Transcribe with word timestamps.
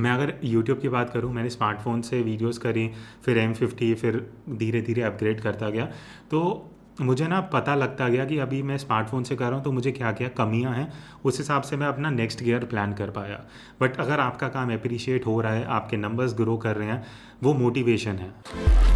मैं 0.00 0.10
अगर 0.10 0.34
यूट्यूब 0.44 0.78
की 0.80 0.88
बात 0.88 1.10
करूँ, 1.10 1.32
मैंने 1.32 1.50
स्मार्टफ़ोन 1.50 2.02
से 2.02 2.20
वीडियोस 2.22 2.58
करी, 2.58 2.90
फिर 3.24 3.38
एम 3.38 3.54
फिफ्टी 3.54 3.94
फिर 3.94 4.26
धीरे 4.50 4.80
धीरे 4.82 5.02
अपग्रेड 5.02 5.40
करता 5.40 5.70
गया। 5.70 5.88
तो 6.30 6.70
मुझे 7.00 7.26
ना 7.28 7.40
पता 7.52 7.74
लगता 7.74 8.08
गया 8.08 8.24
कि 8.24 8.38
अभी 8.38 8.62
मैं 8.62 8.76
स्मार्टफ़ोन 8.78 9.24
से 9.24 9.36
कर 9.36 9.44
रहा 9.44 9.54
हूँ 9.54 9.64
तो 9.64 9.72
मुझे 9.72 9.92
क्या 9.92 10.12
क्या 10.12 10.28
कमियाँ 10.28 10.72
हैं, 10.74 10.92
उस 11.24 11.38
हिसाब 11.38 11.62
से 11.62 11.76
मैं 11.76 11.86
अपना 11.86 12.10
नेक्स्ट 12.10 12.42
गियर 12.42 12.64
प्लान 12.64 12.92
कर 12.92 13.10
पाया। 13.10 13.40
बट 13.80 13.96
अगर 13.96 14.20
आपका 14.20 14.48
काम 14.48 14.72
अप्रिशिएट 14.74 15.26
हो 15.26 15.40
रहा 15.40 15.52
है, 15.52 15.64
आपके 15.66 15.96
नंबर्स 15.96 16.34
ग्रो 16.34 16.56
कर 16.56 16.76
रहे 16.76 16.88
हैं, 16.88 17.04
वो 17.42 17.54
मोटिवेशन 17.54 18.16
है। 18.16 18.89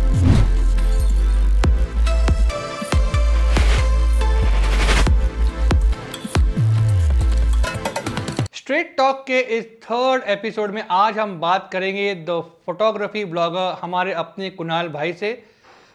स्ट्रेट 8.65 8.95
टॉक 8.97 9.17
के 9.27 9.39
इस 9.57 9.65
थर्ड 9.83 10.23
एपिसोड 10.29 10.71
में 10.71 10.85
आज 10.91 11.19
हम 11.19 11.39
बात 11.41 11.69
करेंगे 11.73 12.15
द 12.29 12.41
फोटोग्राफी 12.67 13.25
ब्लॉगर 13.25 13.77
हमारे 13.81 14.13
अपने 14.13 14.49
कुणाल 14.51 14.89
भाई 14.89 15.13
से। 15.13 15.31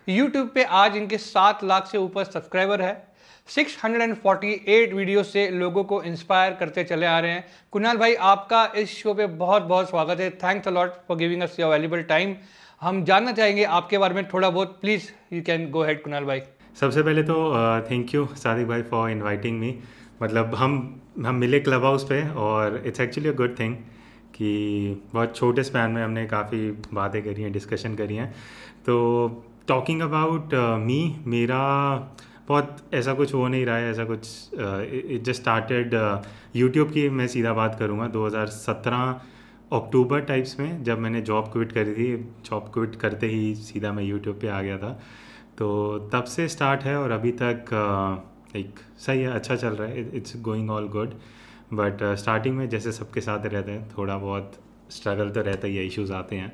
यूट्यूब 0.08 0.52
पे 0.56 0.64
आज 0.64 0.98
इनके 0.98 1.18
सात 1.18 1.64
लाख 1.64 1.88
से 1.88 1.98
ऊपर 1.98 2.24
सब्सक्राइबर 2.24 2.82
है। 2.82 2.92
648 3.50 4.94
वीडियो 4.94 5.24
से 5.24 5.50
लोगों 5.50 5.84
को 5.84 6.02
इंस्पायर 6.04 6.54
करते 6.54 6.84
चले 6.84 7.06
आ 7.06 7.20
रहे 7.20 7.32
हैं। 7.32 7.46
कुणाल 7.72 7.98
भाई, 7.98 8.16
आपका 8.16 8.66
इस 8.78 8.98
शो 8.98 9.14
पे 9.14 9.28
बहुत 9.42 9.64
बहुत 9.64 9.90
स्वागत 9.90 10.20
है। 10.20 10.30
Thanks 10.38 10.68
a lot 10.68 10.94
for 11.08 11.18
giving 11.18 11.42
us 11.44 11.60
your 11.60 11.72
valuable 11.72 12.04
time 12.10 12.36
हम 12.82 13.04
जानना 13.06 13.32
चाहेंगे 13.32 13.64
आपके 13.64 13.98
बारे 13.98 14.16
में 14.16 14.28
थोड़ा 14.30 14.50
बहुत। 14.50 14.80
Please 14.82 15.12
you 15.34 15.42
can 15.42 15.70
go 15.72 15.84
ahead 15.84 16.04
Kunal 16.04 16.26
भाई। 16.26 16.42
सबसे 16.80 17.02
पहले 17.04 17.24
तो 17.24 17.54
थैंक 17.92 18.14
यू 18.16 18.28
सादिक 18.36 18.68
भाई 18.68 18.82
फॉर 18.92 19.10
इन्वाइटिंग 19.12 19.60
मी 19.60 19.80
मतलब 20.22 20.56
हम 20.56 21.02
हम 21.26 21.36
मिले 21.36 21.60
क्लब 21.60 21.84
हाउस 21.86 22.04
पे 22.04 22.22
और 22.38 22.82
it's 22.86 23.00
actually 23.02 23.30
a 23.30 23.34
good 23.34 23.60
thing 23.60 23.76
कि 24.36 25.02
बहुत 25.14 25.36
छोटे 25.36 25.64
स्पैन 25.64 25.92
में 25.92 26.04
हमने 26.04 26.26
काफ़ी 26.26 26.72
बातें 26.94 27.22
करी 27.24 27.42
हैं 27.42 27.52
डिस्कशन 27.52 27.96
करी 27.96 28.16
हैं। 28.16 28.32
तो 28.86 28.96
टॉकिंग 29.68 30.02
अबाउट 30.02 30.54
मी 30.80 31.16
मेरा 31.28 31.60
बहुत 32.48 32.78
ऐसा 32.94 33.14
कुछ 33.14 33.34
हो 33.34 33.48
नहीं 33.48 33.66
रहा 33.66 33.76
है, 33.76 33.90
ऐसा 33.92 34.04
कुछ 34.06 34.28
इट 34.54 35.24
जस्ट 35.24 35.42
स्टार्टेड 35.42 35.94
यूट्यूब 36.56 36.92
की 36.92 37.10
मैं 37.10 37.28
सीधा 37.28 37.54
बात 37.54 37.76
करूँगा 37.80 38.08
2017 38.12 39.22
अक्टूबर 39.74 40.22
टाइप्स 40.22 40.60
में 40.60 40.84
जब 40.84 41.00
मैंने 41.00 41.22
जॉब 41.22 41.52
क्विट 41.54 41.72
करी 41.72 41.94
थी 41.94 42.16
जॉब 42.46 42.72
क्विट 42.74 42.96
करते 42.96 43.28
ही 43.28 43.54
सीधा 43.56 43.92
मैं 43.94 44.04
यूट्यूब 44.04 44.40
पे 44.42 44.48
आ 44.48 44.62
गया 44.62 44.78
था। 44.78 44.92
तो 45.58 45.68
तब 46.14 46.24
से 46.26 46.48
स्टार्ट 46.48 46.84
है 46.84 46.98
और 46.98 47.12
अभी 47.12 47.32
तक 47.42 47.66
लाइक 48.56 48.80
सही 49.00 49.22
है 49.22 49.32
अच्छा 49.32 49.56
चल 49.56 49.76
रहा 49.76 49.88
है 49.88 50.18
it's 50.18 50.38
going 50.44 50.70
all 50.72 50.88
good 50.90 51.14
but 51.74 52.04
starting 52.20 52.56
में 52.58 52.68
जैसे 52.70 52.92
सबके 52.92 53.22
साथ 53.22 53.46
रहते 53.46 53.72
हैं, 53.72 53.90
थोड़ा 53.98 54.18
बहुत 54.18 54.60
स्ट्रगल 54.92 55.30
तो 55.30 55.42
रहता 55.42 55.68
ही 55.68 55.76
है 55.76 55.86
इश्यूज़ 55.86 56.14
आते 56.14 56.36
हैं. 56.36 56.52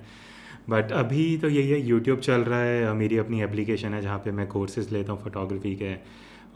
बट 0.69 0.91
अभी 0.93 1.37
तो 1.37 1.49
यही 1.49 1.69
है 1.69 1.79
यूट्यूब 1.81 2.19
चल 2.19 2.41
रहा 2.43 2.59
है, 2.59 2.93
मेरी 2.93 3.17
अपनी 3.17 3.41
एप्लीकेशन 3.41 3.93
है 3.93 4.01
जहाँ 4.01 4.17
पे 4.19 4.31
मैं 4.31 4.47
कोर्सेज 4.47 4.91
लेता 4.93 5.13
हूँ 5.13 5.21
फोटोग्राफी 5.23 5.75
के. 5.75 5.95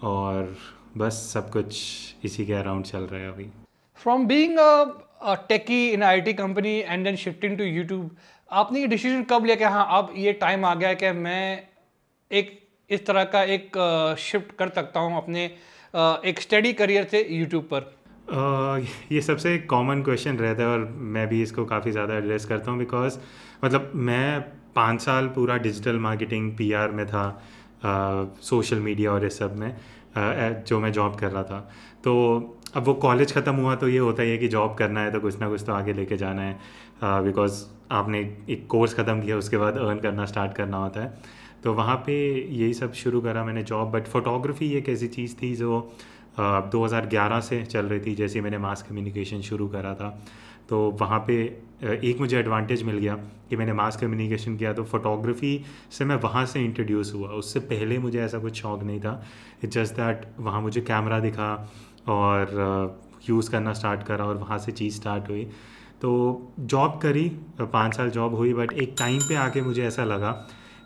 और 0.03 0.55
बस 0.97 1.13
सब 1.33 1.49
कुछ 1.51 1.77
इसी 2.25 2.45
के 2.45 2.53
अराउंड 2.53 2.85
चल 2.85 2.99
रहा 3.01 3.21
है 3.21 3.31
अभी. 3.31 3.49
From 3.99 4.25
being 4.27 4.57
techie 5.49 5.89
in 5.89 6.03
I 6.03 6.21
T 6.21 6.33
company 6.33 6.77
and 6.79 7.03
then 7.03 7.15
shifting 7.15 7.57
to 7.57 7.63
YouTube 7.63 8.15
आपने 8.51 8.79
ये 8.79 8.87
डिसीज़न 8.87 9.23
कब 9.31 9.45
लिया 9.45 9.55
कि 9.55 9.63
हाँ 9.65 9.87
अब 9.97 10.13
ये 10.17 10.33
टाइम 10.41 10.65
आ 10.65 10.73
गया 10.75 10.93
कि 10.93 11.11
मैं 11.13 11.67
एक 12.31 12.58
इस 12.89 13.05
तरह 13.05 13.23
का 13.25 13.43
एक 13.45 13.77
शिफ्ट 14.19 14.55
कर 14.59 14.69
सकता 14.71 14.99
हूँ 14.99 15.17
अपने 15.17 15.45
एक 16.29 16.39
स्टडी 16.41 16.73
करियर 16.73 17.07
से 17.11 17.25
यूट्यूब 17.31 17.63
पर। 17.73 17.91
ये 19.11 19.21
सबसे 19.21 19.57
कॉमन 19.69 20.01
क्वेश्चन 20.03 20.37
रहता 20.37 20.63
है 20.63 20.69
और 20.69 20.87
मैं 21.13 21.27
भी 21.27 21.41
इसको 21.43 21.65
काफ़ी 21.65 21.91
ज़्यादा 21.91 22.17
एड्रेस 22.17 22.45
करता 22.45 22.71
हूँ 22.71 22.79
बिकॉज़ 22.79 23.17
मतलब 23.63 23.91
मैं 23.95 24.41
पाँच 24.75 25.01
साल 25.01 25.27
पूरा 25.35 25.57
डिजिटल 25.59 25.97
मार्केटिंग 25.99 26.51
पीआर 26.57 26.91
में 26.91 27.05
था 27.07 27.23
सोशल 28.43 28.79
मीडिया 28.79 29.11
और 29.11 29.25
इस 29.25 29.37
सब 29.39 29.55
में 29.57 29.73
जो 30.65 30.79
मैं 30.79 30.91
जॉब 30.91 31.15
कर 31.15 31.31
रहा 31.31 31.43
था। 31.43 31.59
तो 32.03 32.13
अब 32.75 32.83
वो 32.83 32.93
कॉलेज 32.95 33.33
ख़त्म 33.33 33.55
हुआ 33.55 33.75
तो 33.75 33.87
ये 33.89 33.97
होता 33.99 34.23
ही 34.23 34.31
है 34.31 34.37
कि 34.37 34.47
जॉब 34.47 34.75
करना 34.77 35.01
है 35.01 35.11
तो 35.11 35.19
कुछ 35.19 35.39
ना 35.39 35.49
कुछ 35.49 35.63
तो 35.65 35.73
आगे 35.73 35.93
लेके 35.93 36.17
जाना 36.17 36.41
है 36.41 37.23
बिकॉज़ 37.23 37.63
आपने 37.91 38.19
एक 38.49 38.65
कोर्स 38.69 38.93
ख़त्म 38.93 39.21
किया, 39.21 39.37
उसके 39.37 39.57
बाद 39.57 39.77
अर्न 39.77 39.99
करना 39.99 40.25
स्टार्ट 40.25 40.53
करना 40.55 40.77
होता 40.77 41.01
है। 41.01 41.37
तो 41.63 41.73
वहाँ 41.73 41.95
पे 42.05 42.15
यही 42.33 42.73
सब 42.73 42.93
शुरू 42.95 43.21
करा 43.21 43.43
मैंने 43.45 43.63
जॉब 43.63 43.91
बट 43.91 44.07
फोटोग्राफी 44.07 44.71
एक 44.73 44.89
ऐसी 44.89 45.07
चीज़ 45.09 45.35
थी 45.41 45.55
जो 45.55 45.79
दो 46.39 46.83
हज़ार 46.83 47.05
ग्यारह 47.07 47.39
से 47.41 47.61
चल 47.63 47.85
रही 47.85 47.99
थी, 47.99 48.13
जैसे 48.15 48.41
मैंने 48.41 48.57
मास 48.57 48.81
कम्युनिकेशन 48.89 49.41
शुरू 49.41 49.67
करा 49.69 49.93
था। 49.93 50.09
तो 50.69 50.79
वहाँ 50.99 51.19
पे 51.27 51.35
एक 51.83 52.19
मुझे 52.19 52.37
एडवांटेज 52.37 52.83
मिल 52.83 52.97
गया 52.97 53.15
कि 53.49 53.55
मैंने 53.55 53.73
मास 53.73 53.95
कम्युनिकेशन 53.97 54.55
किया 54.57 54.73
तो 54.73 54.83
फोटोग्राफी 54.85 55.53
से 55.91 56.05
मैं 56.05 56.15
वहाँ 56.23 56.45
से 56.45 56.63
इंट्रोड्यूस 56.63 57.13
हुआ। 57.15 57.29
उससे 57.33 57.59
पहले 57.61 57.97
मुझे 57.99 58.19
ऐसा 58.21 58.39
कुछ 58.39 58.61
शौक 58.61 58.83
नहीं 58.83 58.99
था। 58.99 59.21
इट्स 59.63 59.73
जस्ट 59.75 59.95
दैट 59.95 60.25
वहाँ 60.39 60.61
मुझे 60.61 60.81
कैमरा 60.81 61.19
दिखा 61.19 61.51
और 62.09 62.99
यूज़ 63.29 63.49
करना 63.51 63.73
स्टार्ट 63.73 64.03
करा 64.03 64.25
और 64.25 64.37
वहाँ 64.37 64.57
से 64.57 64.71
चीज़ 64.73 64.95
स्टार्ट 64.95 65.29
हुई। 65.29 65.43
तो 66.01 66.11
जॉब 66.61 66.99
करी 67.01 67.27
पाँच 67.61 67.95
साल 67.95 68.09
जॉब 68.11 68.35
हुई 68.35 68.53
बट 68.53 68.73
एक 68.73 68.95
टाइम 68.99 69.19
पे 69.27 69.35
आके 69.37 69.61
मुझे 69.61 69.83
ऐसा 69.85 70.03
लगा 70.05 70.31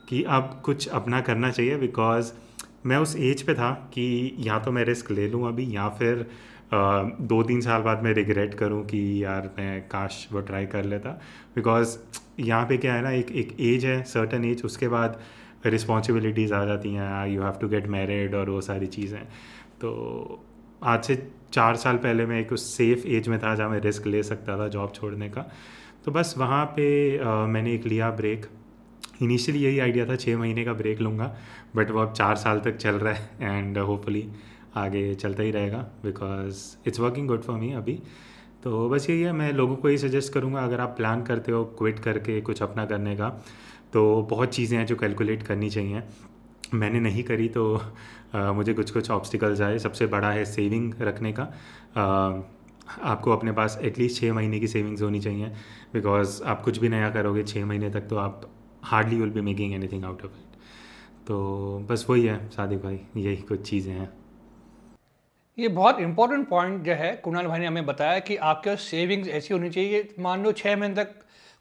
कि 0.09 0.23
अब 0.29 0.61
कुछ 0.65 0.87
अपना 0.89 1.21
करना 1.21 1.51
चाहिए 1.51 1.77
बिकॉज़ 1.77 2.31
मैं 2.85 2.97
उस 2.97 3.15
एज 3.17 3.41
पे 3.41 3.53
था 3.53 3.71
कि 3.93 4.35
या 4.39 4.59
तो 4.59 4.71
मैं 4.71 4.83
रिस्क 4.85 5.11
ले 5.11 5.27
लूँ 5.27 5.47
अभी 5.47 5.75
या 5.75 5.87
फिर 5.89 6.25
दो 6.73 7.41
तीन 7.43 7.61
साल 7.61 7.81
बाद 7.81 8.03
मैं 8.03 8.13
रिग्रेट 8.13 8.53
करूँ 8.53 8.83
कि 8.85 9.01
यार 9.23 9.49
मैं 9.57 9.81
काश 9.87 10.27
वो 10.31 10.41
ट्राई 10.41 10.65
कर 10.65 10.85
लेता। 10.85 11.09
बिकॉज़ 11.55 11.97
यहाँ 12.39 12.65
पे 12.65 12.77
क्या 12.77 12.93
है 12.93 13.01
ना 13.03 13.11
एक 13.11 13.31
एक 13.31 13.55
एज 13.61 13.85
है 13.85 14.01
सर्टन 14.03 14.45
एज 14.45 14.63
उसके 14.65 14.87
बाद 14.87 15.19
रिस्पॉन्सिबिलिटीज़ 15.65 16.53
आ 16.53 16.63
जाती 16.65 16.93
हैं 16.93 17.27
you 17.27 17.41
have 17.43 17.57
to 17.61 17.67
get 17.69 17.87
married 17.87 18.35
और 18.35 18.49
वो 18.49 18.61
सारी 18.61 18.87
चीज़ें। 18.87 19.21
तो 19.81 20.43
आज 20.83 21.03
से 21.03 21.15
चार 21.53 21.75
साल 21.75 21.97
पहले 21.97 22.25
मैं 22.25 22.39
एक 22.39 22.51
उस 22.53 22.65
सेफ़ 22.77 23.07
एज 23.07 23.27
में 23.27 23.37
था 23.39 23.53
जहाँ 23.55 23.69
मैं 23.69 23.79
रिस्क 23.81 24.07
ले 24.07 24.23
सकता 24.23 24.57
था 24.57 24.67
जॉब 24.67 24.91
छोड़ने 24.95 25.29
का। 25.29 25.45
तो 26.05 26.11
बस 26.11 26.33
वहाँ 26.37 26.65
पे 26.75 27.17
आ, 27.17 27.45
मैंने 27.45 27.73
एक 27.73 27.85
लिया 27.85 28.09
ब्रेक 28.11 28.45
इनिशियली 29.21 29.63
यही 29.63 29.79
आइडिया 29.79 30.05
था 30.05 30.15
छः 30.15 30.37
महीने 30.37 30.63
का 30.65 30.73
ब्रेक 30.73 31.01
लूँगा 31.01 31.35
बट 31.75 31.91
वो 31.91 31.99
अब 31.99 32.13
चार 32.13 32.35
साल 32.35 32.59
तक 32.59 32.77
चल 32.77 32.95
रहा 32.95 33.13
है 33.13 33.57
एंड 33.57 33.77
होपफुली 33.77 34.27
आगे 34.75 35.13
चलता 35.15 35.43
ही 35.43 35.51
रहेगा 35.51 35.77
because 36.03 36.63
it's 36.87 36.99
working 36.99 37.27
good 37.27 37.41
for 37.41 37.57
me 37.59 37.71
अभी। 37.73 38.01
तो 38.63 38.89
बस 38.89 39.09
यही 39.09 39.21
है 39.21 39.31
मैं 39.31 39.51
लोगों 39.53 39.75
को 39.75 39.89
यही 39.89 39.97
सजेस्ट 39.97 40.33
करूँगा 40.33 40.59
अगर 40.59 40.79
आप 40.79 40.95
प्लान 40.97 41.21
करते 41.23 41.51
हो 41.51 41.63
क्विट 41.79 41.99
करके 41.99 42.39
कुछ 42.41 42.61
अपना 42.63 42.85
करने 42.85 43.15
का 43.15 43.29
तो 43.93 44.21
बहुत 44.29 44.53
चीज़ें 44.55 44.77
हैं 44.77 44.85
जो 44.85 44.95
कैलकुलेट 44.95 45.43
करनी 45.43 45.69
चाहिए। 45.69 46.01
मैंने 46.73 46.99
नहीं 46.99 47.23
करी 47.23 47.47
तो 47.49 47.75
आ, 48.35 48.51
मुझे 48.51 48.73
कुछ 48.73 48.91
कुछ 48.91 49.09
ऑब्स्टिकल्स 49.11 49.61
आए। 49.61 49.77
सबसे 49.79 50.05
बड़ा 50.07 50.31
है 50.31 50.45
सेविंग 50.45 50.93
रखने 51.01 51.33
का। 51.33 51.43
आ, 51.97 52.41
आपको 53.01 53.31
अपने 53.31 53.51
पास 53.51 53.77
एटलीस्ट 53.81 54.21
छः 54.21 54.33
महीने 54.33 54.59
की 54.59 54.67
सेविंग्स 54.67 55.01
होनी 55.01 55.19
चाहिए 55.19 55.51
बिकॉज़ 55.93 56.41
आप 56.43 56.61
कुछ 56.61 56.77
भी 56.77 56.89
नया 56.89 57.09
करोगे 57.09 57.43
छः 57.43 57.65
महीने 57.65 57.89
तक 57.89 58.07
तो 58.09 58.15
आप 58.15 58.49
hardly 58.83 59.15
will 59.15 59.29
be 59.29 59.41
making 59.41 59.73
anything 59.73 60.03
out 60.05 60.25
of 60.25 60.31
it 60.31 60.57
तो 61.27 61.37
बस 61.89 62.05
वही 62.09 62.25
है, 62.25 62.37
सादिक 62.49 62.81
भाई, 62.83 62.99
यही 63.17 63.35
कुछ 63.37 63.61
चीज़ें 63.69 63.93
हैं। 63.93 64.11
ये 65.57 65.67
बहुत 65.69 65.99
इंपॉर्टेंट 65.99 66.47
पॉइंट 66.49 66.83
जो 66.83 66.93
है, 66.93 67.15
कुणाल 67.15 67.47
भाई 67.47 67.59
ने 67.59 67.65
हमें 67.65 67.85
बताया 67.85 68.19
कि 68.19 68.35
आपके 68.35 68.75
सेविंग्स 68.77 69.27
ऐसी 69.29 69.53
होनी 69.53 69.69
चाहिए, 69.69 70.07
मान 70.19 70.43
लो 70.43 70.51
छः 70.51 70.75
महीने 70.75 70.95
तक 70.95 71.13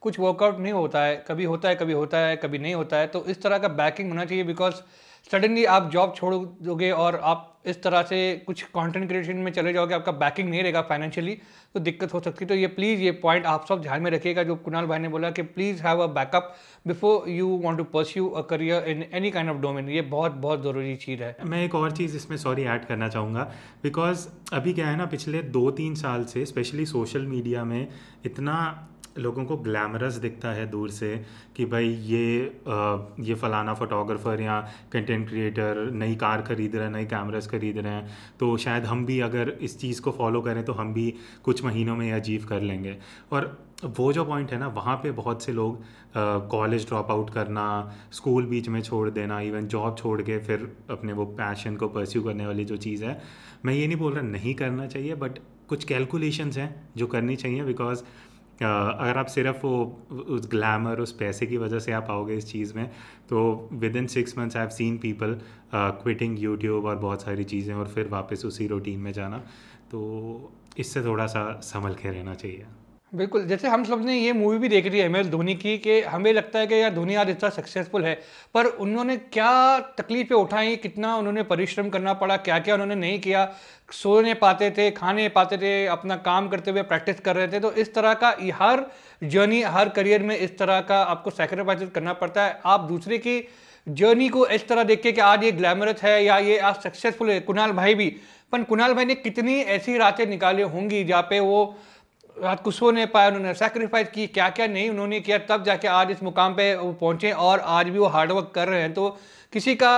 कुछ 0.02 0.18
वर्कआउट 0.20 0.58
नहीं 0.58 0.72
होता 0.72 1.02
है, 1.04 1.24
कभी 1.28 1.44
होता 1.44 1.68
है, 1.68 1.74
कभी 1.74 1.92
होता 1.92 2.18
है, 2.18 2.36
कभी 2.36 2.58
नहीं 2.58 2.74
होता 2.74 2.96
है 2.96 3.06
तो 3.06 3.24
इस 3.24 3.42
तरह 3.42 3.58
का 3.58 3.68
बैकिंग 3.70 4.08
होना 4.08 4.24
चाहिए 4.24 4.44
बिकॉज़ 4.44 4.74
सडनली 5.30 5.64
आप 5.64 5.90
जॉब 5.90 6.14
छोड़ 6.16 6.34
दोगे 6.34 6.90
और 6.90 7.20
आप 7.24 7.48
इस 7.64 7.82
तरह 7.82 8.02
से 8.02 8.20
कुछ 8.46 8.62
कंटेंट 8.64 9.06
क्रिएशन 9.08 9.36
में 9.36 9.50
चले 9.52 9.72
जाओगे, 9.72 9.94
आपका 9.94 10.12
बैकिंग 10.14 10.48
नहीं 10.48 10.62
रहेगा 10.62 10.80
फाइनेंशियली 10.82 11.36
तो 11.74 11.80
दिक्कत 11.80 12.14
हो 12.14 12.20
सकती 12.20 12.44
है। 12.44 12.48
तो 12.48 12.54
ये 12.54 12.66
प्लीज़ 12.68 13.00
ये 13.00 13.10
पॉइंट 13.22 13.46
आप 13.46 13.66
सब 13.68 13.82
ध्यान 13.82 14.02
में 14.02 14.10
रखिएगा, 14.10 14.42
जो 14.42 14.56
कुणाल 14.56 14.86
भाई 14.86 14.98
ने 14.98 15.08
बोला 15.08 15.30
कि 15.30 15.42
please 15.44 15.82
have 15.82 16.02
a 16.02 16.06
backup 16.14 16.54
before 16.86 17.28
you 17.30 17.48
want 17.64 17.78
to 17.78 17.84
pursue 17.92 18.28
a 18.28 18.42
career 18.50 18.88
in 18.90 19.04
any 19.12 19.30
kind 19.30 19.50
of 19.50 19.58
domain 19.58 19.88
ये 19.90 20.02
बहुत 20.12 20.32
बहुत 20.38 20.62
ज़रूरी 20.62 20.94
चीज़ 20.98 21.22
है। 21.22 21.36
मैं 21.44 21.64
एक 21.64 21.74
और 21.74 21.90
चीज़ 21.92 22.16
इसमें 22.16 22.36
सॉरी 22.38 22.62
ऐड 22.64 22.84
करना 22.84 23.08
चाहूँगा 23.08 23.50
बिकॉज़ 23.82 24.26
अभी 24.52 24.72
क्या 24.72 24.88
है 24.88 24.96
ना, 24.96 25.06
पिछले 25.06 25.42
दो 25.42 25.70
तीन 25.72 25.94
साल 25.94 26.24
से 26.24 26.44
स्पेशली 26.46 26.86
सोशल 26.86 27.26
मीडिया 27.26 27.64
में, 27.64 27.88
इतना 28.24 28.88
लोगों 29.18 29.44
को 29.44 29.56
ग्लैमरस 29.56 30.14
दिखता 30.14 30.50
है 30.50 30.66
दूर 30.70 30.90
से 30.90 31.24
कि 31.56 31.64
भाई 31.64 31.88
ये 31.88 32.60
आ, 32.68 32.98
ये 33.20 33.34
फलाना 33.34 33.74
फोटोग्राफर 33.74 34.40
या 34.40 34.60
कंटेंट 34.92 35.28
क्रिएटर 35.28 35.90
नई 35.90 36.14
कार 36.14 36.42
खरीद 36.42 36.76
रहे 36.76 36.84
हैं 36.84 36.92
नई 36.92 37.04
कैमरास 37.04 37.46
खरीद 37.46 37.78
रहे 37.78 37.92
हैं 37.92 38.10
तो 38.40 38.56
शायद 38.56 38.84
हम 38.84 39.06
भी 39.06 39.20
अगर 39.20 39.48
इस 39.48 39.78
चीज़ 39.80 40.00
को 40.02 40.10
फॉलो 40.10 40.40
करें 40.40 40.64
तो 40.64 40.72
हम 40.72 40.94
भी 40.94 41.14
कुछ 41.42 41.64
महीनों 41.64 41.96
में 41.96 42.12
अचीव 42.12 42.46
कर 42.48 42.60
लेंगे। 42.60 42.96
और 43.32 43.66
वो 43.84 44.12
जो 44.12 44.24
पॉइंट 44.24 44.52
है 44.52 44.58
ना 44.58 44.68
वहाँ 44.68 44.96
पे 44.96 45.10
बहुत 45.10 45.42
से 45.42 45.52
लोग 45.52 45.84
कॉलेज 46.48 46.86
ड्रॉप 46.86 47.10
आउट 47.10 47.30
करना 47.30 47.92
स्कूल 48.12 48.46
बीच 48.46 48.68
में 48.68 48.82
छोड़ 48.82 49.10
देना 49.10 49.40
इवन 49.40 49.66
जॉब 49.66 49.96
छोड़ 49.98 50.22
के 50.22 50.38
फिर 50.38 50.76
अपने 50.90 51.12
वो 51.12 51.24
पैशन 51.24 51.76
को 51.76 51.88
परस्यू 51.88 52.22
करने 52.22 52.46
वाली 52.46 52.64
जो 52.64 52.76
चीज़ 52.76 53.04
है 53.04 53.22
मैं 53.64 53.74
ये 53.74 53.86
नहीं 53.86 53.96
बोल 53.96 54.12
रहा 54.12 54.22
नहीं 54.22 54.54
करना 54.54 54.86
चाहिए 54.86 55.14
बट 55.14 55.38
कुछ 55.68 55.84
कैलकुलेशंस 55.84 56.58
हैं 56.58 56.90
जो 56.96 57.06
करनी 57.06 57.36
चाहिए 57.36 57.64
बिकॉज़ 57.64 58.02
अगर 58.62 59.18
आप 59.18 59.26
सिर्फ़ 59.26 59.66
वो, 59.66 59.84
उस 60.10 60.48
ग्लैमर 60.50 61.00
उस 61.00 61.12
पैसे 61.12 61.46
की 61.46 61.56
वजह 61.56 61.78
से 61.78 61.92
आप 61.92 62.10
आओगे 62.10 62.36
इस 62.36 62.50
चीज़ 62.52 62.74
में 62.74 62.90
तो 63.28 63.68
within 63.96 64.06
six 64.06 64.38
months 64.38 64.56
I 64.56 64.62
have 64.62 64.70
seen 64.70 64.98
people 64.98 65.38
quitting 65.74 66.38
YouTube 66.42 66.84
और 66.84 66.96
बहुत 66.98 67.22
सारी 67.22 67.44
चीज़ें 67.44 67.74
और 67.74 67.88
फिर 67.88 68.08
वापस 68.08 68.44
उसी 68.46 68.66
रूटीन 68.66 69.00
में 69.00 69.12
जाना। 69.12 69.38
तो 69.90 70.52
इससे 70.78 71.02
थोड़ा 71.04 71.26
सा 71.26 71.60
संभल 71.62 71.94
के 71.94 72.10
रहना 72.10 72.34
चाहिए। 72.34 72.66
बिल्कुल, 73.12 73.42
जैसे 73.42 73.68
हम 73.68 73.82
सबने 73.84 74.14
ये 74.14 74.32
मूवी 74.32 74.58
भी 74.58 74.68
देख 74.68 74.86
रही 74.86 74.98
है 74.98 75.04
एम 75.06 75.16
एस 75.16 75.26
धोनी 75.26 75.54
की, 75.54 75.76
कि 75.78 76.00
हमें 76.02 76.32
लगता 76.32 76.58
है 76.58 76.66
कि 76.66 76.74
यार 76.74 76.94
धोनी 76.94 77.14
आज 77.14 77.30
इतना 77.30 77.48
सक्सेसफुल 77.50 78.04
है, 78.04 78.14
पर 78.54 78.66
उन्होंने 78.66 79.16
क्या 79.16 79.78
तकलीफ़ें 79.98 80.36
उठाई, 80.36 80.76
कितना 80.76 81.14
उन्होंने 81.16 81.42
परिश्रम 81.42 81.88
करना 81.88 82.14
पड़ा 82.14 82.36
क्या 82.38 82.58
क्या 82.58 82.74
उन्होंने 82.74 82.94
नहीं 82.94 83.18
किया 83.20 83.44
सोने 83.92 84.34
पाते 84.36 84.70
थे 84.70 84.90
खाने 84.92 85.28
पाते 85.28 85.56
थे, 85.56 85.86
अपना 85.88 86.16
काम 86.18 86.48
करते 86.48 86.70
हुए 86.70 86.82
प्रैक्टिस 86.84 87.20
कर 87.20 87.36
रहे 87.36 87.48
थे 87.48 87.60
तो 87.60 87.72
इस 87.74 87.94
तरह 87.94 88.14
का 88.14 88.34
हर 88.54 88.86
जर्नी 89.22 89.62
हर 89.64 89.88
करियर 89.90 90.22
में 90.22 90.36
इस 90.38 90.58
तरह 90.58 90.80
का 90.82 91.02
आपको 91.04 91.30
सेक्रीफाइस 91.32 91.88
करना 91.94 92.12
पड़ता 92.14 92.44
है। 92.44 92.60
आप 92.66 92.88
दूसरे 92.88 93.18
की 93.18 93.40
जर्नी 93.86 94.28
को 94.28 94.46
इस 94.48 94.68
तरह 94.68 94.82
देख 94.84 95.02
के 95.02 95.12
कि 95.12 95.20
आज 95.22 95.44
ये 95.44 95.52
ग्लैमरस 95.52 96.02
है 96.02 96.22
या 96.24 96.38
ये 96.40 96.58
आज 96.60 96.74
सक्सेसफुल 96.82 97.30
है, 97.30 97.40
कुणाल 97.40 97.72
भाई 97.72 97.94
भी, 97.94 98.08
पर 98.52 98.62
कुणाल 98.64 98.94
भाई 98.94 99.04
ने 99.04 99.14
कितनी 99.16 99.60
ऐसी 99.60 99.96
रातें 99.98 100.26
निकाली 100.26 100.62
होंगी, 100.64 101.04
जहाँ 101.04 101.22
पे 101.22 101.40
वो 101.40 101.64
रात 102.36 102.62
को 102.62 102.70
सो 102.70 102.90
नहीं 102.90 103.06
पाया 103.06 103.28
उन्होंने। 103.28 103.52
सेक्रीफाइस 103.54 104.08
की 104.08 104.26
क्या 104.26 104.48
क्या 104.50 104.66
नहीं 104.66 104.88
उन्होंने 104.90 105.20
किया 105.20 105.38
तब 105.48 105.64
जाके 105.64 105.88
आज 105.88 106.10
इस 106.10 106.22
मुकाम 106.22 106.54
पे 106.54 106.74
वो 106.76 106.92
पहुँचे 106.92 107.30
और 107.32 107.60
आज 107.60 107.88
भी 107.88 107.98
वो 107.98 108.06
हार्डवर्क 108.06 108.50
कर 108.54 108.68
रहे 108.68 108.80
हैं। 108.80 108.92
तो 108.94 109.08
किसी 109.52 109.74
का 109.74 109.92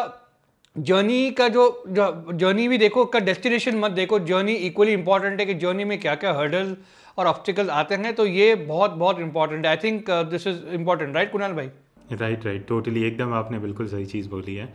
जर्नी 0.77 1.31
का 1.31 1.49
जो 1.49 1.85
जर्नी 1.89 2.67
भी 2.69 2.79
देखो 2.79 3.05
का 3.05 3.19
डेस्टिनेशन 3.21 3.77
मत 3.79 3.91
देखो। 3.91 4.19
जर्नी 4.21 4.53
इक्वली 4.53 4.93
इंपॉर्टेंट 4.93 5.41
है 5.41 5.47
कि 5.47 5.55
जर्नी 5.55 5.85
में 5.85 5.99
क्या 6.01 6.15
क्या 6.15 6.33
हर्डल 6.33 6.77
और 7.19 7.27
ऑब्स्टिकल्स 7.27 7.71
आते 7.71 7.95
हैं। 7.95 8.15
तो 8.15 8.27
ये 8.27 8.55
बहुत 8.55 8.91
बहुत 8.93 9.21
इंपॉर्टेंट 9.21 9.65
है। 9.67 9.71
I 9.71 9.77
think 9.85 10.11
this 10.31 10.47
is 10.47 10.65
important 10.73 11.15
right 11.15 11.33
Kunal 11.33 11.53
भाई? 11.53 11.71
राइट 12.13 12.47
राइट 12.47 12.67
टोटली 12.69 13.05
एकदम 13.05 13.33
आपने 13.35 13.59
बिल्कुल 13.59 13.87
सही 13.89 14.07
चीज़ 14.07 14.29
बोली 14.29 14.55
है। 14.55 14.73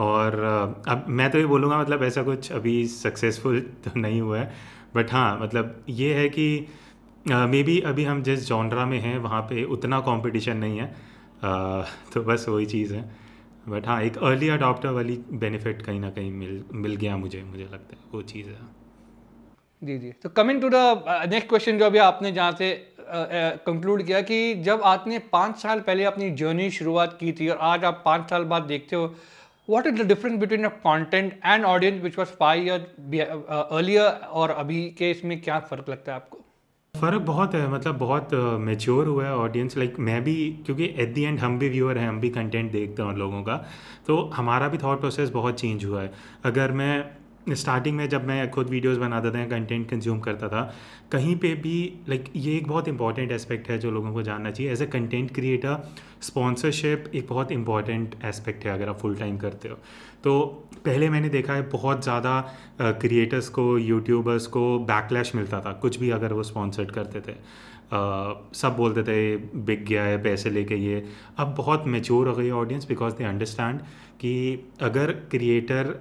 और 0.00 0.32
uh, 0.32 0.90
अब 0.90 1.04
मैं 1.08 1.30
तो 1.30 1.38
ये 1.38 1.46
बोलूँगा 1.46 1.78
मतलब 1.78 2.02
ऐसा 2.02 2.22
कुछ 2.22 2.52
अभी 2.52 2.86
सक्सेसफुल 2.86 3.60
तो 3.84 4.00
नहीं 4.00 4.20
हुआ 4.20 4.38
है। 4.38 4.52
बट 4.96 5.12
हाँ 5.12 5.38
मतलब 5.42 5.84
ये 5.88 6.14
है 6.14 6.28
कि 6.28 6.66
मे 7.28 7.62
बी 7.62 7.80
अभी 7.80 8.04
हम 8.04 8.22
जिस 8.22 8.46
जॉनरा 8.48 8.86
में 8.86 8.98
हैं 9.00 9.18
वहाँ 9.18 9.42
पे 9.42 9.64
उतना 9.64 10.00
कंपटीशन 10.00 10.56
नहीं 10.56 10.78
है। 10.78 11.12
Uh, 11.42 11.84
तो 12.14 12.20
बस 12.22 12.46
वही 12.48 12.66
चीज़ 12.66 12.94
है। 12.94 13.02
बट 13.68 13.86
हाँ 13.86 14.02
एक 14.02 14.18
अर्ली 14.18 14.48
अडॉप्टर 14.48 14.88
वाली 14.88 15.18
बेनिफिट 15.32 15.82
कहीं 15.82 16.00
ना 16.00 16.10
कहीं 16.10 16.32
मिल 16.32 16.64
मिल 16.72 16.96
गया 16.96 17.16
मुझे 17.16 17.42
मुझे 17.42 17.64
लगता 17.64 17.96
है 17.96 18.02
वो 18.14 18.22
चीज़ 18.22 18.46
है। 18.46 18.58
जी 19.84 19.98
जी। 19.98 20.12
तो 20.22 20.28
coming 20.28 20.60
to 20.62 20.68
the 20.68 20.74
next 21.30 21.48
question 21.48 21.78
जो 21.78 21.84
अभी 21.84 21.98
आपने 21.98 22.32
जहाँ 22.32 22.52
से 22.52 22.70
कंक्लूड 23.00 23.94
uh, 23.94 24.00
uh, 24.00 24.06
किया 24.06 24.20
कि 24.20 24.54
जब 24.54 24.82
आपने 24.82 25.18
पाँच 25.18 25.56
साल 25.56 25.80
पहले 25.80 26.04
अपनी 26.04 26.30
जर्नी 26.30 26.70
शुरुआत 26.70 27.16
की 27.20 27.32
थी 27.32 27.48
और 27.48 27.58
आज 27.60 27.84
आप 27.84 28.02
पाँच 28.04 28.30
साल 28.30 28.44
बाद 28.44 28.62
देखते 28.62 28.96
हो 28.96 29.14
the 29.70 30.04
difference 30.04 30.38
between 30.44 30.64
a 30.64 30.72
content 30.86 31.34
and 31.44 31.64
audience 31.64 32.02
which 32.02 32.16
was 32.16 32.30
five 32.40 32.62
years 32.62 32.82
uh, 33.48 33.64
earlier 33.72 34.10
और 34.30 34.50
अभी 34.50 34.84
के 34.98 35.10
इसमें 35.10 35.40
क्या 35.42 35.58
फ़र्क 35.60 35.88
लगता 35.88 36.12
है 36.12 36.16
आपको? 36.16 36.41
फ़र्क 36.94 37.20
बहुत 37.22 37.54
है 37.54 37.68
मतलब 37.70 37.96
बहुत 37.98 38.30
मेच्योर 38.60 39.06
हुआ 39.06 39.24
है 39.24 39.34
ऑडियंस 39.34 39.76
लाइक 39.76 39.98
मैं 39.98 40.22
भी, 40.24 40.34
क्योंकि 40.66 40.84
एट 40.84 41.14
दी 41.14 41.22
एंड 41.22 41.38
हम 41.38 41.58
भी 41.58 41.68
व्यूअर 41.68 41.98
हैं, 41.98 42.08
हम 42.08 42.20
भी 42.20 42.30
कंटेंट 42.30 42.70
देखते 42.72 43.02
हैं 43.02 43.08
उन 43.08 43.16
लोगों 43.16 43.42
का 43.42 43.56
तो 44.06 44.16
हमारा 44.34 44.68
भी 44.68 44.78
थॉट 44.78 45.00
प्रोसेस 45.00 45.30
बहुत 45.30 45.60
चेंज 45.60 45.84
हुआ 45.84 46.02
है। 46.02 46.12
अगर 46.44 46.72
मैं 46.72 47.04
स्टार्टिंग 47.50 47.96
में 47.96 48.08
जब 48.08 48.26
मैं 48.26 48.50
खुद 48.50 48.68
वीडियोस 48.68 48.98
बनाता 48.98 49.30
था 49.30 49.44
कंटेंट 49.48 49.88
कंज्यूम 49.90 50.18
करता 50.20 50.48
था 50.48 50.62
कहीं 51.12 51.34
पे 51.36 51.54
भी 51.54 51.74
लाइक 52.08 52.22
like, 52.22 52.36
ये 52.36 52.56
एक 52.56 52.68
बहुत 52.68 52.88
इंपॉर्टेंट 52.88 53.32
एस्पेक्ट 53.32 53.70
है 53.70 53.78
जो 53.78 53.90
लोगों 53.90 54.12
को 54.12 54.22
जानना 54.22 54.50
चाहिए। 54.50 54.72
As 54.72 54.82
a 54.82 54.86
content 54.86 55.34
creator 55.34 55.76
sponsorship 56.22 57.10
एक 57.14 57.26
बहुत 57.28 57.52
इंपॉर्टेंट 57.52 58.14
एस्पेक्ट 58.24 58.64
है 58.66 58.72
अगर 58.72 58.88
आप 58.88 58.98
फुल 58.98 59.16
टाइम 59.16 59.36
करते 59.38 59.68
हो। 59.68 59.78
तो 60.24 60.40
पहले 60.84 61.10
मैंने 61.10 61.28
देखा 61.28 61.54
है 61.54 61.68
बहुत 61.70 62.02
ज़्यादा 62.02 62.40
क्रिएटर्स 62.80 63.46
uh, 63.46 63.52
को 63.52 63.78
यूट्यूबर्स 63.78 64.46
को 64.46 64.78
बैकलैश 64.78 65.34
मिलता 65.34 65.60
था 65.60 65.72
कुछ 65.82 65.98
भी 66.00 66.10
अगर 66.10 66.32
वो 66.32 66.42
स्पॉन्सर्ड 66.42 66.90
करते 66.90 67.20
थे। 67.20 67.36
Uh, 67.92 68.54
सब 68.56 68.74
बोलते 68.76 69.02
थे 69.02 69.36
बिक 69.36 69.84
गया 69.84 70.02
है 70.04 70.22
पैसे 70.22 70.50
लेके 70.50 70.76
ये। 70.76 71.04
अब 71.38 71.54
बहुत 71.56 71.84
मेच्योर 71.86 72.28
हो 72.28 72.34
गई 72.34 72.50
ऑडियंस 72.50 72.88
बिकॉज़ 72.88 73.14
दे 73.14 73.24
अंडरस्टैंड 73.24 73.80
कि 74.22 74.32
अगर 74.82 75.12
क्रिएटर 75.30 75.92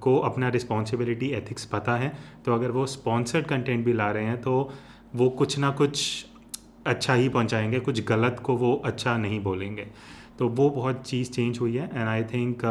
को 0.00 0.16
अपना 0.20 0.48
रिस्पॉन्सिबिलिटी 0.48 1.28
एथिक्स 1.32 1.64
पता 1.66 1.96
है 1.96 2.12
तो 2.44 2.54
अगर 2.54 2.70
वो 2.70 2.86
स्पॉन्सर्ड 2.88 3.46
कंटेंट 3.46 3.84
भी 3.84 3.92
ला 3.92 4.10
रहे 4.10 4.24
हैं 4.24 4.40
तो 4.42 4.72
वो 5.16 5.28
कुछ 5.32 5.58
ना 5.58 5.70
कुछ 5.72 6.26
अच्छा 6.86 7.14
ही 7.14 7.28
पहुंचाएँगे, 7.28 7.80
कुछ 7.80 8.04
गलत 8.06 8.40
को 8.44 8.56
वो 8.56 8.74
अच्छा 8.84 9.16
नहीं 9.16 9.40
बोलेंगे। 9.42 9.86
तो 10.38 10.48
वो 10.48 10.68
बहुत 10.70 11.02
चीज़ 11.06 11.30
चेंज 11.30 11.58
हुई 11.60 11.76
है 11.76 11.84
एंड 11.86 12.08
आई 12.08 12.22
थिंक 12.24 12.64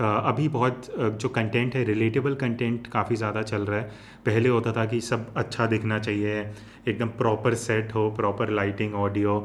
अभी 0.00 0.48
बहुत 0.48 0.86
जो 1.12 1.28
कंटेंट 1.28 1.74
है 1.74 1.84
रिलेटेबल 1.84 2.34
कंटेंट 2.36 2.86
काफ़ी 2.86 3.16
ज़्यादा 3.16 3.42
चल 3.42 3.62
रहा 3.62 3.78
है। 3.80 3.90
पहले 4.26 4.48
होता 4.48 4.72
था 4.72 4.84
कि 4.86 5.00
सब 5.00 5.26
अच्छा 5.36 5.66
दिखना 5.66 5.98
चाहिए, 5.98 6.40
एकदम 6.88 7.08
प्रॉपर 7.18 7.54
सेट 7.56 7.94
हो 7.94 8.10
प्रॉपर 8.16 8.50
लाइटिंग 8.50 8.94
ऑडियो 8.96 9.40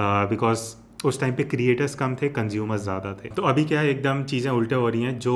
बिकॉज़ 0.00 0.74
उस 1.04 1.20
टाइम 1.20 1.34
पे 1.34 1.44
क्रिएटर्स 1.46 1.94
कम 1.94 2.14
थे 2.22 2.28
कंज्यूमर्स 2.30 2.82
ज़्यादा 2.82 3.12
थे। 3.14 3.28
तो 3.30 3.42
अभी 3.44 3.64
क्या 3.64 3.80
है 3.80 3.90
एकदम 3.90 4.22
चीज़ें 4.24 4.50
उल्टे 4.50 4.74
हो 4.74 4.88
रही 4.88 5.02
हैं। 5.02 5.18
जो 5.18 5.34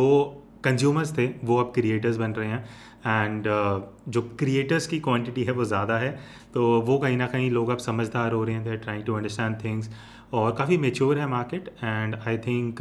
कंज्यूमर्स 0.65 1.17
थे 1.19 1.27
वो 1.45 1.57
अब 1.59 1.73
क्रिएटर्स 1.75 2.17
बन 2.17 2.33
रहे 2.33 2.49
हैं। 2.49 2.65
एंड 3.05 3.47
uh, 3.47 3.81
जो 4.09 4.23
क्रिएटर्स 4.39 4.87
की 4.87 4.99
क्वांटिटी 5.01 5.45
है 5.45 5.53
वो 5.53 5.65
ज़्यादा 5.65 5.99
है। 5.99 6.11
तो 6.55 6.81
वो 6.81 6.99
कहीं 6.99 7.17
ना 7.17 7.27
कहीं 7.27 7.51
लोग 7.51 7.71
अब 7.71 7.79
समझदार 7.81 8.33
हो 8.33 8.43
रहे 8.45 8.55
हैं। 8.57 8.81
ट्राइंग 8.81 9.05
टू 9.05 9.15
अंडरस्टैंड 9.15 9.57
थिंग्स 9.65 9.91
और 10.33 10.53
काफ़ी 10.57 10.77
मेच्योर 10.79 11.19
है 11.19 11.27
मार्केट 11.29 11.69
एंड 11.85 12.15
आई 12.29 12.39
थिंक 12.39 12.79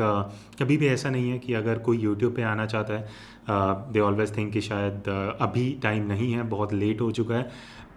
कभी 0.60 0.78
भी 0.78 0.88
ऐसा 0.88 1.10
नहीं 1.10 1.30
है 1.30 1.40
कि 1.40 1.54
अगर 1.54 1.80
कोई 1.80 1.98
यूट्यूब 1.98 2.36
पे 2.36 2.44
आना 2.44 2.66
चाहता 2.66 2.94
है 2.94 3.92
दे 3.94 4.00
ऑलवेज 4.00 4.36
थिंक 4.38 4.52
कि 4.54 4.62
शायद 4.62 5.02
uh, 5.02 5.42
अभी 5.42 5.70
टाइम 5.84 6.06
नहीं 6.08 6.32
है 6.34 6.44
बहुत 6.50 6.74
लेट 6.74 7.02
हो 7.02 7.12
चुका 7.12 7.36
है। 7.36 7.50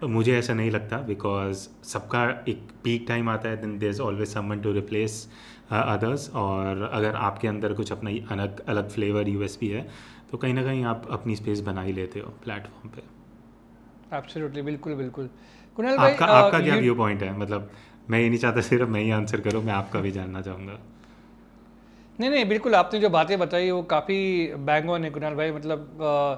मुझे 0.02 0.36
ऐसा 0.38 0.54
नहीं 0.54 0.70
लगता 0.70 0.98
बिकॉज़ 0.98 1.68
सबका 1.84 2.22
एक 2.48 2.62
पीक 2.84 3.04
टाइम 3.08 3.28
आता 3.28 3.48
है 3.48 3.56
then 3.56 3.78
there 3.78 3.90
is 3.90 4.00
always 4.02 4.28
someone 4.28 4.60
to 4.60 4.72
replace 4.72 5.28
others 5.72 6.30
और 6.34 6.82
अगर 6.92 7.14
आपके 7.14 7.48
अंदर 7.48 7.72
कुछ 7.72 7.92
अपना 7.92 8.10
अलग 8.32 8.60
अलग 8.68 8.88
फ्लेवर 8.90 9.28
यूएसपी 9.28 9.68
है 9.68 9.86
तो 10.30 10.38
कहीं 10.38 10.54
ना 10.54 10.62
कहीं 10.62 10.84
आप 10.84 11.06
अपनी 11.10 11.36
स्पेस 11.36 11.60
बना 11.60 11.82
ही 11.82 11.92
लेते 11.92 12.20
हो 12.20 12.30
प्लेटफॉर्म 12.44 12.88
पे। 12.88 13.02
एब्सोल्युटली 14.16 14.62
बिल्कुल 14.62 14.94
बिल्कुल। 14.94 15.30
कुणाल 15.78 15.96
भाई 15.98 16.12
आपका, 16.12 16.26
आपका 16.26 16.60
क्या 16.60 16.74
व्यू 16.76 16.94
पॉइंट 16.94 17.22
है? 17.22 17.38
मतलब 17.38 17.70
मैं 18.10 18.20
ये 18.20 18.28
नहीं 18.28 18.38
चाहता 18.38 18.60
सिर्फ़ 18.70 18.88
मैं 18.90 19.00
ही 19.00 19.10
आंसर 19.10 19.40
करूँ 19.40 19.62
मैं 19.64 19.72
आपका 19.72 20.00
भी 20.00 20.10
जानना 20.10 20.40
चाहूँगा। 20.42 20.78
नहीं 22.18 22.30
नहीं 22.30 22.44
बिल्कुल 22.48 22.74
आपने 22.74 23.00
जो 23.00 23.08
बातें 23.10 23.38
बताई 23.38 23.70
वो 23.70 23.82
काफ़ी 23.82 24.18
बैंग 24.66 24.90
ऑन 24.90 25.04
है 25.04 25.10
कुणाल 25.10 25.34
भाई। 25.34 25.50
मतलब 25.52 26.02
आ, 26.02 26.34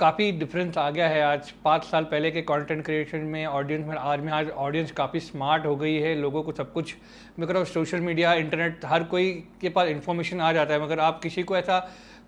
काफ़ी 0.00 0.30
डिफरेंस 0.32 0.76
आ 0.78 0.88
गया 0.90 1.08
है 1.08 1.22
आज। 1.22 1.50
पाँच 1.64 1.84
साल 1.84 2.04
पहले 2.04 2.30
के 2.30 2.42
कंटेंट 2.42 2.84
क्रिएशन 2.84 3.20
में 3.20 3.44
ऑडियंस 3.46 3.86
में, 3.86 3.96
आज 3.96 4.20
में 4.20 4.32
आज 4.32 4.50
ऑडियंस 4.50 4.90
काफ़ी 4.92 5.20
स्मार्ट 5.20 5.66
हो 5.66 5.74
गई 5.76 5.94
है, 5.94 6.14
लोगों 6.14 6.42
को 6.42 6.52
सब 6.52 6.72
कुछ। 6.72 6.94
मगर 7.40 7.64
सोशल 7.64 8.00
मीडिया 8.00 8.34
इंटरनेट 8.34 8.84
हर 8.84 9.04
कोई 9.04 9.30
के 9.60 9.68
पास 9.68 9.88
इन्फॉर्मेशन 9.88 10.40
आ 10.40 10.52
जाता 10.52 10.74
है, 10.74 10.82
मगर 10.82 11.00
आप 11.00 11.20
किसी 11.22 11.42
को 11.42 11.56
ऐसा 11.56 11.78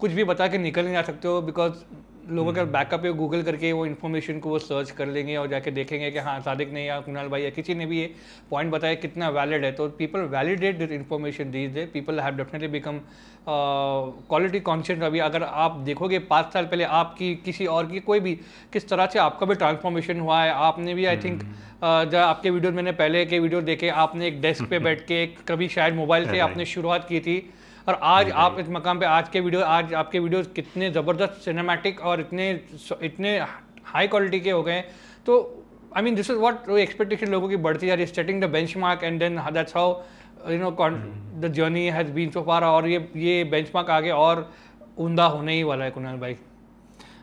कुछ 0.00 0.12
भी 0.12 0.24
बता 0.24 0.48
के 0.48 0.58
निकल 0.58 0.84
नहीं 0.84 0.94
जा 0.94 1.02
सकते 1.02 1.28
हो 1.28 1.40
बिकॉज़ 1.42 1.72
लोगों 2.28 2.52
का 2.52 2.64
बैकअप 2.66 3.04
या 3.04 3.10
गूगल 3.12 3.42
करके 3.42 3.72
वो 3.72 3.84
इन्फॉर्मेशन 3.86 4.38
को 4.38 4.48
वो 4.48 4.58
सर्च 4.58 4.90
कर 4.90 5.06
लेंगे 5.06 5.36
और 5.36 5.48
जाके 5.48 5.70
देखेंगे 5.70 6.10
कि 6.10 6.18
हाँ 6.18 6.38
सादिक 6.40 6.72
ने 6.72 6.84
या 6.84 6.98
कुणाल 7.00 7.28
भाई 7.28 7.42
या 7.42 7.50
किसी 7.50 7.74
ने 7.74 7.86
भी 7.86 7.98
ये 7.98 8.12
पॉइंट 8.50 8.70
बताया 8.72 8.94
कितना 8.96 9.28
वैलिड 9.28 9.64
है। 9.64 9.72
तो 9.72 9.88
people 9.98 10.20
validate 10.30 10.78
this 10.78 10.90
information 10.90 11.50
these 11.50 11.74
day 11.74 11.84
people 11.86 12.20
have 12.20 12.36
definitely 12.36 12.68
become 12.68 13.00
quality 13.46 14.60
conscious 14.60 15.02
अभी 15.02 15.18
अगर 15.20 15.42
आप 15.42 15.76
देखोगे 15.84 16.18
पाँच 16.28 16.52
साल 16.52 16.66
पहले 16.66 16.84
आपकी 16.96 17.34
किसी 17.44 17.66
और 17.68 17.86
की 17.86 18.00
कोई 18.00 18.20
भी 18.20 18.34
किस 18.72 18.88
तरह 18.88 19.06
से 19.06 19.18
आपका 19.18 19.46
भी 19.46 19.54
ट्रांसफॉर्मेशन 19.54 20.20
हुआ 20.20 20.42
है 20.42 20.50
आपने 20.62 20.94
भी 20.94 21.04
आई 21.04 21.16
थिंक 21.16 21.42
हम्म। 21.42 22.10
जब 22.10 22.18
आपके 22.18 22.50
वीडियो 22.50 22.72
मैंने 22.72 22.92
पहले 22.94 23.24
के 23.26 23.38
वीडियो 23.38 23.60
देखे 23.62 23.88
आपने 23.98 24.26
एक 24.26 24.40
डेस्क 24.40 24.68
पे 24.70 24.78
बैठ 24.86 25.00
के 25.02 25.26
कभी 25.48 25.68
शायद 25.68 25.94
मोबाइल 25.94 26.28
से 26.30 26.38
आपने 26.40 26.66
शुरुआत 26.66 27.06
की 27.08 27.20
थी 27.20 27.38
और 27.88 27.98
आज 28.04 28.30
आप 28.32 28.56
इस 28.60 28.68
मकाम 28.70 28.98
पे 29.00 29.06
आज 29.06 29.28
के 29.28 29.40
वीडियो 29.40 29.60
आज 29.64 29.92
आपके 29.94 30.18
वीडियो 30.18 30.42
कितने 30.54 30.90
ज़बरदस्त 30.90 31.40
सिनेमैटिक 31.44 32.00
और 32.00 32.20
इतने 32.20 32.50
इतने 33.02 33.38
हाई 33.84 34.08
क्वालिटी 34.08 34.40
के 34.40 34.50
हो 34.50 34.62
गए 34.62 34.80
तो 35.26 35.38
I 35.96 36.02
mean 36.02 36.14
this 36.14 36.30
is 36.30 36.38
what 36.38 36.68
expectation 36.78 37.28
लोगों 37.28 37.48
की 37.48 37.56
बढ़ती 37.58 37.86
जा 37.86 37.94
रही 37.94 38.04
है 38.04 38.12
setting 38.12 38.42
the 38.42 38.50
benchmark 38.76 39.04
and 39.04 39.18
then 39.20 39.40
that's 39.52 39.76
how 39.76 39.94
you 40.50 40.58
know 40.58 40.70
the 41.40 41.52
journey 41.54 41.86
has 41.90 42.10
been 42.12 42.30
so 42.30 42.42
far 42.42 42.64
और 42.64 42.88
ये 42.88 43.08
ये 43.16 43.42
बेंच 43.46 43.70
मार्क 43.74 43.90
आगे 43.90 44.10
और 44.18 44.50
उमदा 44.98 45.26
होने 45.26 45.54
ही 45.54 45.62
वाला 45.62 45.84
है 45.84 45.90
कुणाल 45.90 46.16
भाई। 46.18 46.36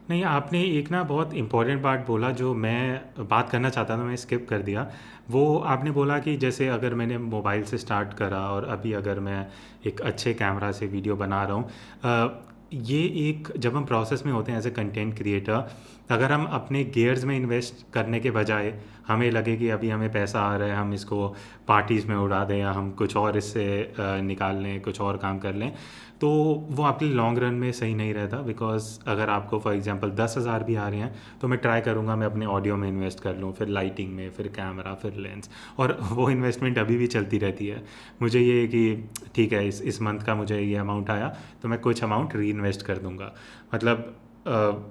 नहीं, 0.09 0.23
आपने 0.25 0.61
एक 0.63 0.89
ना 0.91 1.01
बहुत 1.03 1.33
इम्पोर्टेंट 1.33 1.81
पार्ट 1.83 2.05
बोला 2.07 2.29
जो 2.31 2.53
मैं 2.55 3.27
बात 3.29 3.49
करना 3.49 3.69
चाहता 3.69 3.97
था 3.97 4.03
मैं 4.03 4.15
स्किप 4.15 4.47
कर 4.49 4.61
दिया। 4.61 4.87
वो 5.29 5.57
आपने 5.67 5.91
बोला 5.91 6.19
कि 6.19 6.35
जैसे 6.37 6.67
अगर 6.69 6.93
मैंने 6.95 7.17
मोबाइल 7.17 7.63
से 7.63 7.77
स्टार्ट 7.77 8.13
करा 8.13 8.39
और 8.49 8.65
अभी 8.67 8.93
अगर 8.95 9.19
मैं 9.19 9.45
एक 9.85 10.01
अच्छे 10.01 10.33
कैमरा 10.33 10.71
से 10.71 10.87
वीडियो 10.87 11.15
बना 11.15 11.43
रहा 11.43 11.55
हूँ 11.55 12.45
ये 12.73 13.01
एक 13.29 13.51
जब 13.57 13.75
हम 13.75 13.85
प्रोसेस 13.85 14.23
में 14.25 14.31
होते 14.33 14.51
हैं 14.51 14.59
एज 14.59 14.65
ए 14.67 14.69
कंटेंट 14.71 15.17
क्रिएटर 15.17 15.69
अगर 16.11 16.31
हम 16.31 16.45
अपने 16.45 16.83
गेयर्स 16.85 17.23
में 17.25 17.35
इन्वेस्ट 17.35 17.85
करने 17.93 18.19
के 18.19 18.31
बजाय 18.31 18.73
हमें 19.07 19.29
लगे 19.31 19.55
कि 19.57 19.69
अभी 19.69 19.89
हमें 19.89 20.11
पैसा 20.11 20.41
आ 20.41 20.55
रहा 20.55 20.67
है, 20.67 20.75
हम 20.75 20.93
इसको 20.93 21.27
पार्टीज़ 21.67 22.07
में 22.07 22.15
उड़ा 22.15 22.43
दें 22.45 22.57
या 22.57 22.71
हम 22.71 22.91
कुछ 22.91 23.15
और 23.17 23.37
इससे 23.37 23.93
निकाल 23.99 24.55
लें, 24.55 24.81
कुछ 24.81 25.01
और 25.01 25.17
काम 25.17 25.39
कर 25.39 25.53
लें 25.53 25.71
तो 26.21 26.29
वो 26.69 26.83
आपके 26.83 27.05
लिए 27.05 27.13
लॉन्ग 27.15 27.39
रन 27.39 27.53
में 27.53 27.71
सही 27.71 27.93
नहीं 27.95 28.13
रहता 28.13 28.37
बिकॉज़ 28.43 28.87
अगर 29.07 29.29
आपको 29.29 29.59
फॉर 29.59 29.73
एग्जांपल 29.73 30.11
दस 30.13 30.35
हज़ार 30.37 30.63
भी 30.63 30.75
आ 30.75 30.87
रहे 30.89 30.99
हैं 30.99 31.13
तो 31.41 31.47
मैं 31.47 31.59
ट्राई 31.59 31.81
करूँगा, 31.81 32.15
मैं 32.15 32.27
अपने 32.27 32.45
ऑडियो 32.47 32.75
में 32.77 32.87
इन्वेस्ट 32.89 33.19
कर 33.19 33.35
लूँ, 33.37 33.51
फिर 33.53 33.67
लाइटिंग 33.69 34.13
में, 34.13 34.29
फिर 34.31 34.47
कैमरा 34.55 34.93
फिर 34.95 35.15
लेंस 35.15 35.49
और 35.79 35.97
वो 36.03 36.29
इन्वेस्टमेंट 36.29 36.77
अभी 36.77 36.97
भी 36.97 37.07
चलती 37.07 37.37
रहती 37.37 37.67
है। 37.67 37.83
मुझे 38.21 38.39
ये 38.39 38.67
कि 38.67 39.09
ठीक 39.35 39.53
है, 39.53 39.67
इस 39.67 39.81
इस 39.83 40.01
मंथ 40.01 40.19
का 40.19 40.35
मुझे 40.35 40.59
ये 40.59 40.75
अमाउंट 40.77 41.09
आया 41.09 41.35
तो 41.61 41.67
मैं 41.67 41.79
कुछ 41.79 42.03
अमाउंट 42.03 42.35
री 42.35 42.49
इन्वेस्ट 42.49 42.81
कर 42.81 42.97
दूँगा। 42.99 43.33
मतलब 43.73 44.15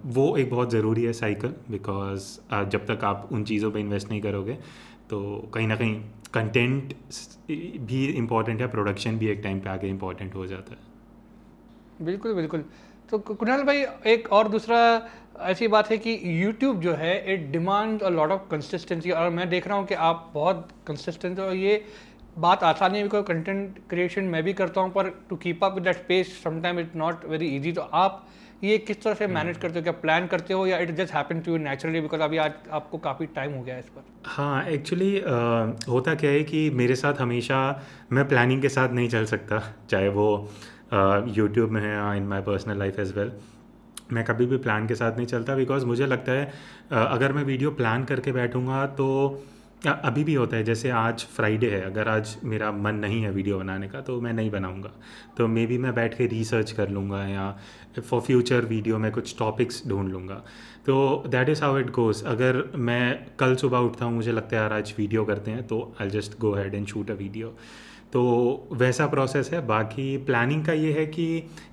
वो 0.06 0.36
एक 0.36 0.50
बहुत 0.50 0.70
ज़रूरी 0.70 1.04
है 1.04 1.12
साइकिल 1.14 1.54
बिकॉज़ 1.70 2.24
जब 2.70 2.86
तक 2.86 3.04
आप 3.04 3.28
उन 3.32 3.44
चीज़ों 3.44 3.70
पे 3.70 3.80
इन्वेस्ट 3.80 4.10
नहीं 4.10 4.20
करोगे 4.22 4.58
तो 5.10 5.20
कहीं 5.54 5.68
ना 5.68 5.76
कहीं 5.76 6.00
कंटेंट 6.34 6.94
भी 7.82 8.04
इंपॉर्टेंट 8.06 8.60
है 8.60 8.66
प्रोडक्शन 8.68 9.18
भी 9.18 9.28
एक 9.28 9.40
टाइम 9.42 9.60
पे 9.60 9.70
आके 9.70 9.88
इंपॉर्टेंट 9.88 10.34
हो 10.34 10.46
जाता 10.46 10.72
है। 10.72 10.94
बिल्कुल 12.00 12.34
बिल्कुल। 12.34 12.64
तो 13.10 13.18
कुणाल 13.18 13.62
भाई 13.64 13.84
एक 14.12 14.32
और 14.32 14.48
दूसरा 14.48 14.78
ऐसी 15.42 15.68
बात 15.68 15.90
है 15.90 15.98
कि 15.98 16.16
YouTube 16.42 16.80
जो 16.82 16.92
है 16.94 17.14
it 17.34 17.50
demand 17.52 18.02
a 18.02 18.08
lot 18.10 18.30
of 18.30 18.48
consistency 18.50 19.10
और 19.10 19.30
मैं 19.30 19.48
देख 19.50 19.66
रहा 19.68 19.76
हूँ 19.78 19.86
कि 19.86 19.94
आप 19.94 20.30
बहुत 20.34 20.68
कंसिस्टेंट 20.86 21.38
हो। 21.38 21.50
ये 21.52 21.84
बात 22.38 22.62
आसानी 22.64 22.98
है 22.98 23.04
बिकॉज़ 23.04 23.24
कंटेंट 23.24 23.78
क्रिएशन 23.90 24.24
मैं 24.34 24.42
भी 24.44 24.52
करता 24.52 24.80
हूँ 24.80 24.90
पर 24.92 25.08
to 25.30 25.36
keep 25.36 25.64
up 25.64 25.78
that 25.78 26.04
pace 26.08 26.42
sometime 26.42 26.80
it 26.80 26.96
not 26.96 27.24
very 27.28 27.54
easy 27.56 27.72
तो 27.72 27.82
आप 27.94 28.26
ये 28.64 28.76
किस 28.78 29.02
तरह 29.02 29.14
से 29.14 29.26
मैनेज 29.26 29.56
करते 29.56 29.78
हो? 29.78 29.82
क्या 29.82 29.92
प्लान 29.92 30.26
करते 30.26 30.54
हो 30.54 30.66
या 30.66 30.78
it 30.78 30.90
just 30.96 31.14
happen 31.14 31.40
to 31.40 31.52
you 31.52 31.58
naturally 31.58 32.00
because 32.00 32.20
अभी 32.22 32.36
आज 32.38 32.52
आपको 32.70 32.98
काफ़ी 32.98 33.26
टाइम 33.34 33.52
हो 33.54 33.62
गया 33.62 33.74
है 33.74 33.80
इस 33.80 33.88
पर? 33.88 34.04
हाँ 34.26 34.64
एक्चुअली 34.68 35.10
होता 35.88 36.14
क्या 36.14 36.30
है 36.30 36.42
कि 36.44 36.68
मेरे 36.74 36.94
साथ 36.96 37.20
हमेशा 37.20 37.58
मैं 38.12 38.28
प्लानिंग 38.28 38.62
के 38.62 38.68
साथ 38.68 38.92
नहीं 38.92 39.08
चल 39.08 39.24
सकता 39.26 39.62
चाहे 39.90 40.08
वो 40.08 40.26
यूट्यूब 41.36 41.70
में 41.70 41.80
है 41.82 42.16
in 42.16 42.26
my 42.28 42.40
personal 42.42 42.78
life 42.78 42.98
as 43.00 43.16
well 43.16 43.32
मैं 44.12 44.24
कभी 44.24 44.46
भी 44.46 44.56
प्लान 44.58 44.86
के 44.86 44.94
साथ 44.94 45.16
नहीं 45.16 45.26
चलता 45.26 45.54
बिकॉज़ 45.56 45.84
मुझे 45.86 46.06
लगता 46.06 46.32
है 46.32 46.52
अगर 46.92 47.32
मैं 47.32 47.44
वीडियो 47.44 47.70
प्लान 47.72 48.04
करके 48.04 48.32
बैठूँगा 48.32 48.86
तो 48.96 49.06
अभी 49.86 50.22
भी 50.24 50.34
होता 50.34 50.56
है, 50.56 50.64
जैसे 50.64 50.90
आज 50.90 51.24
फ्राइडे 51.26 51.70
है, 51.70 51.80
अगर 51.82 52.08
आज 52.08 52.36
मेरा 52.44 52.70
मन 52.72 52.94
नहीं 52.96 53.20
है 53.22 53.30
वीडियो 53.30 53.58
बनाने 53.58 53.88
का 53.88 54.00
तो 54.00 54.20
मैं 54.20 54.32
नहीं 54.32 54.50
बनाऊँगा। 54.50 54.90
तो 55.36 55.46
मे 55.48 55.66
बी 55.66 55.78
मैं 55.78 55.94
बैठ 55.94 56.16
के 56.18 56.26
रिसर्च 56.26 56.72
कर 56.72 56.88
लूँगा 56.90 57.22
या 57.26 57.50
फॉर 58.00 58.20
फ्यूचर 58.20 58.64
वीडियो 58.64 58.98
में 58.98 59.10
कुछ 59.12 59.34
टॉपिक्स 59.38 59.82
ढूंढ 59.88 60.10
लूँगा। 60.12 60.42
तो 60.86 61.24
that 61.28 61.48
is 61.48 61.62
how 61.62 61.78
it 61.78 61.90
goes 61.90 62.24
अगर 62.26 62.62
मैं 62.76 63.26
कल 63.40 63.54
सुबह 63.56 63.78
उठता 63.78 64.04
हूँ, 64.04 64.14
मुझे 64.14 64.32
लगता 64.32 64.56
है 64.56 64.62
यार 64.62 64.72
आज 64.72 64.94
वीडियो 64.98 65.24
करते 65.24 65.50
हैं 65.50 65.66
तो 65.66 65.80
I 66.00 66.10
just 66.10 66.38
go 66.40 66.54
ahead 66.54 66.74
and 66.74 66.86
shoot 66.86 67.10
a 67.10 67.14
video 67.14 67.54
तो 68.12 68.68
वैसा 68.72 69.06
प्रोसेस 69.06 69.50
है। 69.52 69.66
बाकी 69.66 70.16
प्लानिंग 70.26 70.64
का 70.66 70.72
ये 70.72 70.92
है 70.92 71.04
कि 71.06 71.26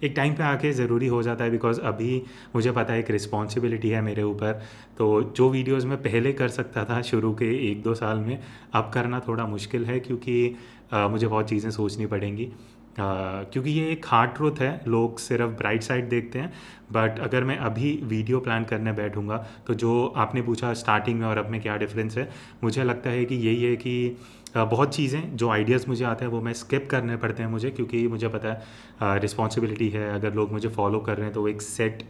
एक 0.04 0.14
टाइम 0.16 0.34
पे 0.36 0.44
आके 0.44 0.72
ज़रूरी 0.74 1.08
हो 1.08 1.22
जाता 1.24 1.44
है 1.44 1.52
बिकॉज़ 1.52 1.80
अभी 1.82 2.22
मुझे 2.56 2.72
पता 2.72 2.94
है 2.94 3.00
एक 3.00 3.12
रिस्पॉन्सिबिलिटी 3.12 3.90
है 3.90 4.02
मेरे 4.02 4.24
ऊपर। 4.24 4.62
तो 4.98 5.22
जो 5.38 5.50
वीडियोस 5.50 5.86
मैं 5.86 5.98
पहले 6.04 6.34
कर 6.34 6.48
सकता 6.50 6.86
था 6.86 7.02
शुरू 7.04 7.34
के 7.36 7.52
एक 7.72 7.82
दो 7.84 7.94
साल 7.96 8.18
में 8.20 8.38
अब 8.74 8.92
करना 8.94 9.20
थोड़ा 9.28 9.46
मुश्किल 9.48 9.86
है 9.86 10.00
क्योंकि 10.00 10.56
आ, 10.94 11.08
मुझे 11.08 11.28
बहुत 11.28 11.50
चीज़ें 11.50 11.70
सोचनी 11.72 12.06
पड़ेंगी। 12.06 12.52
क्योंकि 12.98 13.70
ये 13.70 13.92
एक 13.92 14.06
हार्ड 14.08 14.32
ट्रूथ 14.32 14.60
है 14.62 14.82
लोग 14.88 15.20
सिर्फ़ 15.20 15.52
ब्राइट 15.58 15.84
साइड 15.84 16.10
देखते 16.10 16.40
हैं। 16.40 16.52
बट 16.94 17.20
अगर 17.20 17.44
मैं 17.44 17.58
अभी 17.60 17.92
वीडियो 18.04 18.40
प्लान 18.40 18.64
करने 18.64 18.92
बैठूँगा 18.94 19.38
तो 19.68 19.74
जो 19.76 20.06
आपने 20.18 20.42
पूछा 20.42 20.74
स्टार्टिंग 20.74 21.20
में 21.20 21.26
और 21.28 21.38
अब 21.38 21.50
में 21.50 21.60
क्या 21.62 21.78
डिफरेंस 21.78 22.18
है 22.18 22.30
मुझे 22.64 22.84
लगता 22.84 23.10
है 23.10 23.26
कि 23.26 23.36
यही 23.38 23.64
है 23.64 23.76
कि 23.76 24.18
बहुत 24.56 24.96
चीज़ें 24.96 25.36
जो 25.38 25.50
आइडियाज़ 25.50 25.88
मुझे 25.88 26.04
आते 26.06 26.26
हैं 26.26 26.32
वो 26.32 26.42
मैं 26.42 26.54
स्किप 26.54 26.88
करने 26.90 27.16
पड़ते 27.18 27.44
हैं 27.44 27.50
मुझे 27.50 27.70
क्योंकि 27.72 28.08
मुझे 28.08 28.28
पता 28.28 28.50
है 28.50 29.20
रिस्पॉन्सिबिलिटी 29.20 29.90
है 29.90 30.14
अगर 30.16 30.34
लोग 30.34 30.52
मुझे 30.52 30.70
फॉलो 30.70 31.00
कर 31.00 31.16
रहे 31.18 31.26
हैं 31.26 31.34
तो 31.34 31.42
वो 31.42 31.48
एक 31.48 31.62
सेट 31.62 32.04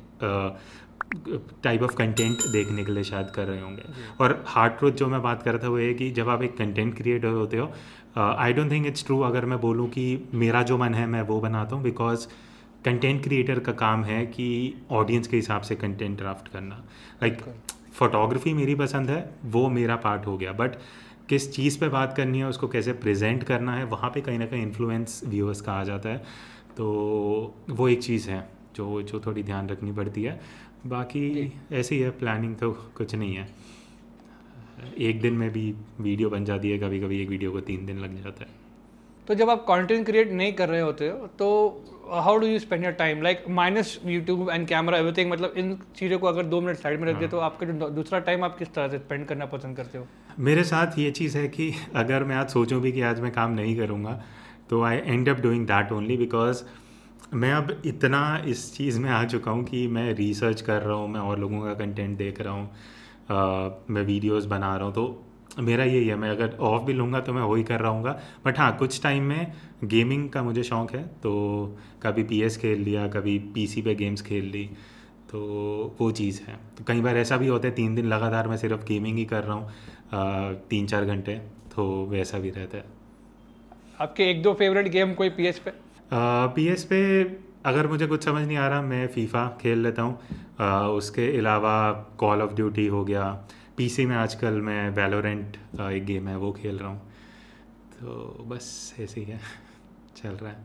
टाइप 1.63 1.83
ऑफ़ 1.83 1.95
कंटेंट 1.95 2.45
देखने 2.51 2.83
के 2.85 2.91
लिए 2.91 3.03
शायद 3.03 3.29
कर 3.29 3.45
रहे 3.45 3.62
होंगे। 3.62 3.83
और 4.21 4.43
हार्ड 4.47 4.73
ट्रूथ 4.73 4.91
जो 4.91 5.07
मैं 5.07 5.21
बात 5.21 5.43
कर 5.43 5.51
रहा 5.51 5.63
था 5.63 5.69
वो 5.69 5.79
ये 5.79 5.93
कि 5.93 6.09
जब 6.12 6.29
आप 6.29 6.43
एक 6.43 6.57
कंटेंट 6.57 6.95
क्रिएटर 6.97 7.27
होते 7.27 7.57
हो 7.57 7.71
I 8.17 8.53
don't 8.53 8.71
think 8.71 8.88
it's 8.88 9.05
true 9.05 9.19
अगर 9.21 9.45
मैं 9.45 9.59
बोलूँ 9.62 9.88
कि 9.89 10.29
मेरा 10.33 10.63
जो 10.63 10.77
मन 10.77 10.93
है 10.93 11.05
मैं 11.07 11.21
वो 11.21 11.39
बनाता 11.41 11.75
हूँ 11.75 11.83
बिकॉज़ 11.83 12.27
कंटेंट 12.85 13.23
क्रिएटर 13.23 13.59
का 13.59 13.71
काम 13.71 14.03
है 14.03 14.25
कि 14.25 14.47
ऑडियंस 14.91 15.27
के 15.27 15.35
हिसाब 15.38 15.62
से 15.62 15.75
कंटेंट 15.75 16.17
ड्राफ्ट 16.17 16.47
करना। 16.47 16.75
लाइक 17.23 17.38
like, 17.38 17.50
फोटोग्राफी 17.93 18.53
मेरी 18.53 18.75
पसंद 18.75 19.09
है 19.09 19.29
वो 19.45 19.67
मेरा 19.69 19.95
पार्ट 19.95 20.25
हो 20.27 20.38
गया 20.38 20.51
बट 20.51 20.75
किस 21.30 21.51
चीज़ 21.53 21.80
पे 21.80 21.89
बात 21.89 22.13
करनी 22.18 22.39
है 22.39 22.46
उसको 22.46 22.68
कैसे 22.68 22.94
प्रेजेंट 22.94 23.44
करना 23.44 23.75
है 23.75 23.84
वहाँ 23.86 24.10
पे 24.10 24.22
कहीं 24.22 24.39
ना 24.39 24.46
कहीं 24.46 24.63
इन्फ्लुएंस 24.63 25.22
व्यूअर्स 25.25 25.62
का 25.62 25.74
आ 25.74 25.84
जाता 25.84 26.10
है। 26.10 26.18
तो 26.77 27.56
वो 27.70 27.88
एक 27.89 28.01
चीज़ 28.03 28.30
है 28.30 28.48
जो 28.75 29.01
जो 29.01 29.20
थोड़ी 29.20 29.44
ध्यान 29.44 29.70
रखनी 29.70 29.92
पड़ती 29.92 30.24
है। 30.24 30.39
बाकी 30.88 31.51
ऐसे 31.72 31.96
ही 31.96 32.01
है 32.01 32.10
प्लानिंग 32.10 32.56
तो 32.56 32.72
कुछ 32.98 33.15
नहीं 33.15 33.36
है। 33.36 33.48
एक 34.98 35.22
दिन 35.22 35.34
में 35.34 35.50
भी 35.51 35.74
वीडियो 36.01 36.30
बन 36.30 36.46
जाती 36.46 36.72
है 36.72 36.80
कभी 36.80 37.00
कभी 37.00 37.22
एक 37.22 37.30
वीडियो 37.30 37.51
को 37.51 37.60
तीन 37.62 37.86
दिन 37.86 38.00
लग 38.00 38.24
जाता 38.24 38.44
है। 38.44 38.62
तो 39.27 39.36
जब 39.36 39.50
आप 39.50 39.65
कंटेंट 39.68 40.06
क्रिएट 40.06 40.32
नहीं 40.32 40.53
कर 40.53 40.70
रहे 40.70 40.82
होते 40.82 41.08
हो 41.10 41.27
तो 41.39 41.50
how 42.13 42.38
do 42.38 42.48
you 42.48 42.60
spend 42.60 42.84
your 42.84 42.94
time 42.94 43.22
like 43.22 43.44
minus 43.51 44.00
YouTube 44.06 44.50
and 44.50 44.68
camera 44.68 44.98
everything 44.98 45.32
मतलब 45.32 45.53
इन 45.58 45.77
चीज़ों 45.96 46.20
को 46.20 46.27
अगर 46.27 46.46
दो 46.46 46.60
मिनट 46.62 46.77
साइड 46.77 47.00
में 47.00 47.08
रख 47.08 47.20
दे 47.20 47.27
तो 47.27 47.39
हाँ। 47.39 47.46
आपका 47.46 47.65
जो 47.65 47.89
दूसरा 47.92 48.20
टाइम 48.22 48.44
आप 48.44 48.58
किस 48.58 48.74
तरह 48.74 48.88
से 48.88 48.98
स्पेंड 48.98 49.25
करना 49.25 49.46
पसंद 49.48 49.77
करते 49.77 49.98
हो 49.98 50.08
मेरे 50.39 50.63
साथ 50.65 50.98
ये 51.00 51.12
चीज़ 51.12 51.38
है 51.38 51.48
कि 51.48 51.74
अगर 51.96 52.24
मैं 52.24 52.36
आज 52.36 52.50
सोचूं 52.50 52.82
भी 52.82 52.92
कि 52.92 53.01
आज 53.03 53.20
मैं 53.20 53.32
काम 53.32 53.51
नहीं 53.53 53.77
करूँगा 53.77 54.22
तो 54.70 54.82
I 54.84 54.98
end 54.98 55.30
up 55.30 55.39
doing 55.39 55.65
that 55.68 55.92
only 55.92 56.18
because 56.18 56.63
मैं 57.34 57.51
अब 57.53 57.82
इतना 57.86 58.22
इस 58.48 58.74
चीज़ 58.75 59.00
में 59.00 59.10
आ 59.10 59.24
चुका 59.25 59.51
हूँ 59.51 59.63
कि 59.63 59.88
मैं 59.88 60.13
रिसर्च 60.13 60.62
कर 60.62 60.82
रहा 60.82 60.98
हूँ 60.98 61.08
मैं 61.10 61.20
और 61.22 61.39
लोगों 61.39 61.62
का 61.62 61.74
कंटेंट 61.75 62.18
देख 62.18 62.42
रहा 62.42 62.53
हूँ 62.53 63.86
मैं 63.89 64.01
वीडियोस 64.03 64.46
बना 64.48 64.75
रहा 64.75 64.86
हूँ 64.86 64.94
तो 64.94 65.06
मेरा 65.60 65.83
यही 65.83 66.07
है 66.07 66.15
मैं 66.15 66.29
अगर 66.29 66.55
ऑफ़ 66.62 66.83
भी 66.83 66.93
लूँगा 66.93 67.19
तो 67.19 67.33
मैं 67.33 67.41
वही 67.41 67.63
कर 67.63 67.79
रहा 67.79 67.91
हूँ 67.91 68.15
बट 68.45 68.60
हाँ 68.60 68.75
कुछ 68.77 69.01
टाइम 69.03 69.24
में 69.24 69.53
गेमिंग 69.83 70.29
का 70.29 70.43
मुझे 70.43 70.63
शौक़ 70.63 70.95
है 70.95 71.03
तो 71.24 71.33
कभी 72.03 72.24
पीएस 72.24 72.57
खेल 72.57 72.79
लिया 72.79 73.07
कभी 73.07 73.38
पीसी 73.53 73.81
पे 73.81 73.95
गेम्स 73.95 74.22
खेल 74.22 74.45
ली 74.45 74.63
तो 75.31 75.39
वो 76.00 76.10
चीज़ 76.12 76.41
है। 76.41 76.55
तो 76.77 76.83
कई 76.88 77.01
बार 77.01 77.17
ऐसा 77.17 77.38
भी 77.38 77.48
होता 77.48 77.67
है 77.67 77.74
तीन 77.75 77.95
दिन 77.95 78.05
लगातार 78.05 78.48
मैं 78.48 78.57
सिर्फ़ 78.57 78.83
गेमिंग 78.86 79.17
ही 79.17 79.25
कर 79.25 79.43
रहा 79.43 79.55
हूँ 79.55 80.55
तीन 80.69 80.88
चार 80.88 81.05
घंटे 81.05 81.36
तो 81.75 81.86
वैसा 82.05 82.39
भी 82.39 82.50
रहता 82.50 82.77
है। 82.77 82.86
आपके 84.01 84.29
एक 84.31 84.41
दो 84.43 84.53
फेवरेट 84.53 84.88
गेम 84.88 85.13
कोई 85.13 85.29
पीएस 85.29 85.60
पे? 85.60 85.72
पी 86.13 86.67
एस 86.67 86.83
पे 86.83 87.01
अगर 87.65 87.88
मुझे 87.88 88.07
कुछ 88.07 88.25
समझ 88.25 88.45
नहीं 88.48 88.57
आ 88.57 88.67
रहा 88.67 88.81
मैं 88.81 89.07
फीफा 89.07 89.48
खेल 89.62 89.79
लेता 89.79 90.01
हूँ। 90.01 90.17
उसके 90.93 91.27
अलावा 91.38 91.91
कॉल 92.17 92.41
ऑफ़ 92.41 92.53
ड्यूटी 92.53 92.88
हो 92.88 93.03
गया 93.05 93.24
पीसी 93.77 94.06
में 94.06 94.15
आजकल 94.15 94.53
मैं 94.62 94.89
वेलोरेंट 94.89 95.58
एक 95.82 96.06
गेम 96.06 96.27
है 96.27 96.36
वो 96.38 96.51
खेल 96.51 96.77
रहा 96.77 96.89
हूँ। 96.89 97.00
तो 97.94 98.46
बस 98.48 98.96
ऐसे 99.00 99.22
ही 99.22 99.25
है 99.32 99.39
चल 100.18 100.30
रहा 100.30 100.51
है। 100.51 100.58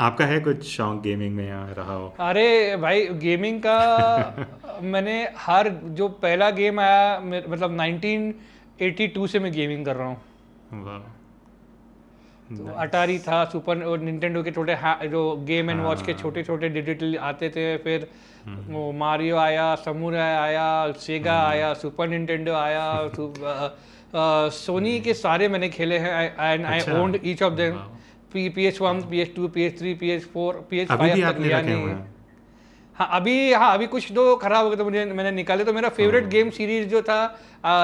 आपका 0.00 0.26
है 0.26 0.40
कुछ 0.40 0.62
शौक 0.64 1.00
गेमिंग 1.02 1.34
में 1.36 1.48
या 1.48 1.64
रहा 1.72 1.94
हो? 1.94 2.08
अरे 2.20 2.76
भाई 2.76 3.06
गेमिंग 3.06 3.60
का 3.66 4.80
मैंने 4.82 5.28
हर 5.36 5.68
जो 5.68 6.08
पहला 6.08 6.50
गेम 6.50 6.80
आया 6.80 7.20
मतलब 7.20 7.76
1982 7.78 9.28
से 9.28 9.38
मैं 9.38 9.52
गेमिंग 9.52 9.84
कर 9.84 9.96
रहा 9.96 10.08
हूँ। 10.08 10.20
वाह। 10.72 11.27
तो 12.50 12.72
अटारी 12.78 13.18
था 13.18 13.44
सुपर 13.44 13.82
और 13.82 14.00
निंटेंडो 14.00 14.42
के 14.42 14.50
छोटे 14.50 14.76
जो 15.08 15.20
गेम 15.46 15.70
एंड 15.70 15.80
वॉच 15.80 16.02
के 16.02 16.12
हाँ। 16.12 16.20
छोटे 16.20 16.42
छोटे 16.42 16.68
डिजिटल 16.70 17.16
आते 17.22 17.48
थे 17.50 17.76
फिर 17.78 18.08
हम्म। 18.46 18.74
वो 18.74 18.90
मारियो 18.94 19.36
आया 19.36 19.74
समुराय 19.78 20.36
आया 20.36 20.92
सेगा 20.98 21.34
हम्म। 21.34 21.50
आया 21.50 21.72
सुपर 21.76 22.08
निंटेंडो 22.08 22.52
आया 22.54 22.86
सोनी 24.54 24.98
के 25.00 25.14
सारे 25.14 25.48
मैंने 25.48 25.68
खेले 25.68 25.98
हैं 25.98 26.12
and 26.42 26.64
I 26.66 26.80
owned 26.92 27.18
each 27.24 27.42
of 27.42 27.54
them 27.54 27.74
P 28.34 28.66
H 28.66 28.80
one 28.80 29.00
P 29.10 29.20
H 29.20 29.34
two 29.36 29.48
P 29.48 29.62
H 29.62 29.78
three 29.78 29.94
P 29.94 30.10
H 30.10 30.24
four 30.32 30.66
P 30.70 30.78
H 30.78 30.88
five 30.88 31.30
तक 31.30 31.40
लिया 31.40 31.60
नहीं 31.62 31.84
हाँ? 31.84 32.06
अभी 33.00 33.52
हाँ 33.52 33.72
अभी 33.74 33.86
कुछ 33.86 34.10
तो 34.12 34.34
खराब 34.36 34.64
हो 34.64 34.70
गया 34.70 34.76
तो 34.76 34.84
मुझे 34.84 35.04
मैंने 35.06 35.30
निकाले 35.30 35.64
तो 35.64 35.72
मेरा 35.72 35.88
फेवरेट 35.88 36.24
गेम 36.28 36.50
सीरीज़ 36.50 36.88
जो 36.88 37.02
था 37.02 37.18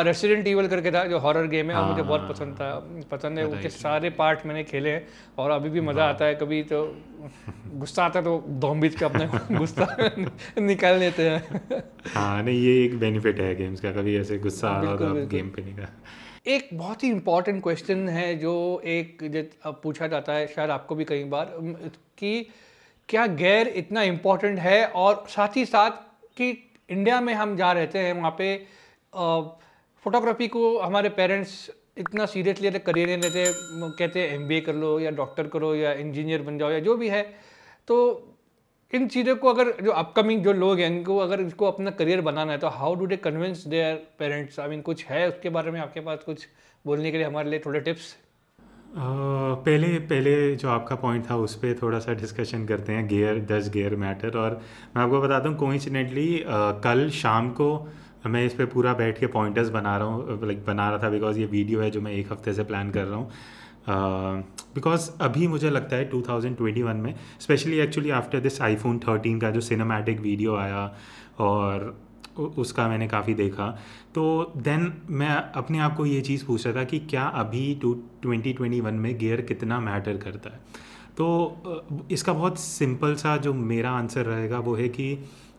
रेसिडेंट 0.03 0.49
ईवल 0.49 0.67
करके 0.69 0.91
था 0.93 1.05
जो 1.05 1.19
हॉरर 1.19 1.47
गेम 1.47 1.71
है 1.71 1.77
और 1.77 1.91
मुझे 1.91 2.03
बहुत 2.03 2.21
हाँ, 2.21 2.29
पसंद 2.31 2.55
था। 2.55 3.07
पसंद 3.13 3.39
है 3.39 3.45
उसके 3.47 3.69
सारे 3.69 4.11
पार्ट 4.11 4.47
मैंने 4.47 4.65
खेले 4.65 4.91
हैं 4.91 5.07
और 5.39 5.51
अभी 5.51 5.71
भी 5.71 5.81
मज़ा 5.81 6.05
आता 6.05 6.25
है 6.25 6.35
कभी 6.35 6.63
तो 6.63 6.83
गुस्सा 7.75 8.05
आता 8.05 8.19
है 8.19 8.25
तो 8.25 8.45
दोम्बिज 8.61 8.95
का 8.95 9.07
अपने 9.07 9.57
गुस्सा 9.59 9.87
निकाल 10.61 10.99
लेते 10.99 11.29
हैं। 11.29 11.83
हाँ 12.15 12.43
नहीं 12.43 12.61
ये 12.61 12.85
एक 12.85 12.99
बेनिफिट 12.99 13.41
है 13.41 13.55
गेम्स 13.57 13.81
का 13.81 13.93
कभी 13.93 14.17
ऐसे 14.17 14.39
गुस्सा 14.39 14.69
आ 14.69 14.83
रहा 14.83 15.13
गेम 15.27 15.49
पे 15.49 15.63
निकाल 15.63 16.51
एक 16.51 16.69
बहुत 16.75 17.05
ही 17.05 17.09
इम्पोर्टेंट 17.11 17.63
क्वेश्चन 17.63 18.09
है 18.09 18.35
जो 18.39 18.53
एक 18.85 19.23
पूछा 19.83 20.07
जाता 20.07 20.33
है 20.33 20.47
शायद 20.47 20.71
आपको 20.71 20.95
भी 20.95 21.05
कई 21.05 21.25
बार 21.31 21.57
कि 22.19 22.47
क्या 23.09 23.27
गैर 23.27 23.69
इतना 23.69 24.03
इम्पोर्टेंट 24.03 24.59
है? 24.59 24.85
और 24.87 25.25
साथ 25.29 25.57
ही 25.57 25.65
साथ 25.67 25.91
कि 26.37 26.51
इंडिया 26.91 27.21
में 27.21 27.33
हम 27.35 27.57
जा 27.57 27.73
रहते 27.73 27.99
हैं, 27.99 28.13
वहाँ 28.13 28.35
पे 28.39 28.57
फोटोग्राफी 30.05 30.49
को 30.49 30.79
हमारे 30.79 31.09
पेरेंट्स 31.09 31.71
इतना 31.99 32.27
सीरियसली 32.27 32.71
लेते 32.71 32.79
करियर 32.85 33.09
नहीं 33.09 33.19
लेते 33.19 33.45
कहते 33.99 34.21
हैं 34.21 34.35
एम 34.35 34.61
कर 34.67 34.75
लो 34.75 34.99
या 35.01 35.11
डॉक्टर 35.11 35.49
करो 35.49 35.75
या 35.75 35.93
इंजीनियर 35.93 36.43
बन 36.43 36.59
जाओ 36.59 36.71
या 36.71 36.79
जो 36.81 36.97
भी 36.97 37.09
है 37.09 37.23
तो 37.89 37.97
इन 38.93 39.07
चीज़ों 39.09 39.37
को 39.37 39.49
अगर 39.49 39.71
जो 39.83 39.91
अपकमिंग 39.93 40.43
जो 40.45 40.53
लोग 40.53 40.81
हैं, 40.81 40.87
इनको 40.87 41.17
अगर 41.19 41.41
इसको 41.41 41.67
अपना 41.67 41.91
करियर 41.91 42.21
बनाना 42.21 42.53
है 42.53 42.59
तो 42.59 42.69
how 42.71 42.95
do 42.95 43.07
they 43.07 43.17
convince 43.17 43.65
their 43.67 43.95
parents 44.19 44.61
I 44.61 44.69
mean 44.69 44.81
कुछ 44.83 45.05
है 45.07 45.27
उसके 45.29 45.49
बारे 45.49 45.71
में 45.71 45.81
आपके 45.81 46.01
पास 46.01 46.19
कुछ 46.27 46.47
बोलने 46.85 47.11
के 47.11 47.19
लिए 47.19 47.27
हमारे 47.27 47.51
लिए 47.51 47.59
थोड़े 47.67 47.81
टिप्स 47.81 48.15
पहले 48.97 49.99
पहले 49.99 50.35
जो 50.57 50.69
आपका 50.69 50.97
पॉइंट 50.97 51.31
था 51.31 51.37
उस 51.37 51.55
पर 51.55 51.79
थोड़ा 51.83 51.99
सा 51.99 52.13
डिस्कशन 52.15 52.67
करते 52.67 52.93
हैं 52.93 53.07
गेयर 53.09 53.39
दस 53.45 53.71
गेयर 53.71 53.97
मैटर 53.97 54.37
और 54.39 54.61
मैं 54.97 55.03
आपको 55.03 55.21
बताता 55.21 55.49
हूँ 55.49 55.57
कोइंसिडेंटली 55.57 56.45
कल 56.85 57.09
शाम 57.11 57.51
को 57.51 57.89
मैं 58.27 58.45
इस 58.47 58.55
पर 58.55 58.67
पूरा 58.67 58.93
बैठ 58.95 59.19
के 59.21 59.27
पॉइंटर्स 59.27 59.69
बना 59.69 59.97
रहा 59.97 60.07
हूँ 60.07 60.47
लाइक 60.47 60.65
बना 60.67 60.89
रहा 60.91 61.03
था 61.03 61.09
बिकॉज़ 61.09 61.39
ये 61.39 61.47
वीडियो 61.47 61.81
है 61.81 61.91
जो 61.91 62.01
मैं 62.01 62.13
एक 62.13 62.33
हफ़्ते 62.33 62.53
से 62.53 62.65
प्लान 62.65 62.91
कर 62.91 63.05
रहा 63.05 63.19
हूँ। 63.19 63.31
बिकॉज़ 64.75 65.11
uh, 65.11 65.21
अभी 65.21 65.47
मुझे 65.47 65.71
लगता 65.71 65.97
है 65.97 66.11
2021 66.11 66.95
में 66.95 67.15
specially 67.41 67.79
actually 67.79 68.11
after 68.11 68.41
this 68.41 68.61
iPhone 68.63 68.99
13 68.99 69.41
का 69.41 69.51
जो 69.51 69.61
सिनेमैटिक 69.61 70.21
वीडियो 70.21 70.57
आया 70.57 70.95
और 71.39 72.04
उसका 72.39 72.89
मैंने 72.89 73.09
काफ़ी 73.09 73.35
देखा। 73.35 73.67
तो 74.15 74.53
देन 74.57 74.93
मैं 75.11 75.29
अपने 75.29 75.79
आप 75.79 75.97
को 75.97 76.07
ये 76.07 76.21
चीज़ 76.21 76.45
पूछ 76.47 76.67
रहा 76.67 76.77
था 76.77 76.85
कि 76.85 76.99
क्या 77.01 77.25
अभी 77.25 77.75
टू 77.83 77.93
ट्वेंटी 78.23 78.53
ट्वेंटी 78.53 78.81
वन 78.81 78.95
में 78.95 79.17
गियर 79.19 79.41
कितना 79.43 79.81
मैटर 79.81 80.17
करता 80.17 80.51
है? 80.51 80.61
तो 81.17 82.07
इसका 82.11 82.33
बहुत 82.33 82.59
सिंपल 82.59 83.15
सा 83.15 83.37
जो 83.37 83.55
मेरा 83.55 83.91
आंसर 83.93 84.27
रहेगा 84.27 84.59
वो 84.59 84.75
है 84.75 84.89
कि 84.89 85.17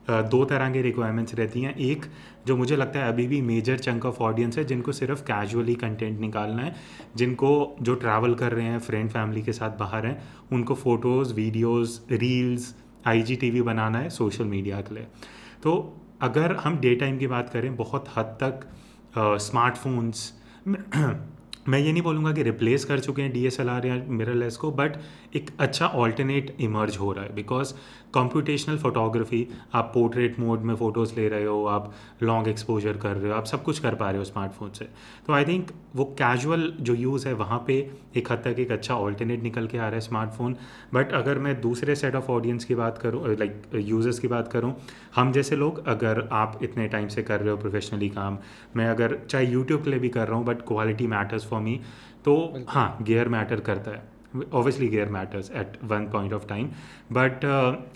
दो 0.09 0.43
तरह 0.45 0.69
की 0.71 0.81
रिक्वायरमेंट्स 0.81 1.35
रहती 1.35 1.61
हैं। 1.61 1.75
एक, 1.75 2.05
जो 2.47 2.57
मुझे 2.57 2.75
लगता 2.75 2.99
है 2.99 3.07
अभी 3.07 3.25
भी 3.27 3.41
मेजर 3.41 3.77
चंक 3.77 4.05
ऑफ़ 4.05 4.19
ऑडियंस 4.19 4.57
है, 4.57 4.63
जिनको 4.63 4.91
सिर्फ़ 4.91 5.21
कैजुअली 5.21 5.75
कंटेंट 5.75 6.19
निकालना 6.19 6.61
है, 6.61 6.75
जिनको 7.15 7.75
जो 7.81 7.95
ट्रैवल 7.95 8.33
कर 8.33 8.51
रहे 8.51 8.65
हैं 8.65 8.79
फ्रेंड 8.79 9.09
फैमिली 9.09 9.41
के 9.41 9.53
साथ 9.53 9.77
बाहर 9.79 10.05
हैं, 10.05 10.21
उनको 10.51 10.75
फ़ोटोज़ 10.75 11.33
वीडियोज़ 11.33 11.99
रील्स 12.11 12.73
आई 13.07 13.61
बनाना 13.61 13.97
है 13.97 14.09
सोशल 14.09 14.45
मीडिया 14.45 14.81
के 14.81 14.95
लिए। 14.95 15.07
तो 15.63 15.73
अगर 16.21 16.55
हम 16.55 16.77
डे 16.79 16.95
टाइम 16.95 17.17
की 17.17 17.27
बात 17.27 17.49
करें, 17.49 17.75
बहुत 17.75 18.05
हद 18.17 18.37
तक 18.43 18.67
स्मार्टफोन्स 19.17 20.31
मैं 21.67 21.79
ये 21.79 21.91
नहीं 21.91 22.01
बोलूँगा 22.01 22.31
कि 22.31 22.43
रिप्लेस 22.43 22.83
कर 22.85 22.99
चुके 22.99 23.21
हैं 23.21 23.31
डी 23.33 23.45
एस 23.47 23.59
एल 23.59 23.69
आर 23.69 23.85
या 23.85 23.95
मिररलेस 24.07 24.57
को 24.57 24.71
बट 24.71 24.97
एक 25.35 25.49
अच्छा 25.59 25.87
ऑल्टरनेट 25.87 26.55
इमर्ज 26.61 26.97
हो 26.97 27.11
रहा 27.11 27.23
है 27.23 27.33
बिकॉज़ 27.35 27.73
कंप्यूटेशनल 28.13 28.77
फोटोग्राफी 28.77 29.47
आप 29.75 29.91
पोर्ट्रेट 29.93 30.39
मोड 30.39 30.61
में 30.61 30.75
फ़ोटोज़ 30.75 31.13
ले 31.15 31.27
रहे 31.29 31.45
हो 31.45 31.65
आप 31.67 31.91
लॉन्ग 32.23 32.47
एक्सपोजर 32.47 32.97
कर 32.97 33.15
रहे 33.15 33.31
हो 33.31 33.37
आप 33.37 33.45
सब 33.45 33.63
कुछ 33.63 33.79
कर 33.79 33.95
पा 33.95 34.09
रहे 34.09 34.17
हो 34.17 34.23
स्मार्टफ़ोन 34.23 34.69
से। 34.69 34.85
तो 35.27 35.33
आई 35.33 35.45
थिंक 35.45 35.71
वो 35.95 36.05
कैजुअल 36.19 36.71
जो 36.79 36.93
यूज़ 36.95 37.27
है 37.27 37.33
वहाँ 37.33 37.63
पे 37.67 37.75
एक 38.17 38.31
हद 38.31 38.41
तक 38.45 38.59
एक 38.59 38.71
अच्छा 38.71 38.95
ऑल्टरनेट 38.95 39.43
निकल 39.43 39.67
के 39.67 39.77
आ 39.77 39.81
रहा 39.81 39.93
है 39.93 40.01
स्मार्टफ़ोन 40.01 40.55
बट 40.93 41.11
अगर 41.13 41.39
मैं 41.39 41.59
दूसरे 41.61 41.95
सेट 41.95 42.15
ऑफ़ 42.15 42.31
ऑडियंस 42.31 42.65
की 42.65 42.75
बात 42.75 42.97
करूँ 42.97 43.35
लाइक 43.35 43.61
यूज़र्स 43.75 44.19
की 44.19 44.27
बात 44.27 44.47
करूँ 44.47 44.73
हम 45.15 45.31
जैसे 45.31 45.55
लोग 45.55 45.85
अगर 45.87 46.27
आप 46.33 46.59
इतने 46.63 46.87
टाइम 46.87 47.07
से 47.07 47.23
कर 47.23 47.39
रहे 47.39 47.49
हो 47.49 47.57
प्रोफेशनली 47.57 48.09
काम 48.09 48.37
मैं 48.75 48.89
अगर 48.89 49.19
चाहे 49.29 49.45
यूट्यूब 49.45 49.83
के 49.83 49.89
लिए 49.89 49.99
भी 49.99 50.09
कर 50.09 50.27
रहा 50.27 50.37
हूँ 50.37 50.45
but 50.45 50.61
quality 50.67 51.07
matters 51.07 51.45
for 51.45 51.61
me 51.61 51.79
तो 52.25 52.35
हाँ 52.69 52.97
गेयर 53.01 53.29
मैटर 53.29 53.59
करता 53.61 53.91
है। 53.91 54.14
Obviously 54.53 54.87
gear 54.87 55.09
matters 55.09 55.51
at 55.51 55.77
one 55.83 56.05
point 56.05 56.33
of 56.33 56.47
time 56.47 56.67
but 57.11 57.45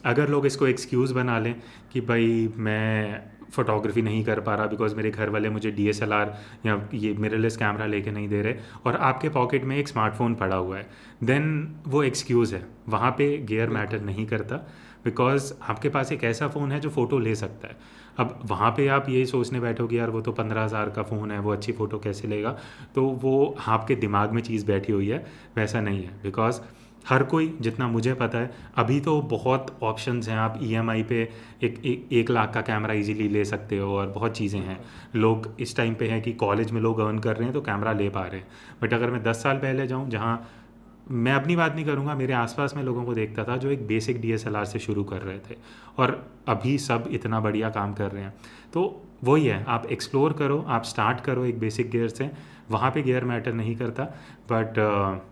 अगर 0.05 0.29
लोग 0.29 0.45
इसको 0.45 0.67
एक्सक्यूज़ 0.67 1.13
बना 1.13 1.39
लें 1.39 1.55
कि 1.93 2.01
भाई 2.01 2.49
मैं 2.57 3.21
फ़ोटोग्राफी 3.51 4.01
नहीं 4.01 4.23
कर 4.25 4.39
पा 4.39 4.55
रहा 4.55 4.65
बिकॉज़ 4.67 4.95
मेरे 4.95 5.11
घर 5.11 5.29
वाले 5.29 5.49
मुझे 5.49 5.71
DSLR 5.71 6.27
या 6.65 6.89
ये 6.93 7.13
मिररलेस 7.13 7.57
कैमरा 7.57 7.85
लेके 7.85 8.11
नहीं 8.11 8.27
दे 8.29 8.41
रहे 8.41 8.55
और 8.85 8.95
आपके 8.95 9.29
पॉकेट 9.29 9.63
में 9.63 9.75
एक 9.77 9.87
स्मार्टफ़ोन 9.87 10.35
पड़ा 10.35 10.55
हुआ 10.55 10.77
है 10.77 10.89
देन 11.23 11.75
वो 11.87 12.03
एक्सक्यूज़ 12.03 12.55
है। 12.55 12.63
वहाँ 12.89 13.11
पे 13.11 13.37
गेयर 13.37 13.69
मैटर 13.69 14.01
नहीं 14.01 14.25
करता 14.27 14.55
बिकॉज़ 15.05 15.53
आपके 15.69 15.89
पास 15.89 16.11
एक 16.11 16.23
ऐसा 16.23 16.47
फ़ोन 16.47 16.71
है 16.71 16.79
जो 16.79 16.89
फ़ोटो 16.89 17.19
ले 17.19 17.35
सकता 17.35 17.67
है। 17.67 17.75
अब 18.19 18.39
वहाँ 18.45 18.71
पे 18.71 18.87
आप 18.89 19.09
यही 19.09 19.25
सोचने 19.25 19.59
बैठोगे 19.59 19.97
यार 19.97 20.09
वो 20.09 20.21
तो 20.21 20.31
पंद्रह 20.33 20.63
हज़ार 20.63 20.89
का 20.89 21.03
फ़ोन 21.03 21.31
है 21.31 21.39
वो 21.39 21.51
अच्छी 21.53 21.71
फ़ोटो 21.73 21.99
कैसे 21.99 22.27
लेगा? 22.27 22.57
तो 22.95 23.05
वो 23.23 23.55
आपके 23.67 23.95
दिमाग 23.97 24.31
में 24.31 24.41
चीज़ 24.43 24.65
बैठी 24.65 24.93
हुई 24.93 25.09
है 25.09 25.25
वैसा 25.57 25.81
नहीं 25.81 26.03
है। 26.03 26.21
बिकॉज़ 26.23 26.61
हर 27.07 27.23
कोई 27.23 27.47
जितना 27.61 27.87
मुझे 27.87 28.13
पता 28.13 28.37
है 28.37 28.51
अभी 28.77 28.99
तो 28.99 29.21
बहुत 29.23 29.67
ऑप्शंस 29.83 30.27
हैं। 30.29 30.37
आप 30.37 30.59
ई 30.63 30.73
e 30.73 31.03
पे 31.03 31.21
एक, 31.63 31.79
एक 31.85 32.09
एक 32.13 32.31
लाख 32.31 32.53
का 32.53 32.61
कैमरा 32.61 32.93
इजीली 32.93 33.27
ले 33.29 33.43
सकते 33.45 33.77
हो 33.77 33.95
और 33.97 34.07
बहुत 34.09 34.35
चीज़ें 34.37 34.59
हैं। 34.59 34.79
लोग 35.15 35.49
इस 35.59 35.75
टाइम 35.77 35.95
पे 35.95 36.07
हैं 36.07 36.21
कि 36.21 36.33
कॉलेज 36.35 36.71
में 36.71 36.81
लोग 36.81 36.99
अर्न 36.99 37.19
कर 37.19 37.35
रहे 37.35 37.43
हैं 37.43 37.53
तो 37.53 37.61
कैमरा 37.61 37.93
ले 37.93 38.09
पा 38.09 38.25
रहे 38.25 38.39
हैं। 38.39 38.47
बट 38.81 38.93
अगर 38.93 39.11
मैं 39.11 39.23
दस 39.23 39.43
साल 39.43 39.57
पहले 39.57 39.87
जाऊँ 39.87 40.09
जहाँ 40.09 40.35
मैं 41.11 41.33
अपनी 41.33 41.55
बात 41.55 41.75
नहीं 41.75 41.85
करूँगा, 41.85 42.15
मेरे 42.15 42.33
आसपास 42.33 42.75
में 42.75 42.83
लोगों 42.83 43.03
को 43.03 43.13
देखता 43.13 43.43
था 43.43 43.55
जो 43.57 43.69
एक 43.71 43.85
बेसिक 43.87 44.19
डीएसएलआर 44.21 44.65
से 44.65 44.79
शुरू 44.79 45.03
कर 45.03 45.21
रहे 45.21 45.37
थे 45.39 45.55
और 45.97 46.23
अभी 46.47 46.77
सब 46.77 47.07
इतना 47.11 47.39
बढ़िया 47.39 47.69
काम 47.69 47.93
कर 47.93 48.11
रहे 48.11 48.23
हैं। 48.23 48.33
तो 48.73 49.01
वही 49.23 49.45
है, 49.45 49.63
आप 49.65 49.85
एक्सप्लोर 49.87 50.33
करो, 50.33 50.63
आप 50.67 50.83
स्टार्ट 50.83 51.21
करो 51.21 51.45
एक 51.45 51.59
बेसिक 51.59 51.89
गियर 51.91 52.07
से, 52.09 52.29
वहाँ 52.71 52.91
पे 52.91 53.01
गियर 53.01 53.23
मैटर 53.25 53.53
नहीं 53.53 53.75
करता 53.75 54.03
बट 54.51 54.75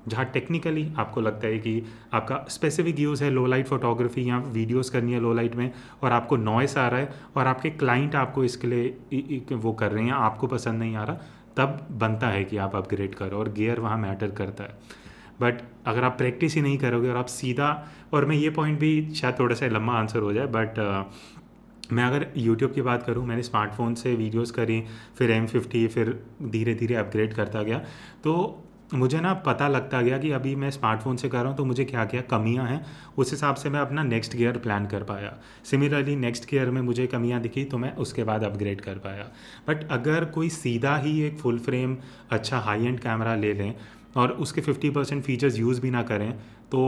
जहाँ 0.08 0.26
टेक्निकली 0.26 0.88
आपको 0.98 1.22
लगता 1.22 1.48
है 1.48 1.58
कि 1.60 1.82
आपका 2.14 2.44
स्पेसिफिक 2.50 3.00
यूज़ 3.00 3.24
है 3.24 3.30
लो 3.30 3.46
लाइट 3.46 3.68
फोटोग्राफी 3.68 4.30
या 4.30 4.38
वीडियोस 4.40 4.90
करनी 4.90 5.14
है 5.14 5.20
लो 5.20 5.34
लाइट 5.34 5.56
में 5.56 5.72
और 6.04 6.12
आपको 6.12 6.38
नॉइस 6.38 6.78
आ 6.78 6.88
रहा 6.88 7.00
है 7.00 7.14
और 7.36 7.48
आपके 7.48 7.70
क्लाइंट 7.72 8.16
आपको 8.16 8.44
इसके 8.44 8.68
लिए 8.68 9.42
वो 9.54 9.74
कर 9.74 9.92
रहे 9.92 10.04
हैं, 10.04 10.12
आपको 10.12 10.48
पसंद 10.48 10.80
नहीं 10.80 10.96
आ 10.96 11.04
रहा, 11.04 11.16
तब 11.58 11.88
बनता 11.92 12.28
है 12.28 12.44
कि 12.44 12.58
आप 12.58 12.76
अपग्रेड 12.76 13.16
करो 13.16 13.38
और 13.38 13.52
गियर 13.52 13.80
वहाँ 13.80 13.98
मैटर 13.98 14.32
करता 14.32 14.64
है। 14.64 15.06
बट 15.42 15.62
अगर 15.88 16.04
आप 16.04 16.18
प्रैक्टिस 16.18 16.56
ही 16.56 16.62
नहीं 16.62 16.78
करोगे 16.78 17.10
और 17.10 17.18
आप 17.18 17.26
सीधा 17.28 17.72
और 18.14 18.26
मैं 18.26 18.36
ये 18.36 18.50
पॉइंट 18.50 18.80
भी 18.80 19.10
शायद 19.16 19.40
थोड़ा 19.40 19.56
सा 19.56 19.68
लंबा 19.68 19.94
आंसर 19.94 20.20
हो 20.20 20.34
जाए 20.34 20.48
बट 20.48 20.80
uh, 20.80 21.94
मैं 21.94 22.04
अगर 22.04 22.28
यूट्यूब 22.38 22.72
की 22.74 22.82
बात 22.82 23.04
करूँ 23.04 23.26
मैंने 23.26 23.44
स्मार्टफ़ोन 23.44 23.94
से 23.96 24.16
वीडियोस 24.16 24.52
करी 24.52 24.84
फिर 25.18 25.32
एम 25.32 25.46
फिफ्टी 25.48 25.88
फिर 25.88 26.10
धीरे 26.44 26.74
धीरे 26.76 26.96
अपग्रेड 26.96 27.34
करता 27.34 27.62
गया। 27.64 27.78
तो 28.24 28.64
मुझे 28.94 29.20
ना 29.22 29.34
पता 29.46 29.68
लगता 29.68 30.02
गया 30.02 30.18
कि 30.18 30.32
अभी 30.32 30.56
मैं 30.56 30.70
स्मार्टफ़ोन 30.72 31.18
से 31.18 31.30
कर 31.30 31.38
रहा 31.38 31.48
हूँ 31.48 31.58
तो 31.58 31.66
मुझे 31.66 31.86
क्या 31.86 32.04
क्या 32.06 32.22
कमियाँ 32.32 32.68
हैं 32.68 32.86
उस 33.18 33.32
हिसाब 33.32 33.56
से 33.56 33.70
मैं 33.70 33.80
अपना 33.80 34.04
नेक्स्ट 34.04 34.36
गियर 34.36 34.58
प्लान 34.58 34.86
कर 34.86 35.04
पाया। 35.04 35.34
सिमिलरली 35.64 36.16
नेक्स्ट 36.16 36.50
गियर 36.50 36.70
में 36.70 36.82
मुझे 36.82 37.08
कमियाँ 37.08 37.42
दिखी 37.42 37.64
तो 37.64 37.78
मैं 37.78 37.96
उसके 37.96 38.24
बाद 38.24 38.44
अपग्रेड 38.44 38.82
कर 38.82 38.98
पाया। 38.98 39.28
बट 39.68 39.88
अगर 39.92 40.26
कोई 40.26 40.50
सीधा 40.50 40.96
ही 40.98 41.22
एक 41.22 41.38
फुल 41.40 41.60
फ्रेम 41.60 41.98
अच्छा 42.32 42.60
हाई 42.60 42.86
एंड 42.86 43.00
कैमरा 43.00 43.36
ले 43.36 43.54
लें 43.54 43.74
और 44.18 44.32
उसके 44.44 44.62
फिफ्टी 44.62 44.90
परसेंट 44.90 45.24
फीचर्स 45.24 45.60
यूज़ 45.60 45.82
भी 45.82 45.92
ना 45.92 46.04
करें 46.04 46.32
तो 46.72 46.82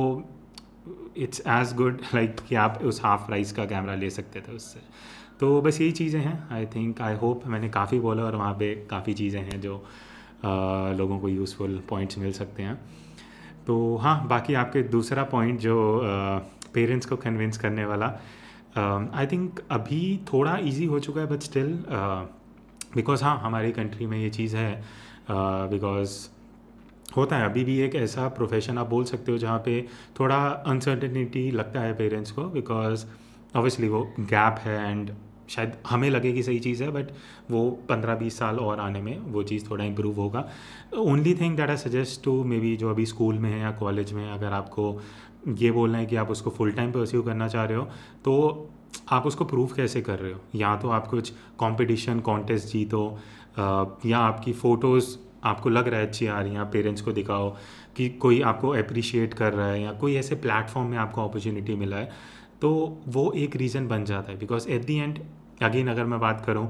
इट्स 1.17 1.41
एज़ 1.47 1.73
गुड 1.75 2.01
लाइक 2.15 2.35
कि 2.47 2.55
आप 2.55 2.79
उस 2.85 3.01
हाफ़ 3.03 3.25
प्राइस 3.27 3.51
का 3.51 3.65
कैमरा 3.65 3.95
ले 3.95 4.09
सकते 4.09 4.41
थे 4.41 4.55
उससे। 4.55 4.79
तो 5.39 5.61
बस 5.61 5.79
यही 5.81 5.91
चीज़ें 5.91 6.19
हैं। 6.21 6.49
आई 6.51 6.65
थिंक 6.65 7.01
आई 7.01 7.15
होप 7.15 7.43
मैंने 7.47 7.69
काफ़ी 7.69 7.99
बोला 7.99 8.23
और 8.23 8.35
वहाँ 8.35 8.53
पे 8.53 8.73
काफ़ी 8.89 9.13
चीज़ें 9.13 9.41
हैं 9.41 9.59
जो 9.61 9.75
आ, 9.75 10.91
लोगों 10.91 11.19
को 11.19 11.29
यूज़फुल 11.29 11.81
पॉइंट्स 11.89 12.17
मिल 12.17 12.31
सकते 12.31 12.63
हैं। 12.63 12.75
तो 13.67 13.95
हाँ 13.97 14.27
बाकी 14.27 14.53
आपके 14.53 14.81
दूसरा 14.89 15.23
पॉइंट 15.31 15.59
जो 15.59 15.77
पेरेंट्स 16.73 17.05
को 17.05 17.15
कन्विंस 17.17 17.57
करने 17.57 17.85
वाला 17.85 18.07
आई 18.77 19.27
थिंक 19.27 19.59
अभी 19.71 20.19
थोड़ा 20.33 20.57
इजी 20.63 20.85
हो 20.85 20.99
चुका 20.99 21.21
है 21.21 21.27
बट 21.27 21.41
स्टिल 21.41 21.67
बिकॉज़ 22.95 23.23
हाँ 23.23 23.37
हमारी 23.39 23.71
कंट्री 23.71 24.05
में 24.05 24.17
ये 24.17 24.29
चीज़ 24.29 24.55
है 24.57 24.83
बिकॉज़ 25.29 26.19
uh, 26.19 26.38
होता 27.19 27.38
है। 27.38 27.45
अभी 27.45 27.63
भी 27.63 27.79
एक 27.79 27.95
ऐसा 27.95 28.27
प्रोफेशन 28.27 28.77
आप 28.77 28.89
बोल 28.89 29.03
सकते 29.03 29.32
हो 29.32 29.38
जहाँ 29.38 29.60
पे 29.65 29.82
थोड़ा 30.19 30.38
अनसर्टेनिटी 30.67 31.49
लगता 31.51 31.82
है 31.82 31.93
पेरेंट्स 31.93 32.32
को 32.32 32.43
बिकॉज़ 32.49 33.05
ऑब्वियसली 33.55 33.88
वो 33.89 34.01
गैप 34.19 34.60
है 34.60 34.91
एंड 34.91 35.12
शायद 35.49 35.71
हमें 35.89 36.10
लगे 36.10 36.32
कि 36.34 36.43
सही 36.43 36.60
चीज़ 36.60 36.84
है 36.84 36.89
बट 36.91 37.08
वो 37.51 37.69
पंद्रह 37.89 38.15
बीस 38.15 38.38
साल 38.38 38.58
और 38.60 38.79
आने 38.79 39.01
में 39.01 39.17
वो 39.19 39.43
चीज़ 39.43 39.69
थोड़ा 39.69 39.86
इम्प्रूव 39.86 40.15
होगा। 40.15 40.47
Only 40.97 41.34
thing 41.36 41.55
that 41.58 41.69
I 41.69 41.77
suggest 41.77 42.23
to 42.23 42.43
maybe 42.60 42.75
जो 42.77 42.89
अभी 42.89 43.05
स्कूल 43.05 43.39
में 43.39 43.49
है 43.51 43.60
या 43.60 43.71
कॉलेज 43.71 44.13
में 44.13 44.29
अगर 44.32 44.53
आपको 44.53 45.01
ये 45.58 45.71
बोलना 45.71 45.97
है 45.97 46.05
कि 46.05 46.15
आप 46.15 46.32
उसको 46.32 46.49
फुल 46.49 46.71
टाइम 46.71 46.91
परस्यू 46.91 47.21
करना 47.21 47.47
चाह 47.47 47.65
रहे 47.65 47.77
हो 47.77 47.84
तो 48.25 48.69
आप 49.12 49.25
उसको 49.25 49.45
प्रूव 49.45 49.73
कैसे 49.75 50.01
कर 50.01 50.19
रहे 50.19 50.32
हो? 50.34 50.39
या 50.55 50.75
तो 50.75 50.89
आप 50.89 51.08
कुछ 51.08 51.32
कॉम्पिटिशन 51.58 52.19
कॉन्टेस्ट 52.19 52.67
जीतो 52.67 53.19
या 54.05 54.17
आपकी 54.17 54.53
फ़ोटोज़ 54.53 55.15
आपको 55.43 55.69
लग 55.69 55.88
रहा 55.88 55.99
है 55.99 56.08
अच्छी 56.08 56.28
आ 56.28 56.39
रही 56.41 56.54
हैं 56.54 56.60
आप 56.60 56.69
पेरेंट्स 56.73 57.02
को 57.02 57.12
दिखाओ 57.12 57.49
कि 57.97 58.10
कोई 58.21 58.41
आपको 58.41 58.69
अप्रिशिएट 58.78 59.34
कर 59.34 59.54
रहा 59.54 59.67
है 59.67 59.82
या 59.82 59.91
कोई 59.91 60.15
ऐसे 60.15 60.36
प्लेटफॉर्म 60.36 60.88
में 60.88 60.97
आपको 60.97 61.28
अपॉर्चुनिटी 61.28 61.75
मिला 61.75 61.97
है। 61.97 62.12
तो 62.62 63.02
वो 63.08 63.32
एक 63.32 63.56
रीज़न 63.56 63.88
बन 63.88 64.06
जाता 64.06 64.32
है 64.32 64.38
because 64.39 64.69
at 64.69 64.86
the 64.86 64.95
end 64.95 65.19
again 65.63 65.88
अगर 65.88 66.06
मैं 66.06 66.19
बात 66.19 66.43
करूँ 66.45 66.65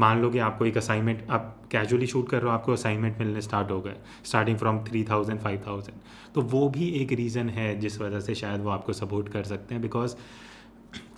मान 0.00 0.20
लो 0.22 0.30
कि 0.30 0.38
आपको 0.38 0.66
एक 0.66 0.76
असाइनमेंट 0.76 1.30
आप 1.30 1.56
कैजुअली 1.70 2.06
शूट 2.06 2.28
कर 2.28 2.36
रहे 2.36 2.46
हो, 2.46 2.54
आपको 2.54 2.72
असाइनमेंट 2.72 3.18
मिलने 3.18 3.40
स्टार्ट 3.40 3.70
हो 3.70 3.80
गए 3.80 3.96
starting 4.24 4.56
from 4.58 4.78
three 4.84 5.02
thousand 5.10 5.40
five 5.40 5.62
thousand 5.66 5.98
तो 6.34 6.42
वो 6.42 6.68
भी 6.68 6.88
एक 7.02 7.12
रीज़न 7.12 7.48
है 7.48 7.78
जिस 7.80 8.00
वजह 8.00 8.20
से 8.20 8.34
शायद 8.34 8.60
वो 8.60 8.70
आपको 8.70 8.92
सपोर्ट 8.92 9.28
कर 9.28 9.44
सकते 9.44 9.74
हैं 9.74 9.82
बिकॉज़ 9.82 10.16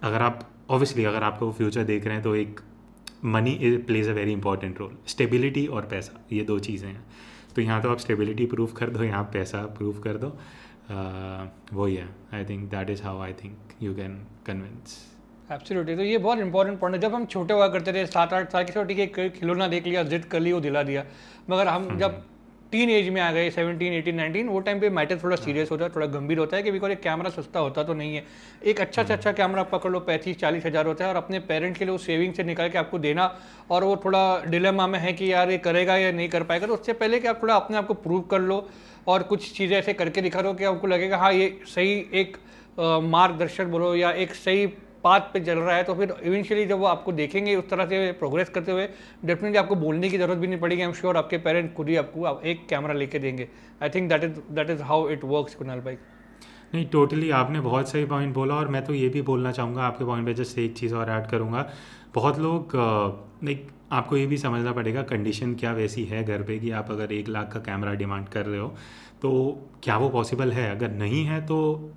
अगर 0.03 0.23
आप 0.23 0.49
ऑब्वियसली 0.71 1.05
अगर 1.05 1.23
आपको 1.23 1.51
फ्यूचर 1.53 1.85
देख 1.85 2.05
रहे 2.05 2.15
हैं 2.15 2.23
तो 2.23 2.35
एक 2.35 2.61
money 3.25 3.77
plays 3.87 4.09
a 4.09 4.13
very 4.13 4.33
important 4.33 4.79
role 4.81 4.97
stability 5.07 5.67
और 5.67 5.87
पैसा 5.87 6.21
ये 6.33 6.43
दो 6.45 6.59
चीज़ें 6.61 6.89
हैं। 6.89 7.05
तो 7.57 7.63
यहाँ 7.63 7.81
तो 7.83 7.91
आप 7.91 7.99
स्टेबिलिटी 7.99 8.47
प्रूव 8.47 8.73
कर 8.77 8.91
दो 8.91 9.05
यहाँ 9.05 9.23
पैसा 9.33 9.63
प्रूव 9.79 10.01
कर 10.01 10.17
दो। 10.17 10.29
वही 11.73 11.95
है। 11.95 12.09
I 12.35 12.45
think 12.45 12.69
that 12.71 12.91
is 12.91 13.03
how 13.03 13.21
I 13.23 13.33
think 13.35 13.83
you 13.83 13.95
can 13.95 14.19
convince 14.47 14.99
absolutely 15.53 15.97
तो 15.97 16.03
ये 16.03 16.19
बहुत 16.19 16.39
इंपॉर्टेंट 16.39 16.79
पॉइंट 16.81 16.95
है। 16.97 17.01
जब 17.01 17.15
हम 17.15 17.25
छोटे 17.27 17.55
हुआ 17.55 17.69
करते 17.69 17.93
थे 17.93 18.05
सात 18.09 18.33
आठ 18.33 18.53
साल 18.53 18.65
के 18.65 18.73
छोटी 18.73 18.95
के 18.97 19.29
खिलौना 19.31 19.69
देख 19.69 19.87
लिया 19.87 20.03
जिद 20.05 20.25
कर 20.25 20.41
लिया 20.41 20.55
वो 20.55 20.61
दिला 20.61 20.83
दिया। 20.83 21.05
मगर 21.51 21.69
हम 21.69 21.83
हम्म। 21.85 21.99
जब 21.99 22.23
टीन 22.73 22.91
एज 22.91 23.09
में 23.09 23.21
आ 23.21 23.31
गए 23.33 23.51
सेवनटीन 23.51 23.93
एटीन 23.93 24.15
नाइनटीन 24.17 24.49
वो 24.49 24.61
टाइम 24.61 24.81
पे 24.81 24.89
मैटर 24.91 25.19
थोड़ा 25.23 25.37
सीरियस 25.37 25.71
होता 25.71 25.85
है 25.85 25.91
थोड़ा 25.95 26.07
गंभीर 26.09 26.39
होता 26.39 26.57
है 26.57 26.63
कि 26.63 26.71
बिकॉज़ 26.71 26.93
एक 26.93 27.01
कैमरा 27.03 27.31
सस्ता 27.31 27.61
होता 27.61 27.83
तो 27.83 27.95
नहीं 27.95 28.15
है। 28.17 28.25
एक 28.65 28.81
अच्छा 28.81 29.03
से 29.05 29.13
अच्छा 29.13 29.33
कैमरा 29.33 29.63
पकड़ 29.73 29.91
लो 29.93 30.01
पैंतीस 30.01 30.37
चालीस 30.39 30.67
हज़ार 30.67 30.87
होता 30.87 31.05
है 31.05 31.11
और 31.11 31.17
अपने 31.17 31.39
पेरेंट्स 31.49 31.79
के 31.79 31.85
लिए 31.85 31.93
वो 31.93 31.99
सेविंग 31.99 32.35
से 32.35 32.45
निकाल 32.45 32.69
के 32.69 32.79
आपको 32.79 32.99
देना 32.99 33.27
और 33.71 33.85
वो 33.85 33.97
थोड़ा 34.05 34.23
डिलेमा 34.47 34.87
में 34.87 34.99
है 34.99 35.13
कि 35.13 35.33
यार 35.33 35.51
ये 35.51 35.59
करेगा 35.59 35.97
या 35.97 36.13
नहीं 36.13 36.29
कर 36.29 36.43
पाएगा 36.43 36.67
तो 36.67 36.75
उससे 36.75 36.93
पहले 36.95 37.21
कि 37.21 37.29
आप 37.29 37.43
थोड़ा 37.43 37.55
अपने 37.55 37.77
आप 37.77 37.87
को 37.87 37.95
प्रूव 38.07 38.21
कर 38.31 38.41
लो 38.41 38.67
और 39.07 39.23
कुछ 39.23 39.53
चीज़ें 39.53 39.77
ऐसे 39.79 39.93
करके 39.93 40.23
दिखा 40.23 40.43
दो 40.43 40.55
कि 40.55 40.65
आपको 40.65 40.87
लगेगा 40.87 41.17
हाँ 41.17 41.33
ये 41.33 41.49
सही 41.67 41.93
एक 42.15 42.37
मार्गदर्शक 42.79 43.67
बोलो 43.67 43.95
या 43.95 44.11
एक 44.23 44.35
सही 44.35 44.67
पाथ 45.05 45.21
पे 45.33 45.41
चल 45.41 45.59
रहा 45.59 45.77
है 45.77 45.85
तो 45.85 45.95
फिर 45.95 46.15
इवेंचुअली 46.23 46.65
जब 46.67 46.79
वो 46.79 46.87
आपको 46.87 47.13
देखेंगे 47.13 47.55
उस 47.57 47.69
तरह 47.71 47.87
से 47.87 48.13
प्रोग्रेस 48.19 48.49
करते 48.49 48.73
हुए 48.73 48.89
डेफिनेटली 49.25 49.59
आपको 49.59 49.75
बोलने 49.77 50.09
की 50.09 50.19
ज़रूरत 50.19 50.39
भी 50.39 50.47
नहीं 50.47 50.61
पड़ेगी 50.61 50.83
आई 50.83 50.89
एम 50.89 50.93
श्योर 50.95 51.17
आपके 51.17 51.39
पेरेंट 51.41 51.73
खुद 51.75 51.89
ही 51.89 51.97
आपको 51.97 52.25
आप 52.25 52.43
एक 52.45 52.67
कैमरा 52.69 52.95
लेके 52.95 53.19
देंगे। 53.19 53.49
I 53.83 53.89
think 53.89 54.09
that 54.09 54.25
is 54.25 54.41
that 54.51 54.71
is 54.71 54.83
how 54.83 55.09
it 55.11 55.25
work 55.25 55.55
Kunal 55.59 55.81
भाई। 55.81 55.97
नहीं 56.75 56.85
टोटली 56.89 57.31
आपने 57.33 57.61
बहुत 57.61 57.89
सही 57.89 58.05
पॉइंट 58.07 58.35
बोला 58.35 58.55
और 58.55 58.69
मैं 58.69 58.85
तो 58.85 58.95
ये 58.95 59.09
भी 59.09 59.23
बोलना 59.23 59.53
चाहूँगा, 59.53 59.83
आपके 59.83 60.05
पॉइंट 60.05 60.27
पे 60.27 60.35
जस्ट 60.35 60.59
एक 60.59 60.77
चीज़ 60.77 60.95
और 60.95 61.11
ऐड 61.11 61.27
करूँगा। 61.27 61.69
बहुत 62.15 62.39
लोग 62.39 62.73
लाइक 63.45 63.69
आपको 63.93 64.17
ये 64.17 64.27
भी 64.27 64.37
समझना 64.39 64.73
पड़ेगा 64.73 65.03
कंडीशन 65.03 65.55
क्या 65.55 65.73
वैसी 65.73 66.05
है 66.05 66.23
घर 66.25 66.43
पे 66.43 66.59
कि 66.59 66.71
आप 66.71 66.91
अगर 66.91 67.13
एक 67.13 67.29
लाख 67.29 67.53
का 67.53 67.61
कैमरा 67.61 67.95
डिमांड 67.95 68.29
कर 68.29 68.47
रहे 68.47 68.61
हो 68.61 68.69
तो 69.23 69.31
क्या 69.83 69.97
वो 69.97 70.09
पॉसिबल 70.09 70.53
है? 70.53 70.71
अगर 70.71 70.91
नहीं 70.91 71.25
है 71.25 71.41
तो 71.47 71.57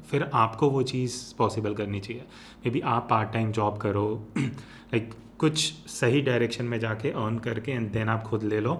फिर 0.09 0.29
आपको 0.33 0.69
वो 0.69 0.81
चीज़ 0.83 1.13
पॉसिबल 1.37 1.73
करनी 1.73 1.99
चाहिए। 1.99 2.23
मे 2.65 2.71
बी 2.71 2.79
आप 2.81 3.07
पार्ट 3.09 3.31
टाइम 3.33 3.51
जॉब 3.51 3.77
करो 3.77 4.05
लाइक 4.37 5.13
कुछ 5.39 5.59
सही 5.89 6.21
डायरेक्शन 6.21 6.65
में 6.65 6.79
जाके 6.79 7.09
अर्न 7.11 7.37
करके 7.39 7.71
एंड 7.71 7.91
देन 7.91 8.09
आप 8.09 8.23
खुद 8.23 8.43
ले 8.43 8.59
लो। 8.59 8.73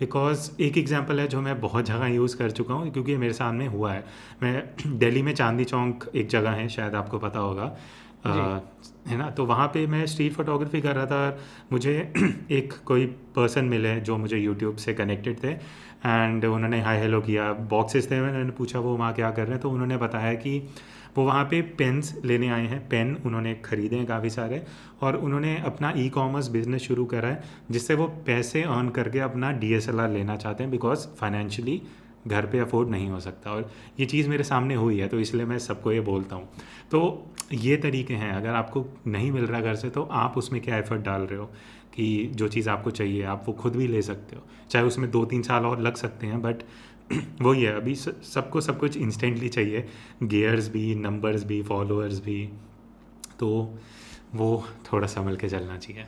बिकॉज़ 0.00 0.50
एक 0.62 0.78
एग्जांपल 0.78 1.20
है 1.20 1.26
जो 1.28 1.40
मैं 1.40 1.60
बहुत 1.60 1.84
जगह 1.84 2.06
यूज़ 2.06 2.36
कर 2.36 2.50
चुका 2.50 2.74
हूँ, 2.74 2.90
क्योंकि 2.90 3.16
मेरे 3.16 3.32
सामने 3.32 3.66
हुआ 3.66 3.92
है। 3.92 4.04
मैं 4.42 4.62
दिल्ली 4.98 5.22
में 5.22 5.34
चांदी 5.34 5.64
चौक 5.64 6.10
एक 6.14 6.28
जगह 6.28 6.50
है, 6.50 6.68
शायद 6.68 6.94
आपको 6.94 7.18
पता 7.18 7.38
होगा। 7.38 7.76
है 8.24 9.16
ना? 9.18 9.30
तो 9.30 9.44
वहाँ 9.46 9.66
पे 9.68 9.86
मैं 9.86 10.04
स्ट्रीट 10.06 10.32
फोटोग्राफी 10.32 10.80
कर 10.80 10.94
रहा 10.96 11.06
था 11.06 11.38
मुझे 11.72 11.92
एक 12.52 12.72
कोई 12.86 13.06
पर्सन 13.36 13.64
मिले 13.64 13.98
जो 14.00 14.16
मुझे 14.18 14.38
यूट्यूब 14.38 14.76
से 14.76 14.94
कनेक्टेड 14.94 15.42
थे 15.44 15.50
एंड 15.50 16.44
उन्होंने 16.44 16.80
हाई 16.82 16.98
हेलो 16.98 17.20
किया। 17.20 17.52
बॉक्सेस 17.70 18.10
थे, 18.10 18.20
मैंने 18.20 18.50
पूछा, 18.50 18.78
वो 18.78 18.96
वहाँ 18.96 19.12
क्या 19.14 19.30
कर 19.30 19.42
रहे 19.42 19.52
हैं? 19.52 19.60
तो 19.60 19.70
उन्होंने 19.70 19.96
बताया 19.96 20.32
कि 20.34 20.58
वो 21.16 21.24
वहाँ 21.24 21.44
पे 21.44 21.60
पेन्स 21.78 22.14
लेने 22.24 22.48
आए 22.48 22.66
हैं। 22.66 22.80
पेन 22.88 23.14
उन्होंने 23.26 23.54
ख़रीदे 23.64 23.96
हैं 23.96 24.06
काफ़ी 24.06 24.30
सारे 24.30 24.62
और 25.02 25.16
उन्होंने 25.16 25.56
अपना 25.66 25.92
ई 25.96 26.08
कॉमर्स 26.08 26.48
बिज़नेस 26.48 26.82
शुरू 26.82 27.04
करा 27.06 27.28
है, 27.28 27.42
जिससे 27.70 27.94
वो 27.94 28.06
पैसे 28.26 28.62
अर्न 28.62 28.88
करके 28.90 29.18
अपना 29.20 29.50
डीएसएलआर 29.58 30.10
लेना 30.10 30.36
चाहते 30.36 30.64
हैं 30.64 30.70
बिकॉज़ 30.70 31.06
फाइनेंशियली 31.20 31.80
घर 32.26 32.46
पे 32.46 32.58
अफोर्ड 32.58 32.88
नहीं 32.88 33.08
हो 33.10 33.20
सकता 33.20 33.50
और 33.50 33.70
ये 34.00 34.06
चीज़ 34.06 34.28
मेरे 34.28 34.44
सामने 34.44 34.74
हुई 34.74 34.98
है 34.98 35.08
तो 35.08 35.20
इसलिए 35.20 35.44
मैं 35.44 35.58
सबको 35.58 35.92
ये 35.92 36.00
बोलता 36.00 36.36
हूँ। 36.36 36.48
तो 36.90 37.26
ये 37.52 37.76
तरीके 37.76 38.14
हैं, 38.14 38.32
अगर 38.32 38.54
आपको 38.54 38.84
नहीं 39.06 39.30
मिल 39.32 39.46
रहा 39.46 39.60
घर 39.60 39.74
से 39.74 39.90
तो 39.90 40.02
आप 40.12 40.38
उसमें 40.38 40.60
क्या 40.62 40.76
एफर्ट 40.76 41.02
डाल 41.02 41.22
रहे 41.22 41.38
हो 41.38 41.46
कि 41.94 42.30
जो 42.34 42.48
चीज़ 42.48 42.70
आपको 42.70 42.90
चाहिए, 42.90 43.22
आप 43.24 43.44
वो 43.46 43.52
खुद 43.52 43.76
भी 43.76 43.86
ले 43.88 44.02
सकते 44.02 44.36
हो। 44.36 44.42
चाहे 44.70 44.84
उसमें 44.84 45.10
दो 45.10 45.24
तीन 45.24 45.42
साल 45.42 45.66
और 45.66 45.80
लग 45.80 45.96
सकते 45.96 46.26
हैं 46.26 46.40
बट 46.42 46.62
वही 47.42 47.62
है, 47.62 47.74
अभी 47.76 47.94
सबको 47.94 48.60
सब 48.60 48.78
कुछ 48.78 48.96
इंस्टेंटली 48.96 49.48
चाहिए। 49.48 49.86
गेयर्स 50.22 50.68
भी 50.68 50.94
नंबर्स 50.94 51.44
भी 51.44 51.62
फॉलोअर्स 51.62 52.24
भी 52.24 52.48
तो 53.38 53.48
वो 54.34 54.64
थोड़ा 54.92 55.06
संभल 55.06 55.36
के 55.36 55.48
चलना 55.48 55.76
चाहिए। 55.78 56.04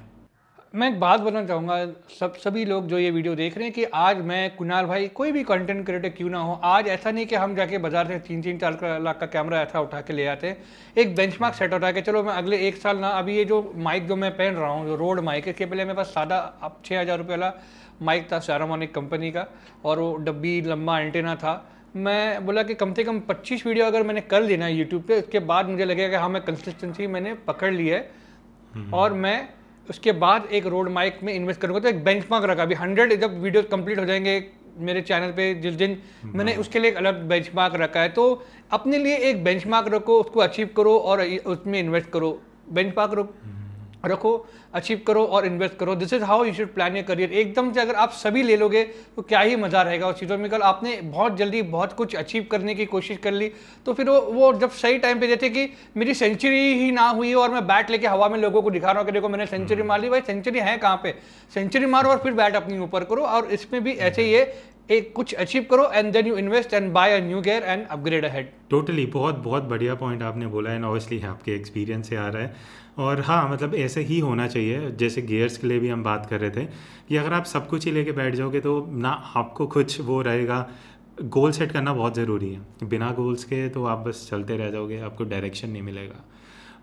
मैं 0.74 0.88
एक 0.88 0.98
बात 1.00 1.20
बताना 1.20 1.46
चाहूँगा 1.46 1.74
सब 2.10 2.34
सभी 2.34 2.64
लोग 2.64 2.86
जो 2.88 2.98
ये 2.98 3.10
वीडियो 3.10 3.34
देख 3.34 3.56
रहे 3.56 3.64
हैं 3.64 3.72
कि 3.74 3.82
आज 3.96 4.20
मैं 4.20 4.56
कुणाल 4.56 4.86
भाई 4.86 5.06
कोई 5.08 5.32
भी 5.32 5.42
कंटेंट 5.44 5.84
क्रिएटर 5.86 6.08
क्यों 6.08 6.30
ना 6.30 6.38
हो 6.38 6.54
आज 6.64 6.86
ऐसा 6.88 7.10
नहीं 7.10 7.26
कि 7.26 7.34
हम 7.34 7.54
जाके 7.56 7.78
बाज़ार 7.78 8.06
से 8.06 8.18
तीन 8.18 8.40
तीन 8.42 8.58
चार 8.58 8.98
लाख 9.02 9.18
का 9.20 9.26
कैमरा 9.26 9.60
ऐसा 9.62 9.80
उठा 9.80 10.00
के 10.00 10.12
ले 10.12 10.26
आते 10.26 10.46
हैं। 10.46 10.56
एक 10.96 11.14
बेंचमार्क 11.16 11.54
सेट 11.54 11.72
होता 11.72 11.86
है 11.86 11.92
कि 11.92 12.02
चलो 12.02 12.22
मैं 12.22 12.32
अगले 12.32 12.58
एक 12.68 12.76
साल 12.76 12.98
ना 12.98 13.08
अभी 13.10 13.36
ये 13.36 13.44
जो 13.44 13.72
माइक 13.78 14.08
जो 14.08 14.16
मैं 14.16 14.30
पहन 14.36 14.54
रहा 14.54 14.70
हूँ 14.70 14.86
जो 14.86 14.96
रोड 14.96 15.20
माइक 15.20 15.48
इसके 15.48 15.66
पहले 15.66 15.84
मेरे 15.84 15.96
पास 15.96 16.12
सादा 16.14 16.38
अब 16.62 16.80
छः 16.84 17.00
हज़ार 17.00 17.18
रुपये 17.18 17.36
वाला 17.36 17.52
माइक 18.02 18.30
था 18.32 18.38
सैरामोनिक 18.40 18.94
कंपनी 18.94 19.30
का 19.30 19.46
और 19.84 19.98
वो 19.98 20.14
डब्बी 20.18 20.60
लंबा 20.62 21.00
एंटेना 21.00 21.34
था। 21.36 21.56
मैं 21.96 22.46
बोला 22.46 22.62
कि 22.62 22.74
कम 22.74 22.94
से 22.94 23.04
कम 23.04 23.20
25 23.28 23.66
वीडियो 23.66 23.86
अगर 23.86 24.02
मैंने 24.02 24.20
कर 24.22 24.42
लेना 24.42 24.64
है 24.64 24.74
यूट्यूब 24.74 25.02
पे 25.08 25.20
उसके 25.20 25.38
बाद 25.50 25.68
मुझे 25.68 25.84
लगेगा 25.84 26.08
कि 26.08 26.16
हाँ 26.16 26.28
मैं 26.28 26.42
कंसिस्टेंसी 26.44 27.06
मैंने 27.08 27.34
पकड़ 27.46 27.74
ली 27.74 27.88
है। 27.88 28.08
हम्म। 28.72 28.94
और 28.94 29.12
मैं 29.14 29.48
उसके 29.90 30.12
बाद 30.14 30.48
एक 30.52 30.66
रोड 30.66 30.88
माइक 30.88 31.18
में 31.22 31.32
इन्वेस्ट 31.34 31.60
करूँगा 31.60 31.80
तो 31.80 31.88
एक 31.88 32.04
बेंच 32.04 32.24
मार्क 32.30 32.44
रखा। 32.44 32.62
अभी 32.62 32.74
हंड्रेड 32.74 33.20
जब 33.20 33.40
वीडियो 33.42 33.62
कंप्लीट 33.62 33.98
हो 33.98 34.04
जाएँगे 34.04 34.44
मेरे 34.78 35.00
चैनल 35.02 35.30
पे 35.30 35.54
जिस 35.54 35.74
दिन 35.74 35.98
मैंने 36.26 36.52
हाँ। 36.52 36.60
उसके 36.60 36.78
लिए 36.78 36.90
एक 36.90 36.96
अलग 36.96 37.22
बेंच 37.28 37.50
मार्क 37.54 37.74
रखा 37.76 38.00
है। 38.00 38.08
तो 38.08 38.44
अपने 38.72 38.98
लिए 38.98 39.16
एक 39.30 39.44
बेंच 39.44 39.66
मार्क 39.66 39.88
रखो 39.88 40.20
उसको 40.20 40.40
अचीव 40.40 40.70
करो 40.76 40.96
और 40.98 41.22
उसमें 41.22 41.78
इन्वेस्ट 41.80 42.10
करो। 42.10 42.38
बेंच 42.72 42.94
मार्क 42.96 43.12
रखो 43.14 43.52
रखो 44.06 44.34
अचीव 44.74 45.00
करो 45.06 45.24
और 45.26 45.46
इन्वेस्ट 45.46 45.76
करो। 45.76 45.94
This 45.94 46.12
is 46.12 46.22
how 46.24 46.44
you 46.44 46.52
should 46.54 46.72
plan 46.74 46.96
your 46.96 47.04
career 47.06 47.32
एकदम 47.34 47.72
से 47.72 47.80
अगर 47.80 47.94
आप 47.96 48.12
सभी 48.14 48.42
ले 48.42 48.56
लोगे 48.56 48.82
तो 49.16 49.22
क्या 49.22 49.40
ही 49.40 49.56
मज़ा 49.56 49.82
रहेगा 49.82 50.08
उस 50.08 50.18
चीज़ों 50.20 50.38
में। 50.38 50.48
कल 50.50 50.62
आपने 50.64 51.00
बहुत 51.02 51.36
जल्दी 51.36 51.62
बहुत 51.70 51.92
कुछ 51.92 52.16
अचीव 52.16 52.46
करने 52.50 52.74
की 52.74 52.86
कोशिश 52.86 53.18
कर 53.18 53.32
ली 53.32 53.50
तो 53.86 53.92
फिर 53.94 54.10
वो 54.10 54.20
वो 54.32 54.52
जब 54.58 54.70
सही 54.72 54.98
टाइम 54.98 55.20
पे 55.20 55.28
जैसे 55.28 55.50
कि 55.50 55.68
मेरी 55.96 56.14
सेंचुरी 56.14 56.72
ही 56.74 56.90
ना 56.92 57.08
हुई 57.10 57.32
और 57.34 57.50
मैं 57.50 57.66
बैट 57.66 57.90
लेके 57.90 58.06
हवा 58.06 58.28
में 58.28 58.38
लोगों 58.38 58.62
को 58.62 58.70
दिखा 58.70 58.90
रहा 58.90 58.98
हूँ 58.98 59.06
कि 59.06 59.12
देखो 59.12 59.28
मैंने 59.28 59.46
सेंचुरी 59.46 59.82
मार 59.84 60.00
ली। 60.00 60.08
भाई 60.10 60.20
सेंचुरी 60.22 60.58
है 60.60 60.76
कहाँ 60.78 61.00
पे? 61.02 61.14
सेंचुरी 61.54 61.86
मारो 61.86 62.10
और 62.10 62.18
फिर 62.18 62.32
बैट 62.34 62.56
अपनी 62.56 62.78
ऊपर 62.80 63.04
करो 63.04 63.22
और 63.24 63.50
इसमें 63.52 63.82
भी 63.84 63.92
ऐसे 63.92 64.22
ही 64.22 64.32
है 64.32 64.72
एक 64.90 65.12
कुछ 65.14 65.32
अचीव 65.34 65.66
करो 65.70 65.88
and 65.92 66.12
then 66.12 66.26
you 66.26 66.36
invest 66.36 66.74
and 66.74 66.90
buy 66.92 67.12
a 67.12 67.20
new 67.24 67.40
gear 67.40 67.62
and 67.62 67.86
upgrade 67.86 68.24
ahead 68.24 68.48
totally 68.70 69.04
बहुत 69.14 69.34
बहुत 69.44 69.62
बढ़िया 69.64 69.94
पॉइंट 69.94 70.22
आपने 70.22 70.46
बोला 70.46 70.72
एंड 70.72 70.84
ऑब्वियसली 70.84 71.20
आपके 71.26 71.54
एक्सपीरियंस 71.54 72.08
से 72.08 72.16
आ 72.16 72.28
रहा 72.28 72.42
है। 72.42 72.82
और 72.98 73.20
हाँ 73.20 73.48
मतलब 73.50 73.74
ऐसे 73.74 74.00
ही 74.02 74.18
होना 74.20 74.46
चाहिए। 74.48 74.90
जैसे 74.92 75.22
गियर्स 75.22 75.56
के 75.56 75.66
लिए 75.66 75.78
भी 75.78 75.88
हम 75.88 76.02
बात 76.04 76.26
कर 76.26 76.40
रहे 76.40 76.50
थे 76.50 76.64
कि 77.08 77.16
अगर 77.16 77.32
आप 77.32 77.44
सब 77.44 77.66
कुछ 77.68 77.86
ही 77.86 77.92
लेके 77.92 78.12
बैठ 78.12 78.34
जाओगे 78.34 78.60
तो 78.60 78.86
ना 78.92 79.10
आपको 79.36 79.66
कुछ 79.66 80.00
वो 80.00 80.20
रहेगा। 80.22 80.68
गोल 81.22 81.52
सेट 81.52 81.72
करना 81.72 81.92
बहुत 81.94 82.14
ज़रूरी 82.14 82.52
है। 82.52 82.88
बिना 82.88 83.10
गोल्स 83.12 83.44
के 83.44 83.68
तो 83.68 83.84
आप 83.84 83.98
बस 83.98 84.26
चलते 84.30 84.56
रह 84.56 84.70
जाओगे, 84.70 84.98
आपको 85.00 85.24
डायरेक्शन 85.24 85.70
नहीं 85.70 85.82
मिलेगा। 85.82 86.24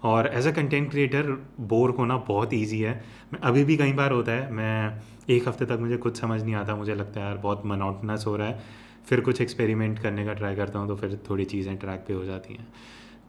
और 0.04 0.28
as 0.28 0.48
a 0.48 0.52
content 0.52 0.90
creator 0.92 1.32
bore 1.62 1.90
होना 1.90 2.16
बहुत 2.28 2.54
ईजी 2.54 2.80
है। 2.80 3.02
अभी 3.44 3.64
भी 3.64 3.78
कई 3.78 3.94
बार 3.94 4.12
होता 4.12 4.32
है, 4.32 4.52
मैं 4.52 5.02
एक 5.30 5.48
हफ़्ते 5.48 5.66
तक 5.66 5.78
मुझे 5.80 5.98
कुछ 5.98 6.20
समझ 6.20 6.42
नहीं 6.44 6.56
आता, 6.56 6.76
मुझे 6.76 6.96
लगता 6.96 7.20
है 7.20 7.26
यार 7.26 7.38
बहुत 7.38 7.66
मनोटनस 7.66 8.24
हो 8.28 8.36
रहा 8.36 8.48
है। 8.48 8.60
फिर 9.06 9.22
कुछ 9.22 9.42
एक्सपेरिमेंट 9.42 10.00
करने 10.00 10.26
का 10.26 10.34
ट्राई 10.34 10.56
करता 10.56 10.80
हूँ 10.80 10.88
तो 10.88 10.96
फिर 10.96 11.20
थोड़ी 11.30 11.46
चीज़ें 11.46 11.76
ट्रैक 11.78 12.06
पे 12.08 12.14
हो 12.14 12.24
जाती 12.26 12.54
हैं। 12.54 12.68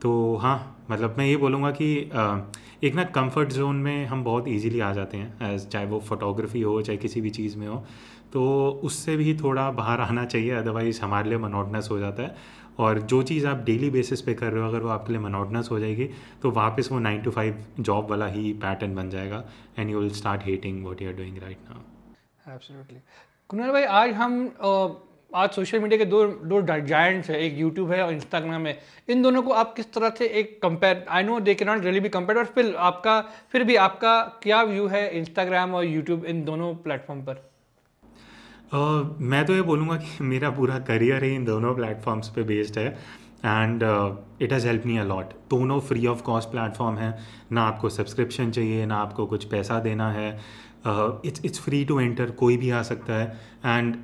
तो 0.02 0.36
हाँ 0.36 0.86
मतलब 0.90 1.14
मैं 1.18 1.26
ये 1.26 1.36
बोलूँगा 1.36 1.70
कि 1.72 1.94
एक 2.84 2.94
ना 2.94 3.04
कंफर्ट 3.16 3.52
जोन 3.52 3.76
में 3.78 4.06
हम 4.06 4.24
बहुत 4.24 4.48
इजीली 4.48 4.80
आ 4.80 4.92
जाते 4.92 5.16
हैं 5.16 5.56
चाहे 5.58 5.86
वो 5.86 6.00
फोटोग्राफी 6.00 6.60
हो, 6.60 6.80
चाहे 6.82 6.96
किसी 6.98 7.20
भी 7.20 7.30
चीज़ 7.30 7.56
में 7.58 7.66
हो। 7.66 7.84
तो 8.32 8.70
उससे 8.84 9.16
भी 9.16 9.34
थोड़ा 9.38 9.70
बाहर 9.72 10.00
आना 10.00 10.24
चाहिए 10.24 10.50
अदरवाइज़ 10.52 11.00
हमारे 11.02 11.28
लिए 11.28 11.38
मनोटनस 11.38 11.88
हो 11.90 11.98
जाता 11.98 12.22
है। 12.22 12.34
और 12.78 13.00
जो 13.02 13.22
चीज़ 13.22 13.46
आप 13.46 13.62
डेली 13.64 13.90
बेसिस 13.90 14.20
पे 14.22 14.34
कर 14.34 14.52
रहे 14.52 14.62
हो, 14.62 14.68
अगर 14.68 14.80
वो 14.80 14.88
आपके 14.88 15.12
लिए 15.12 15.22
मनोटनस 15.22 15.68
हो 15.70 15.78
जाएगी 15.78 16.08
तो 16.42 16.50
वापस 16.50 16.88
वो 16.92 16.98
नाइन 16.98 17.20
टू 17.22 17.30
फाइव 17.30 17.64
जॉब 17.80 18.10
वाला 18.10 18.26
ही 18.26 18.52
पैटर्न 18.62 18.94
बन 18.94 19.10
जाएगा 19.10 19.44
and 19.78 19.90
you 19.90 20.00
will 20.00 20.10
start 20.12 20.44
hating 20.44 20.84
what 20.84 21.02
you 21.02 21.08
are 21.08 21.16
doing 21.16 21.38
right 21.42 21.70
now 21.70 22.54
absolutely 22.54 22.98
Kunal 23.50 23.72
भाई, 23.72 23.84
आज 23.84 24.12
हम 24.14 24.48
आज 25.34 25.50
सोशल 25.50 25.78
मीडिया 25.80 25.98
के 25.98 26.04
दो 26.04 26.24
दो 26.46 26.60
जायंट्स 26.62 27.30
है 27.30 27.38
एक 27.42 27.58
यूट्यूब 27.58 27.90
है 27.92 28.02
और 28.02 28.12
इंस्टाग्राम 28.12 28.66
है। 28.66 28.78
इन 29.08 29.22
दोनों 29.22 29.42
को 29.42 29.52
आप 29.52 29.72
किस 29.74 29.92
तरह 29.92 30.10
से 30.18 30.26
एक 30.40 30.58
कंपेयर 30.62 31.04
आई 31.08 31.22
नो 31.22 31.38
दे 31.40 31.54
के 31.54 31.64
नॉट 31.64 31.84
रियली 31.84 32.00
बी 32.00 32.08
कंपेयर 32.08 32.38
और 32.38 32.44
फिर 32.54 32.74
आपका 32.78 33.20
फिर 33.52 33.64
भी 33.64 33.76
आपका 33.76 34.20
क्या 34.42 34.62
व्यू 34.62 34.86
है 34.86 35.08
इंस्टाग्राम 35.18 35.74
और 35.74 35.84
यूट्यूब 35.84 36.24
इन 36.24 36.44
दोनों 36.44 36.74
प्लेटफॉर्म 36.76 37.22
पर? 37.22 37.40
uh, 38.72 39.20
मैं 39.22 39.44
तो 39.46 39.54
ये 39.54 39.62
बोलूँगा 39.62 39.96
कि 39.96 40.24
मेरा 40.24 40.50
पूरा 40.50 40.78
करियर 40.90 41.24
ही 41.24 41.34
इन 41.34 41.44
दोनों 41.44 41.74
प्लेटफॉर्म्स 41.74 42.28
पे 42.28 42.42
बेस्ड 42.44 42.78
है। 42.78 42.86
And 43.44 43.82
it 44.42 44.52
has 44.52 44.66
help 44.66 44.86
me 44.86 44.98
a lot 44.98 45.32
दोनों 45.50 45.80
फ्री 45.80 46.06
ऑफ़ 46.06 46.22
कॉस्ट 46.22 46.50
प्लेटफॉर्म 46.50 46.98
है। 46.98 47.16
ना 47.52 47.62
आपको 47.62 47.88
सब्सक्रिप्शन 47.90 48.50
चाहिए 48.50 48.86
ना 48.86 48.96
आपको 48.98 49.26
कुछ 49.26 49.44
पैसा 49.50 49.80
देना 49.80 50.12
है। 50.12 50.30
It's 50.86 51.44
it's 51.44 51.60
free 51.60 51.84
to 51.84 52.00
enter 52.00 52.30
कोई 52.38 52.56
भी 52.56 52.70
आ 52.70 52.82
सकता 52.84 53.14
है। 53.14 53.26
एंड 53.66 53.96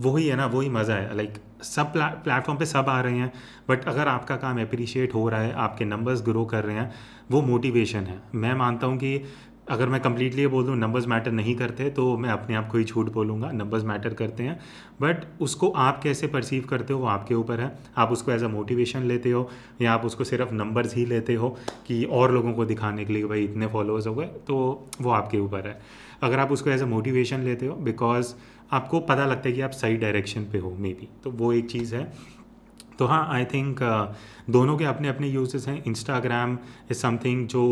वही 0.00 0.26
है 0.26 0.36
ना, 0.36 0.46
वही 0.46 0.68
मज़ा 0.68 0.94
है। 0.94 1.16
लाइक 1.16 1.34
सब 1.62 1.92
प्लेटफॉर्म 1.92 2.58
पे 2.58 2.66
सब 2.66 2.88
आ 2.88 3.00
रहे 3.00 3.18
हैं 3.18 3.32
बट 3.68 3.84
अगर 3.88 4.08
आपका 4.08 4.36
काम 4.36 4.60
अप्रिशिएट 4.62 5.14
हो 5.14 5.28
रहा 5.28 5.40
है, 5.40 5.52
आपके 5.54 5.84
नंबर्स 5.84 6.22
ग्रो 6.22 6.44
कर 6.44 6.64
रहे 6.64 6.76
हैं, 6.76 6.92
वो 7.30 7.40
मोटिवेशन 7.42 8.04
है। 8.04 8.20
मैं 8.34 8.54
मानता 8.54 8.86
हूँ 8.86 8.96
कि 8.96 9.22
अगर 9.68 9.88
मैं 9.88 10.00
कम्प्लीटली 10.00 10.46
बोल 10.46 10.64
दूँ 10.64 10.76
नंबर्स 10.76 11.06
मैटर 11.06 11.32
नहीं 11.32 11.54
करते 11.56 11.88
तो 11.90 12.16
मैं 12.18 12.30
अपने 12.30 12.56
आप 12.56 12.68
को 12.68 12.78
ही 12.78 12.84
झूठ 12.84 13.10
बोलूँगा। 13.12 13.50
नंबर्स 13.52 13.84
मैटर 13.84 14.14
करते 14.14 14.42
हैं। 14.42 14.58
बट 15.00 15.24
उसको 15.40 15.68
आप 15.68 16.00
कैसे 16.02 16.26
परसीव 16.26 16.66
करते 16.70 16.92
हो, 16.92 17.00
वो 17.00 17.06
आपके 17.06 17.34
ऊपर 17.34 17.60
है। 17.60 17.70
आप 17.96 18.12
उसको 18.12 18.32
एज 18.32 18.42
अ 18.42 18.48
मोटिवेशन 18.48 19.02
लेते 19.02 19.30
हो, 19.30 19.48
या 19.80 19.92
आप 19.92 20.04
उसको 20.04 20.24
सिर्फ़ 20.24 20.52
नंबर्स 20.54 20.96
ही 20.96 21.04
लेते 21.06 21.34
हो 21.34 21.48
कि 21.86 22.02
और 22.04 22.32
लोगों 22.32 22.52
को 22.52 22.64
दिखाने 22.64 23.04
के 23.04 23.12
लिए 23.12 23.24
भाई 23.24 23.44
इतने 23.44 23.66
फॉलोअर्स 23.66 24.06
हो 24.06 24.14
गए 24.14 24.26
तो 24.46 24.56
वो 25.00 25.10
आपके 25.10 25.38
ऊपर 25.38 25.66
है। 25.66 25.78
अगर 26.22 26.38
आप 26.38 26.52
उसको 26.52 26.70
एज 26.70 26.82
अ 26.82 26.86
मोटिवेशन 26.86 27.40
लेते 27.40 27.66
हो 27.66 27.74
बिकॉज़ 27.76 28.34
आपको 28.72 29.00
पता 29.02 29.26
लगता 29.26 29.48
है 29.48 29.54
कि 29.54 29.60
आप 29.60 29.70
सही 29.72 29.96
डायरेक्शन 29.96 30.44
पे 30.52 30.58
हो 30.58 30.70
मे 30.70 30.88
बी 30.90 31.08
तो 31.24 31.30
वो 31.32 31.52
एक 31.52 31.70
चीज़ 31.70 31.94
है। 31.94 32.10
तो 32.98 33.06
हाँ 33.06 33.26
आई 33.30 33.44
थिंक 33.44 33.80
दोनों 34.50 34.76
के 34.78 34.84
अपने 34.84 35.08
अपने 35.08 35.28
यूजेस 35.28 35.66
हैं। 35.68 35.82
इंस्टाग्राम 35.84 36.58
इज़ 36.90 36.98
समथिंग 36.98 37.46
जो 37.48 37.62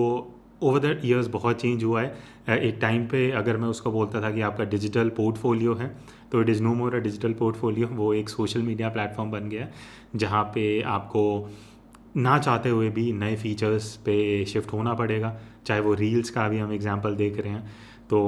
ओवर 0.63 0.81
द 0.81 1.01
ईयर्स 1.05 1.27
बहुत 1.29 1.61
चेंज 1.61 1.85
हुआ 1.85 2.03
है। 2.03 2.59
एक 2.59 2.79
टाइम 2.81 3.07
पे 3.07 3.31
अगर 3.33 3.57
मैं 3.57 3.69
उसको 3.69 3.91
बोलता 3.93 4.21
था 4.23 4.31
कि 4.31 4.41
आपका 4.43 4.65
डिजिटल 4.67 5.09
पोर्टफोलियो 5.17 5.75
है 5.75 5.89
तो 6.33 6.41
it 6.43 6.49
is 6.49 6.63
no 6.63 6.75
more 6.75 6.95
a 6.95 6.99
digital 7.01 7.33
portfolio 7.35 7.89
वो 7.89 8.13
एक 8.15 8.29
सोशल 8.29 8.63
मीडिया 8.63 8.89
प्लेटफॉर्म 8.91 9.31
बन 9.31 9.49
गया, 9.49 9.69
जहाँ 10.17 10.45
पे 10.55 10.81
आपको 10.83 11.51
ना 12.17 12.39
चाहते 12.39 12.69
हुए 12.69 12.89
भी 12.91 13.13
नए 13.15 13.37
फीचर्स 13.37 13.95
पे 14.05 14.45
शिफ्ट 14.47 14.73
होना 14.73 14.95
पड़ेगा। 14.95 15.37
चाहे 15.67 15.81
वो 15.81 15.95
रील्स 15.95 16.31
का 16.31 16.49
भी 16.49 16.59
हम 16.59 16.73
एग्जांपल 16.73 17.15
देख 17.17 17.39
रहे 17.39 17.53
हैं 17.53 17.93
तो 18.11 18.19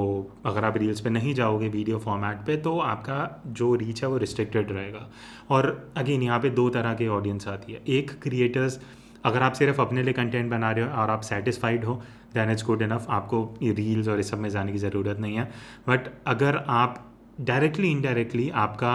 अगर 0.46 0.64
आप 0.64 0.76
रील्स 0.76 1.00
पे 1.00 1.10
नहीं 1.10 1.34
जाओगे 1.34 1.68
वीडियो 1.68 1.98
फॉर्मेट 1.98 2.36
पे 2.46 2.56
तो 2.58 2.78
आपका 2.80 3.42
जो 3.48 3.74
रीच 3.74 4.02
है 4.02 4.08
वो 4.08 4.16
रिस्ट्रिक्टेड 4.18 4.72
रहेगा। 4.72 5.08
और 5.50 5.90
अगेन 5.96 6.22
यहाँ 6.22 6.38
पे 6.40 6.50
दो 6.50 6.68
तरह 6.70 6.94
के 6.94 7.08
ऑडियंस 7.08 7.48
आती 7.48 7.72
है। 7.72 7.82
एक 7.88 8.10
क्रिएटर्स 8.22 8.80
अगर 9.26 9.42
आप 9.42 9.52
सिर्फ़ 9.54 9.80
अपने 9.80 10.02
लिए 10.02 10.12
कंटेंट 10.14 10.50
बना 10.50 10.70
रहे 10.70 10.84
हो 10.84 10.90
और 10.92 11.10
आप 11.10 11.20
सेटिस्फाइड 11.22 11.84
हो 11.84 11.94
दैन 12.34 12.50
इज़ 12.50 12.64
गुड 12.64 12.82
इनफ 12.82 13.06
आपको 13.10 13.42
रील्स 13.62 14.08
और 14.08 14.20
इस 14.20 14.30
सब 14.30 14.38
में 14.38 14.48
जाने 14.50 14.72
की 14.72 14.78
ज़रूरत 14.78 15.18
नहीं 15.20 15.36
है। 15.36 15.44
बट 15.88 16.08
अगर 16.26 16.56
आप 16.56 17.04
डायरेक्टली 17.42 17.90
इनडायरेक्टली 17.90 18.48
आपका 18.56 18.92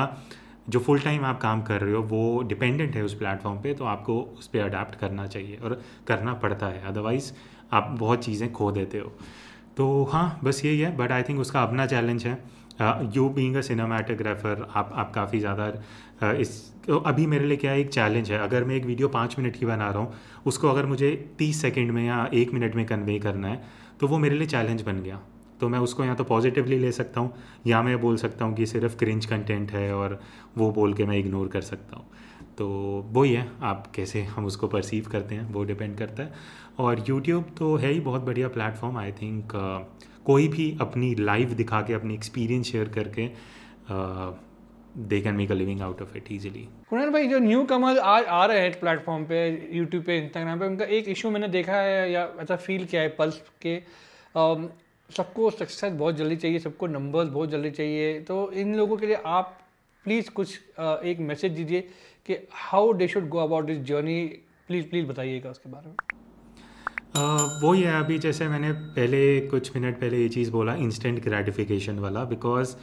जो 0.70 0.80
फुल 0.80 1.00
टाइम 1.00 1.26
आप 1.26 1.40
काम 1.42 1.62
कर 1.62 1.82
रहे 1.82 1.94
हो 1.94 2.02
वो 2.04 2.42
डिपेंडेंट 2.44 2.96
है 2.96 3.04
उस 3.04 3.14
प्लेटफॉर्म 3.14 3.60
पे 3.62 3.74
तो 3.74 3.86
आपको 3.86 4.20
उस 4.40 4.48
पर 4.48 4.60
अडाप्ट 4.60 4.96
करना 4.96 5.28
चाहिए 5.28 5.58
और 5.58 5.82
करना 6.08 6.34
पड़ता 6.36 6.68
है। 6.68 6.84
अदरवाइज़ 6.88 7.32
आप 7.74 7.96
बहुत 8.00 8.24
चीज़ें 8.26 8.52
खो 8.54 8.72
देते 8.72 8.98
हो। 8.98 9.12
तो 9.78 10.04
हाँ 10.04 10.40
बस 10.44 10.64
यही 10.66 10.80
है। 10.80 10.96
बट 10.98 11.12
आई 11.12 11.24
थिंक 11.24 11.40
उसका 11.40 11.64
अपना 11.64 11.86
चैलेंज 11.86 12.26
है। 12.26 12.38
यू 13.16 13.28
बींग 13.30 13.56
अ 13.56 13.62
सिनेमाटोग्राफर 13.62 14.68
आप 14.76 14.92
आप 14.96 15.14
काफ़ी 15.14 15.40
ज़्यादा 15.40 15.72
uh, 16.24 16.34
इस 16.36 16.71
तो 16.88 16.98
अभी 17.00 17.26
मेरे 17.26 17.46
लिए 17.46 17.58
क्या 17.58 17.74
एक 17.74 17.90
चैलेंज 17.90 18.32
है? 18.32 18.38
अगर 18.40 18.64
मैं 18.64 18.76
एक 18.76 18.86
वीडियो 18.86 19.08
पाँच 19.10 19.38
मिनट 19.40 19.58
की 19.58 19.66
बना 19.66 19.90
रहा 19.90 20.00
हूँ, 20.00 20.14
उसको 20.46 20.70
अगर 20.70 20.86
मुझे 20.86 21.12
तीस 21.40 21.62
सेकेंड 21.62 21.92
में 21.92 22.06
या 22.06 22.30
एक 22.34 22.54
मिनट 22.54 22.76
में 22.76 22.86
कन्वे 22.86 23.20
करना 23.20 23.48
है 23.48 23.62
तो 24.00 24.08
वो 24.08 24.18
मेरे 24.18 24.36
लिए 24.36 24.48
चैलेंज 24.48 24.82
बन 24.82 25.02
गया। 25.02 25.20
तो 25.62 25.68
मैं 25.70 25.80
उसको 25.80 26.04
या 26.04 26.14
तो 26.16 26.24
पॉजिटिवली 26.24 26.78
ले 26.80 26.92
सकता 26.92 27.22
हूँ, 27.22 27.34
या 27.68 27.82
मैं 27.84 28.00
बोल 28.02 28.16
सकता 28.18 28.46
हूँ 28.46 28.56
कि 28.56 28.66
सिर्फ़ 28.66 28.96
क्रिंच 28.98 29.26
कंटेंट 29.26 29.72
है 29.72 29.94
और 29.96 30.20
वो 30.58 30.72
बोल 30.72 30.94
के 30.94 31.06
मैं 31.06 31.18
इग्नोर 31.18 31.48
कर 31.48 31.62
सकता 31.62 31.98
हूँ। 31.98 32.06
तो 32.58 32.68
वही 33.14 33.34
है 33.34 33.48
आप 33.64 33.92
कैसे 33.96 34.24
हम 34.26 34.46
उसको 34.46 34.68
परसीव 34.68 35.08
करते 35.12 35.36
हैं, 35.36 35.52
वो 35.54 35.64
डिपेंड 35.64 35.98
करता 35.98 36.24
है। 36.24 36.34
और 36.80 37.04
यूट्यूब 37.10 37.54
तो 37.58 37.76
है 37.76 37.92
ही 37.92 38.00
बहुत 38.00 38.22
बढ़िया 38.22 38.48
प्लेटफॉर्म 38.50 38.98
आई 38.98 39.12
थिंक 39.12 39.52
कोई 40.26 40.48
भी 40.48 40.78
अपनी 40.82 41.14
लाइव 41.16 41.54
दिखा 41.54 41.82
के, 41.82 41.94
अपनी 41.94 42.14
एक्सपीरियंस 42.14 42.72
शेयर 42.72 42.90
करके 42.90 43.30
they 44.98 45.20
can 45.22 45.36
make 45.36 45.52
a 45.52 45.56
living 45.56 45.82
out 45.82 46.02
of 46.02 46.16
it 46.18 46.32
easily 46.32 46.68
Kunal 46.90 47.10
भाई 47.10 47.28
जो 47.28 47.40
न्यू 47.40 47.64
कमर 47.66 47.98
आज 47.98 48.26
आ 48.26 48.46
रहे 48.46 48.60
हैं 48.60 48.80
प्लेटफॉर्म 48.80 49.24
पे 49.26 49.40
यूट्यूब 49.74 50.04
पे 50.04 50.18
इंस्टाग्राम 50.18 50.60
पे 50.60 50.66
उनका 50.66 50.86
एक 50.98 51.10
इशू 51.10 51.30
मैंने 51.32 51.48
देखा 51.50 51.76
है 51.76 52.12
या 52.12 52.28
ऐसा 52.42 52.56
फील 52.58 52.86
किया 52.86 53.02
है 53.02 53.10
पल्स 53.18 53.42
के 53.62 53.80
सबको 55.10 55.50
सक्सेस 55.52 55.94
बहुत 55.94 56.16
जल्दी 56.16 56.36
चाहिए 56.36 56.60
सबको 56.60 56.88
नंबर्स 56.88 57.30
बहुत 57.30 57.50
जल्दी 57.50 57.72
चाहिए। 57.72 58.20
तो 58.22 58.52
इन 58.54 58.76
लोगों 58.76 58.98
के 58.98 59.08
लिए 59.08 59.16
आप 59.28 59.58
प्लीज़ 60.06 60.30
कुछ 60.32 60.60
एक 60.80 61.20
मैसेज 61.22 61.52
दीजिए 61.52 61.82
कि 62.28 62.38
how 62.52 62.94
they 62.94 63.08
should 63.08 63.28
go 63.30 63.38
about 63.40 63.66
this 63.66 63.80
journey 63.86 64.24
please 64.68 64.86
please 64.90 65.06
बताइएगा 65.08 65.50
उसके 65.50 65.70
बारे 65.70 65.90
में। 65.90 65.96
वो 67.62 67.72
ही 67.74 67.82
है 67.82 68.00
अभी 68.00 68.18
जैसे 68.20 68.48
मैंने 68.48 68.72
पहले 68.96 69.40
कुछ 69.48 69.76
मिनट 69.76 70.00
पहले 70.00 70.18
ये 70.18 70.30
चीज़ 70.30 70.52
बोला 70.52 70.76
इंस्टेंट 70.82 71.24
ग्रेटिफिकेशन 71.24 72.00
वाला 72.00 72.24
बिकॉज़ 72.26 72.76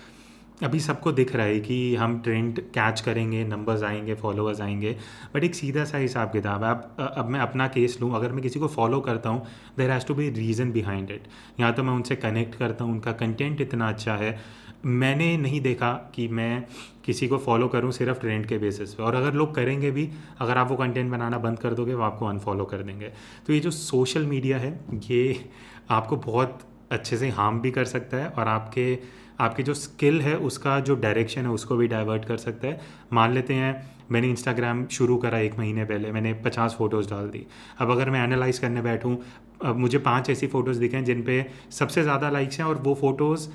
अभी 0.62 0.78
सबको 0.80 1.10
दिख 1.12 1.34
रहा 1.36 1.46
है 1.46 1.58
कि 1.60 1.94
हम 1.96 2.18
ट्रेंड 2.20 2.58
कैच 2.74 3.00
करेंगे 3.00 3.44
नंबर्स 3.44 3.82
आएँगे 3.82 4.14
फॉलोअर्स 4.14 4.60
आएँगे 4.60 4.96
बट 5.34 5.44
एक 5.44 5.54
सीधा 5.54 5.84
सा 5.84 5.98
हिसाब 5.98 6.32
किताब 6.32 6.64
है। 6.64 6.70
अब 6.70 7.14
अब 7.16 7.28
मैं 7.28 7.40
अपना 7.40 7.66
केस 7.68 7.98
लूँ, 8.00 8.14
अगर 8.14 8.32
मैं 8.32 8.42
किसी 8.42 8.60
को 8.60 8.68
फॉलो 8.68 9.00
करता 9.00 9.30
हूँ 9.30 9.46
there 9.78 9.90
has 9.90 10.06
to 10.06 10.14
be 10.14 10.28
reason 10.30 10.72
behind 10.72 11.10
it 11.10 11.28
या 11.60 11.70
तो 11.72 11.82
मैं 11.82 11.92
उनसे 11.92 12.16
कनेक्ट 12.16 12.54
करता 12.54 12.84
हूँ, 12.84 12.92
उनका 12.92 13.12
कंटेंट 13.12 13.60
इतना 13.60 13.88
अच्छा 13.88 14.14
है। 14.14 14.38
मैंने 14.84 15.36
नहीं 15.36 15.60
देखा 15.60 15.92
कि 16.14 16.26
मैं 16.28 16.64
किसी 17.04 17.28
को 17.28 17.38
फॉलो 17.38 17.68
करूँ 17.68 17.92
सिर्फ़ 17.92 18.20
ट्रेंड 18.20 18.46
के 18.46 18.58
बेसिस 18.58 18.94
पे। 18.94 19.02
और 19.02 19.14
अगर 19.14 19.34
लोग 19.34 19.54
करेंगे 19.54 19.90
भी, 19.90 20.08
अगर 20.40 20.58
आप 20.58 20.70
वो 20.70 20.76
कंटेंट 20.76 21.10
बनाना 21.10 21.38
बंद 21.38 21.58
कर 21.58 21.74
दोगे, 21.74 21.94
वो 21.94 22.02
आपको 22.02 22.26
अनफॉलो 22.26 22.64
कर 22.64 22.82
देंगे। 22.82 23.12
तो 23.46 23.52
ये 23.52 23.60
जो 23.60 23.70
सोशल 23.70 24.26
मीडिया 24.26 24.58
है, 24.58 24.78
ये 25.10 25.44
आपको 25.90 26.16
बहुत 26.16 26.58
अच्छे 26.90 27.16
से 27.16 27.28
हार्म 27.28 27.60
भी 27.60 27.70
कर 27.70 27.84
सकता 27.84 28.16
है 28.16 28.28
और 28.28 28.48
आपके 28.48 28.98
आपकी 29.40 29.62
जो 29.62 29.74
स्किल 29.74 30.20
है, 30.22 30.36
उसका 30.36 30.78
जो 30.80 30.94
डायरेक्शन 30.96 31.42
है, 31.42 31.50
उसको 31.50 31.76
भी 31.76 31.86
डाइवर्ट 31.88 32.24
कर 32.24 32.36
सकता 32.36 32.68
है। 32.68 32.80
मान 33.12 33.32
लेते 33.32 33.54
हैं, 33.54 33.90
मैंने 34.10 34.28
इंस्टाग्राम 34.30 34.86
शुरू 34.88 35.16
करा 35.16 35.38
एक 35.38 35.58
महीने 35.58 35.84
पहले, 35.84 36.12
मैंने 36.12 36.32
पचास 36.44 36.74
फ़ोटोज़ 36.78 37.10
डाल 37.10 37.28
दी। 37.30 37.46
अब 37.78 37.90
अगर 37.90 38.10
मैं 38.10 38.24
एनालाइज 38.24 38.58
करने 38.58 38.82
बैठूँ, 38.82 39.16
अब 39.64 39.76
मुझे 39.76 39.98
पाँच 40.00 40.30
ऐसी 40.30 40.46
फ़ोटोज़ 40.46 40.80
दिखें 40.80 41.04
जिन 41.04 41.22
पे 41.22 41.44
सबसे 41.70 42.02
ज़्यादा 42.02 42.30
लाइक्स 42.30 42.58
हैं 42.58 42.66
और 42.66 42.82
वो 42.82 42.94
फ़ोटोज़ 42.94 43.48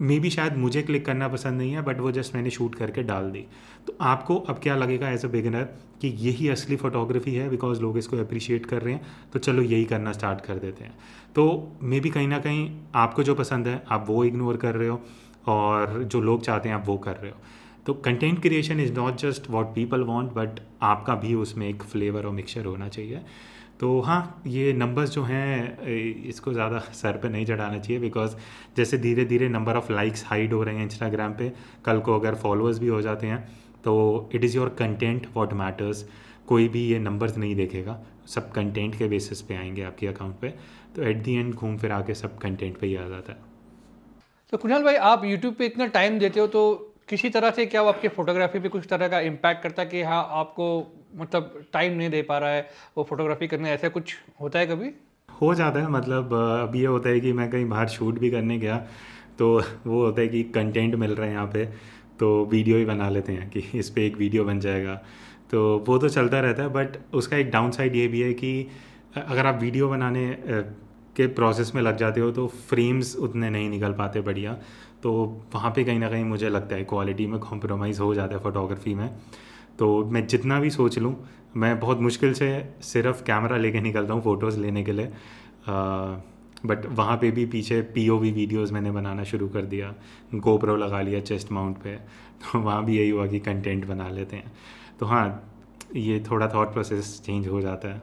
मे 0.00 0.18
भी 0.18 0.30
शायद 0.30 0.56
मुझे 0.56 0.80
क्लिक 0.82 1.04
करना 1.06 1.28
पसंद 1.28 1.58
नहीं 1.58 1.72
है 1.72 1.82
बट 1.82 2.00
वो 2.00 2.10
जस्ट 2.12 2.34
मैंने 2.34 2.50
शूट 2.50 2.74
करके 2.74 3.02
डाल 3.02 3.30
दी। 3.30 3.44
तो 3.86 3.96
आपको 4.00 4.36
अब 4.38 4.58
क्या 4.62 4.76
लगेगा 4.76 5.08
एज 5.10 5.24
अ 5.24 5.28
बिगिनर 5.28 5.62
कि 6.02 6.08
यही 6.18 6.48
असली 6.48 6.76
फ़ोटोग्राफी 6.76 7.34
है 7.34 7.48
बिकॉज़ 7.50 7.80
लोग 7.82 7.98
इसको 7.98 8.16
अप्रिशिएट 8.16 8.66
कर 8.66 8.82
रहे 8.82 8.94
हैं 8.94 9.30
तो 9.32 9.38
चलो 9.38 9.62
यही 9.62 9.84
करना 9.84 10.12
स्टार्ट 10.12 10.40
कर 10.40 10.58
देते 10.58 10.84
हैं। 10.84 10.94
तो 11.34 11.72
मे 11.82 12.00
बी 12.00 12.10
कहीं 12.10 12.28
ना 12.28 12.38
कहीं 12.38 12.70
आपको 12.94 13.22
जो 13.22 13.34
पसंद 13.34 13.68
है, 13.68 13.82
आप 13.88 14.04
वो 14.08 14.24
इग्नोर 14.24 14.56
कर 14.56 14.74
रहे 14.74 14.88
हो। 14.88 15.00
और 15.48 16.02
जो 16.04 16.20
लोग 16.20 16.42
चाहते 16.42 16.68
हैं 16.68 16.76
आप 16.76 16.84
वो 16.86 16.96
कर 16.98 17.16
रहे 17.16 17.30
हो। 17.30 17.36
तो 17.86 17.94
content 17.96 18.40
creation 18.42 18.80
is 18.80 18.92
not 18.92 19.16
just 19.18 19.50
what 19.50 19.74
people 19.74 20.02
want 20.04 20.32
but 20.32 20.60
आपका 20.84 21.14
भी 21.16 21.34
उसमें 21.36 21.68
एक 21.68 21.82
फ्लेवर 21.82 22.26
और 22.26 22.32
मिक्सचर 22.32 22.64
होना 22.64 22.88
चाहिए। 22.88 23.20
तो 23.80 24.00
हाँ 24.00 24.42
ये 24.46 24.72
नंबर्स 24.72 25.10
जो 25.10 25.22
हैं 25.22 25.86
इसको 26.28 26.52
ज़्यादा 26.52 26.78
सर 26.92 27.16
पे 27.18 27.28
नहीं 27.28 27.46
चढ़ाना 27.46 27.78
चाहिए 27.78 28.00
बिकॉज़ 28.00 28.34
जैसे 28.76 28.98
धीरे 28.98 29.24
धीरे 29.24 29.48
नंबर 29.48 29.76
ऑफ़ 29.76 29.92
लाइक्स 29.92 30.24
हाइड 30.26 30.52
हो 30.52 30.62
रहे 30.62 30.74
हैं 30.76 30.84
इंस्टाग्राम 30.84 31.32
पे, 31.32 31.52
कल 31.84 32.00
को 32.00 32.18
अगर 32.18 32.34
फॉलोअर्स 32.34 32.78
भी 32.78 32.88
हो 32.88 33.00
जाते 33.02 33.26
हैं 33.26 33.40
तो 33.84 34.30
it 34.34 34.44
is 34.44 34.56
your 34.56 34.68
content 34.78 35.26
what 35.34 35.52
matters 35.54 36.04
कोई 36.46 36.68
भी 36.68 36.86
ये 36.86 36.98
नंबर्स 36.98 37.36
नहीं 37.38 37.54
देखेगा, 37.56 37.98
सब 38.26 38.50
कंटेंट 38.52 38.98
के 38.98 39.08
बेसिस 39.08 39.42
पे 39.42 39.56
आएँगे 39.56 39.82
आपके 39.82 40.06
अकाउंट 40.06 40.34
पे। 40.40 40.48
तो 40.96 41.02
एट 41.02 41.22
दी 41.24 41.34
एंड 41.34 41.54
घूम 41.54 41.76
फिर 41.78 41.92
आके 41.92 42.14
सब 42.14 42.38
कंटेंट 42.38 42.78
पे 42.78 42.86
ही 42.86 42.96
आ 42.96 43.08
जाता 43.08 43.32
है। 43.32 43.47
तो 44.52 44.56
कुणाल 44.56 44.82
भाई, 44.82 44.94
आप 44.94 45.24
यूट्यूब 45.24 45.54
पे 45.54 45.66
इतना 45.66 45.86
टाइम 45.86 46.18
देते 46.18 46.40
हो 46.40 46.46
तो 46.46 46.60
किसी 47.08 47.30
तरह 47.30 47.50
से 47.50 47.64
क्या 47.66 47.80
वो 47.82 47.88
आपके 47.88 48.08
फोटोग्राफी 48.08 48.58
पे 48.60 48.68
कुछ 48.68 48.86
तरह 48.90 49.08
का 49.08 49.20
इम्पैक्ट 49.20 49.62
करता 49.62 49.82
है 49.82 49.88
कि 49.88 50.02
हाँ 50.02 50.26
आपको 50.32 50.66
मतलब 51.16 51.64
टाइम 51.72 51.96
नहीं 51.98 52.10
दे 52.10 52.22
पा 52.22 52.38
रहा 52.38 52.50
है 52.50 52.66
वो 52.96 53.04
फोटोग्राफी 53.04 53.46
करने? 53.48 53.70
ऐसा 53.70 53.88
कुछ 53.88 54.14
होता 54.40 54.58
है 54.58 54.66
कभी? 54.66 54.90
हो 55.28 55.54
जाता 55.54 55.80
है 55.80 55.90
मतलब 55.90 56.32
अब 56.34 56.76
ये 56.76 56.86
होता 56.86 57.08
है 57.08 57.20
कि 57.20 57.32
मैं 57.32 57.50
कहीं 57.50 57.68
बाहर 57.68 57.88
शूट 57.88 58.18
भी 58.18 58.30
करने 58.30 58.58
गया 58.58 58.76
तो 59.38 59.54
वो 59.86 60.04
होता 60.04 60.20
है 60.20 60.28
कि 60.28 60.42
कंटेंट 60.54 60.94
मिल 60.94 61.14
रहा 61.14 61.26
है 61.26 61.32
यहाँ 61.32 61.46
पे 61.46 61.64
तो 62.20 62.44
वीडियो 62.46 62.76
ही 62.76 62.84
बना 62.84 63.08
लेते 63.08 63.32
हैं 63.32 63.48
कि 63.50 63.64
इस 63.74 63.90
पर 63.90 64.00
एक 64.00 64.16
वीडियो 64.16 64.44
बन 64.44 64.60
जाएगा। 64.60 64.94
तो 65.50 65.84
वो 65.88 65.98
तो 65.98 66.08
चलता 66.08 66.40
रहता 66.40 66.62
है 66.62 66.68
बट 66.68 66.96
उसका 67.14 67.36
एक 67.36 67.50
डाउन 67.50 67.70
साइड 67.70 67.96
ये 67.96 68.08
भी 68.08 68.20
है 68.20 68.32
कि 68.34 68.68
अगर 69.16 69.46
आप 69.46 69.60
वीडियो 69.62 69.88
बनाने 69.88 70.26
के 71.18 71.26
प्रोसेस 71.34 71.74
में 71.74 71.82
लग 71.82 71.96
जाते 71.96 72.20
हो 72.20 72.30
तो 72.30 72.46
फ्रेम्स 72.68 73.14
उतने 73.18 73.50
नहीं 73.50 73.68
निकल 73.70 73.92
पाते 73.94 74.20
बढ़िया। 74.20 74.56
तो 75.02 75.12
वहाँ 75.54 75.70
पे 75.70 75.84
कहीं 75.84 75.98
ना 75.98 76.08
कहीं 76.08 76.24
मुझे 76.24 76.48
लगता 76.48 76.76
है 76.76 76.84
क्वालिटी 76.84 77.26
में 77.26 77.38
कॉम्प्रोमाइज़ 77.40 78.00
हो 78.00 78.14
जाता 78.14 78.34
है 78.34 78.42
फ़ोटोग्राफी 78.42 78.94
में। 78.94 79.08
तो 79.78 80.04
मैं 80.04 80.26
जितना 80.26 80.58
भी 80.60 80.70
सोच 80.70 80.98
लूँ, 80.98 81.14
मैं 81.56 81.78
बहुत 81.80 82.00
मुश्किल 82.00 82.32
से 82.34 82.48
सिर्फ़ 82.84 83.22
कैमरा 83.24 83.56
लेके 83.56 83.80
निकलता 83.80 84.14
हूँ 84.14 84.22
फ़ोटोज़ 84.22 84.58
लेने 84.60 84.82
के 84.84 84.92
लिए। 84.92 85.12
बट 86.66 86.86
वहाँ 86.88 87.16
पे 87.16 87.30
भी 87.30 87.44
पीछे 87.46 87.80
पी 87.94 88.08
ओ 88.08 88.16
वी 88.18 88.30
वीडियोज़ 88.32 88.72
मैंने 88.72 88.90
बनाना 88.90 89.24
शुरू 89.24 89.48
कर 89.48 89.64
दिया 89.64 89.94
गोप्रो 90.34 90.76
लगा 90.76 91.00
लिया 91.00 91.20
चेस्ट 91.20 91.52
माउंट 91.52 91.76
पे। 91.76 91.94
तो 91.94 92.58
वहाँ 92.58 92.84
भी 92.84 92.96
यही 92.98 93.10
हुआ 93.10 93.26
कि 93.26 93.38
कंटेंट 93.40 93.86
बना 93.86 94.08
लेते 94.08 94.36
हैं। 94.36 94.52
तो 95.00 95.06
हाँ 95.06 95.26
ये 95.96 96.18
थोड़ा 96.30 96.48
थॉट 96.48 96.72
प्रोसेस 96.72 97.20
चेंज 97.26 97.46
हो 97.48 97.60
जाता 97.60 97.88
है। 97.88 98.02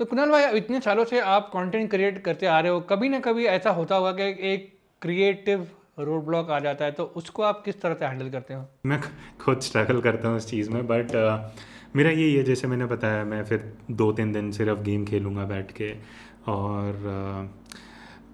तो 0.00 0.04
कुणाल 0.04 0.30
भाई 0.30 0.56
इतने 0.56 0.80
सालों 0.80 1.04
से 1.04 1.20
आप 1.20 1.48
कंटेंट 1.48 1.90
क्रिएट 1.90 2.24
करते 2.24 2.46
आ 2.46 2.60
रहे 2.60 2.72
हो 2.72 2.80
कभी 2.80 3.08
ना 3.08 3.20
कभी 3.20 3.44
ऐसा 3.44 3.70
होता 3.70 3.96
होगा 3.96 4.12
कि 4.12 4.22
एक 4.22 4.78
क्रिएटिव 5.02 5.66
रोड 5.98 6.24
ब्लॉक 6.24 6.50
आ 6.50 6.58
जाता 6.58 6.84
है 6.84 6.92
तो 6.92 7.04
उसको 7.16 7.42
आप 7.42 7.62
किस 7.64 7.80
तरह 7.80 7.94
से 7.94 8.04
हैंडल 8.04 8.30
करते 8.30 8.54
हो? 8.54 8.64
मैं 8.86 9.00
खुद 9.40 9.60
स्ट्रगल 9.60 10.00
करता 10.00 10.28
हूँ 10.28 10.36
इस 10.36 10.46
चीज़ 10.46 10.70
में 10.70 10.86
बट 10.86 11.08
uh, 11.08 11.60
मेरा 11.96 12.10
यही 12.10 12.34
है 12.34 12.42
जैसे 12.42 12.66
मैंने 12.66 12.86
बताया 12.86 13.24
मैं 13.24 13.44
फिर 13.44 13.72
दो 13.90 14.12
तीन 14.12 14.32
दिन 14.32 14.52
सिर्फ़ 14.52 14.78
गेम 14.78 15.04
खेलूँगा 15.04 15.44
बैठ 15.44 15.72
के 15.72 15.92
और 16.48 17.50
uh, 17.50 17.74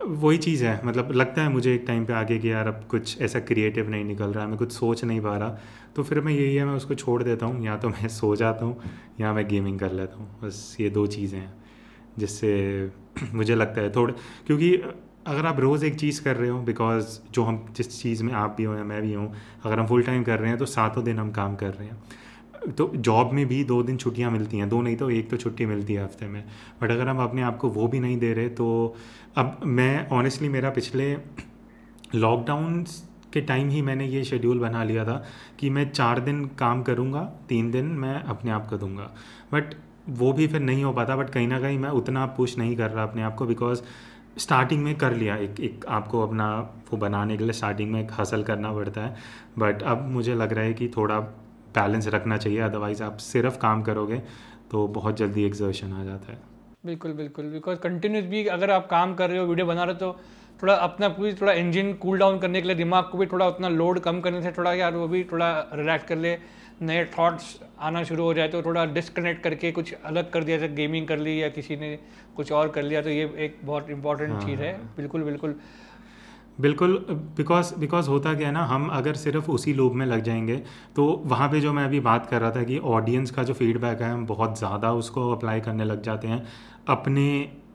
वही 0.05 0.39
चीज़ 0.39 0.65
है 0.65 0.81
मतलब 0.85 1.13
लगता 1.13 1.43
है 1.43 1.49
मुझे 1.49 1.75
एक 1.75 1.85
टाइम 1.87 2.07
पे 2.07 2.13
आगे 2.13 2.39
कि 2.39 2.53
यार 2.53 2.69
अब 2.69 2.85
कुछ 2.91 3.21
ऐसा 3.23 3.41
क्रिएटिव 3.41 3.91
नहीं 3.91 4.05
निकल 4.05 4.27
रहा 4.27 4.45
है 4.45 4.51
मैं 4.51 4.59
कुछ 4.59 4.73
सोच 4.73 5.05
नहीं 5.05 5.21
पा 5.21 5.37
रहा 5.37 5.59
तो 5.97 6.03
फिर 6.03 6.21
मैं 6.21 6.33
यही 6.33 6.55
है, 6.57 6.65
मैं 6.65 6.75
उसको 6.75 6.95
छोड़ 6.95 7.23
देता 7.23 7.47
हूँ, 7.47 7.65
या 7.65 7.77
तो 7.77 7.89
मैं 7.89 8.09
सो 8.09 8.35
जाता 8.37 8.65
हूँ, 8.65 8.81
या 9.21 9.33
मैं 9.33 9.47
गेमिंग 9.49 9.79
कर 9.79 9.93
लेता 9.93 10.17
हूँ। 10.17 10.41
बस 10.43 10.77
ये 10.81 10.91
दो 10.91 11.07
चीज़ें 11.07 11.39
हैं, 11.39 11.53
जिससे 12.19 12.91
मुझे 13.35 13.55
लगता 13.55 13.81
है 13.81 13.91
थोड़े, 13.91 14.15
क्योंकि 14.47 14.75
अगर 15.27 15.47
आप 15.47 15.61
रोज़ 15.61 15.85
एक 15.85 15.95
चीज़ 15.95 16.23
कर 16.25 16.37
रहे 16.37 16.49
हो 16.51 16.59
बिकॉज़ 16.61 17.19
जो 17.33 17.43
हम, 17.43 17.65
जिस 17.77 18.03
चीज़ 18.03 18.23
में 18.25 18.33
आप 18.35 18.55
भी 18.57 18.65
हो 18.65 18.75
या 18.75 18.85
मैं 18.85 19.01
भी 19.03 19.13
हूँ, 19.15 19.33
अगर 19.65 19.79
हम 19.79 19.87
फुल 19.87 20.03
टाइम 20.03 20.23
कर 20.23 20.39
रहे 20.39 20.49
हैं 20.49 20.59
तो 20.59 20.67
सातों 20.67 21.05
दिन 21.05 21.19
हम 21.19 21.31
काम 21.31 21.57
कर 21.57 21.71
रहे 21.71 21.89
हैं। 21.89 22.75
तो 22.75 22.91
जॉब 22.97 23.33
में 23.33 23.47
भी 23.47 23.63
दो 23.65 23.83
दिन 23.83 23.97
छुट्टियाँ 23.97 24.31
मिलती 24.31 24.59
हैं, 24.59 24.69
दो 24.69 24.81
नहीं 24.83 24.97
तो 24.97 25.11
एक 25.11 25.31
तो 25.31 25.37
छुट्टी 25.37 25.67
मिलती 25.67 25.95
है 25.95 26.05
हफ़्ते 26.05 26.27
में। 26.27 26.43
बट 26.83 26.91
अगर 26.91 27.09
हम 27.09 27.19
अपने 27.19 27.43
आप 27.43 27.59
को 27.59 27.69
वो 27.69 27.89
भी 27.89 28.01
नहीं 28.01 28.19
दे 28.19 28.33
रहे 28.35 28.49
तो 28.49 28.97
अब 29.37 29.61
मैं 29.65 30.09
ऑनेस्टली 30.11 30.49
मेरा 30.49 30.71
पिछले 30.71 31.15
लॉकडाउन 32.15 32.85
के 33.37 33.41
टाइम 33.43 33.69
ही 33.71 33.83
मैंने 33.83 34.07
ये 34.09 34.25
शेड्यूल 34.25 34.59
बना 34.61 34.85
लिया 34.85 35.05
था 35.05 35.23
कि 35.61 35.71
मैं 35.71 35.91
चार 35.93 36.21
दिन 36.21 36.45
काम 36.59 36.83
करूँगा, 36.83 37.23
तीन 37.49 37.71
दिन 37.71 37.87
मैं 37.97 38.15
अपने 38.25 38.51
आप 38.51 38.67
को 38.67 38.79
दूँगा। 38.79 39.11
बट 39.53 39.75
वो 40.11 40.33
भी 40.33 40.47
फिर 40.47 40.61
नहीं 40.63 40.85
हो 40.85 40.93
पाता 40.93 41.17
बट 41.17 41.31
कहीं 41.31 41.49
ना 41.49 41.61
कहीं 41.61 41.79
मैं 41.79 41.89
उतना 41.93 42.27
पुश 42.37 42.57
नहीं 42.59 42.77
कर 42.77 42.91
रहा 42.91 43.05
अपने 43.05 43.23
आप 43.23 43.35
को 43.35 43.47
बिकॉज़ 43.47 43.83
स्टार्टिंग 44.39 44.83
में 44.85 44.95
कर 44.99 45.15
लिया। 45.15 45.37
एक 45.37 45.61
एक 45.61 45.85
आपको 45.89 46.21
अपना 46.23 46.49
वो 46.91 46.97
बनाने 46.99 47.37
के 47.37 47.45
लिए 47.45 47.53
स्टार्टिंग 47.53 47.91
में 47.93 48.01
एक 48.01 48.13
हासिल 48.13 48.43
करना 48.45 48.73
पड़ता 48.73 49.01
है। 49.01 49.17
बट 49.59 49.83
अब 49.85 50.09
मुझे 50.11 50.35
लग 50.35 50.53
रहा 50.53 50.65
है 50.65 50.75
कि 50.75 50.89
थोड़ा 50.97 51.19
बैलेंस 51.75 52.09
रखना 52.09 52.37
चाहिए 52.37 52.59
अदरवाइज़ 52.63 53.03
आप 53.03 53.17
सिर्फ़ 53.23 53.59
काम 53.59 53.83
करोगे 53.83 54.23
तो 54.71 54.87
बहुत 54.91 55.17
जल्दी 55.17 55.45
एग्जर्शन 55.45 55.93
आ 55.93 56.05
जाता 56.05 56.33
है। 56.33 56.39
बिल्कुल 56.87 57.13
बिल्कुल। 57.13 57.45
बिकॉज़ 57.51 57.79
कंटिन्यूस 57.79 58.25
भी 58.25 58.45
अगर 58.49 58.71
आप 58.71 58.87
काम 58.91 59.15
कर 59.15 59.31
रहे 59.31 59.39
हो 59.39 59.47
वीडियो 59.47 59.67
बना 59.67 59.85
रहे 59.85 59.95
हो 59.95 59.99
तो 60.01 60.19
थोड़ा 60.63 60.75
अपना 60.75 61.09
पूरी 61.09 61.33
थोड़ा 61.35 61.53
इंजन 61.53 61.93
कूल 61.93 62.19
डाउन 62.19 62.39
करने 62.39 62.61
के 62.61 62.67
लिए 62.67 62.77
दिमाग 62.77 63.05
को 63.05 63.19
भी 63.19 63.27
थोड़ा 63.27 63.47
उतना 63.49 63.69
लोड 63.69 63.99
कम 64.01 64.21
करने 64.21 64.43
से 64.43 64.53
थोड़ा 64.53 64.73
यार 64.75 64.95
वो 64.95 65.09
भी 65.09 65.23
थोड़ा 65.25 65.49
रिलैक्स 65.75 66.05
कर 66.09 66.17
ले 66.17 66.37
नए 66.83 67.05
थॉट्स 67.19 67.57
आना 67.81 68.03
शुरू 68.05 68.25
हो 68.25 68.35
जाए 68.35 68.49
तो 68.49 68.63
थोड़ा 68.63 68.85
डिस्कनेक्ट 68.85 69.43
करके 69.43 69.73
कुछ 69.73 69.93
अलग 70.05 70.31
कर 70.31 70.45
दिया 70.45 70.57
जैसे 70.59 70.73
गेमिंग 70.75 71.07
कर 71.09 71.19
ली 71.19 71.43
या 71.43 71.49
किसी 71.49 71.77
ने 71.77 71.99
कुछ 72.37 72.53
और 72.53 72.69
कर 72.69 72.83
लिया 72.83 73.03
तो 73.03 73.11
ये 73.11 73.25
एक 73.39 73.59
बहुत 73.65 73.91
इंपॉर्टेंट 73.91 74.31
हाँ, 74.33 74.41
चीज़ 74.41 74.61
है। 74.61 74.73
हाँ। 74.73 74.93
बिल्कुल 74.97 75.23
बिल्कुल। 75.23 75.55
बिल्कुल 76.61 76.97
बिकॉज़ 77.37 77.75
बिकॉज़ 77.75 78.09
होता 78.09 78.33
क्या 78.35 78.47
है 78.49 78.53
ना 78.55 78.65
हम 78.65 78.89
अगर 78.89 79.15
सिर्फ़ 79.15 79.51
उसी 79.51 79.73
लोब 79.75 79.95
में 79.95 80.07
लग 80.07 80.23
जाएँगे 80.23 80.57
तो 80.97 81.07
वहाँ 81.27 81.49
पे 81.49 81.61
जो 81.61 81.73
मैं 81.73 81.85
अभी 81.85 82.01
बात 82.01 82.27
कर 82.27 82.41
रहा 82.41 82.51
था 82.51 82.63
कि 82.63 82.79
ऑडियंस 82.79 83.31
का 83.31 83.43
जो 83.43 83.55
फीडबैक 83.55 84.01
है 84.03 84.11
हम 84.11 84.27
बहुत 84.27 84.59
ज़्यादा 84.59 84.93
उसको 84.93 85.31
अप्लाई 85.33 85.61
करने 85.61 85.85
लग 85.85 86.03
जाते 86.03 86.29
हैं। 86.29 86.47
अपने 86.89 87.27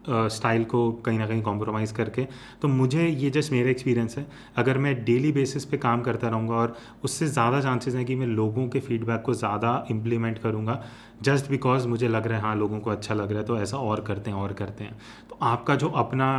स्टाइल 0.05 0.63
को 0.65 0.91
कहीं 1.05 1.17
ना 1.19 1.25
कहीं 1.27 1.41
कॉम्प्रोमाइज़ 1.41 1.93
करके। 1.93 2.27
तो 2.61 2.67
मुझे 2.67 3.07
ये 3.07 3.29
जस्ट 3.29 3.51
मेरा 3.51 3.69
एक्सपीरियंस 3.69 4.17
है। 4.17 4.25
अगर 4.57 4.77
मैं 4.77 4.93
डेली 5.05 5.31
बेसिस 5.31 5.65
पे 5.65 5.77
काम 5.77 6.01
करता 6.01 6.27
रहूँगा 6.27 6.55
और 6.55 6.75
उससे 7.03 7.27
ज़्यादा 7.27 7.61
चांसेस 7.61 7.95
हैं 7.95 8.05
कि 8.05 8.15
मैं 8.15 8.27
लोगों 8.27 8.67
के 8.67 8.79
फीडबैक 8.79 9.21
को 9.21 9.33
ज़्यादा 9.33 9.85
इम्प्लीमेंट 9.91 10.39
करूँगा 10.39 10.81
जस्ट 11.21 11.49
बिकॉज़ 11.51 11.87
मुझे 11.87 12.07
लग 12.07 12.27
रहा 12.27 12.37
है 12.37 12.43
हाँ 12.43 12.55
लोगों 12.55 12.79
को 12.79 12.89
अच्छा 12.91 13.13
लग 13.13 13.31
रहा 13.31 13.39
है 13.39 13.45
तो 13.45 13.57
ऐसा 13.57 13.77
और 13.79 14.01
करते 14.01 14.31
हैं 14.31 14.37
और 14.37 14.53
करते 14.53 14.83
हैं। 14.83 14.97
तो 15.29 15.37
आपका 15.43 15.75
जो 15.75 15.89
अपना 15.97 16.31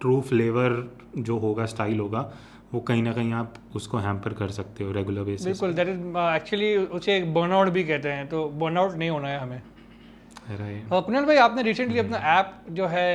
ट्रू 0.00 0.20
फ्लेवर 0.22 0.82
जो 1.18 1.38
होगा 1.38 1.66
स्टाइल 1.66 2.00
होगा 2.00 2.30
वो 2.72 2.80
कहीं 2.82 3.02
ना 3.02 3.12
कहीं 3.12 3.32
आप 3.32 3.54
उसको 3.76 3.98
हैम्पर 3.98 4.32
कर 4.34 4.48
सकते 4.50 4.84
हो 4.84 4.92
रेगुलर 4.92 5.22
बेसिस 5.22 5.46
बिल्कुल 5.46 5.72
दैट 5.74 5.88
इज़ 5.88 6.00
एक्चुअली 6.18 6.76
उसे 6.76 7.20
बर्नआउट 7.34 7.68
भी 7.68 7.84
कहते 7.84 8.08
हैं 8.08 8.28
तो 8.28 8.48
बर्नआउट 8.60 8.94
नहीं 8.94 9.10
होना 9.10 9.28
है 9.28 9.38
हमें। 9.38 9.60
कुणाल 10.50 11.24
भाई 11.24 11.36
आपने 11.36 11.62
रिसेंटली 11.62 11.98
अपना 11.98 12.16
ऐप 12.16 12.54
जो 12.70 12.86
है 12.86 13.08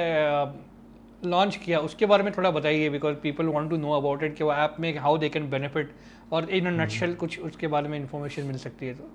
लॉन्च 1.25 1.55
किया 1.55 1.79
उसके 1.79 2.05
बारे 2.05 2.23
में 2.23 2.31
थोड़ा 2.37 2.51
बताइए 2.51 2.89
because 2.89 3.15
people 3.15 3.45
want 3.45 3.69
to 3.69 3.77
know 3.77 3.91
about 3.91 4.23
it 4.23 4.35
कि 4.35 4.43
वो 4.43 4.53
ऐप 4.53 4.75
में 4.79 4.97
हाउ 4.97 5.17
दे 5.17 5.29
कैन 5.29 5.49
बेनिफिट 5.49 5.91
और 6.31 6.49
इन 6.49 6.67
नटशेल 6.81 7.13
कुछ 7.13 7.39
उसके 7.39 7.67
बारे 7.67 7.89
में 7.89 7.99
इंफॉर्मेशन 7.99 8.43
मिल 8.43 8.57
सकती 8.57 8.87
है 8.87 8.93
तो। 8.93 9.11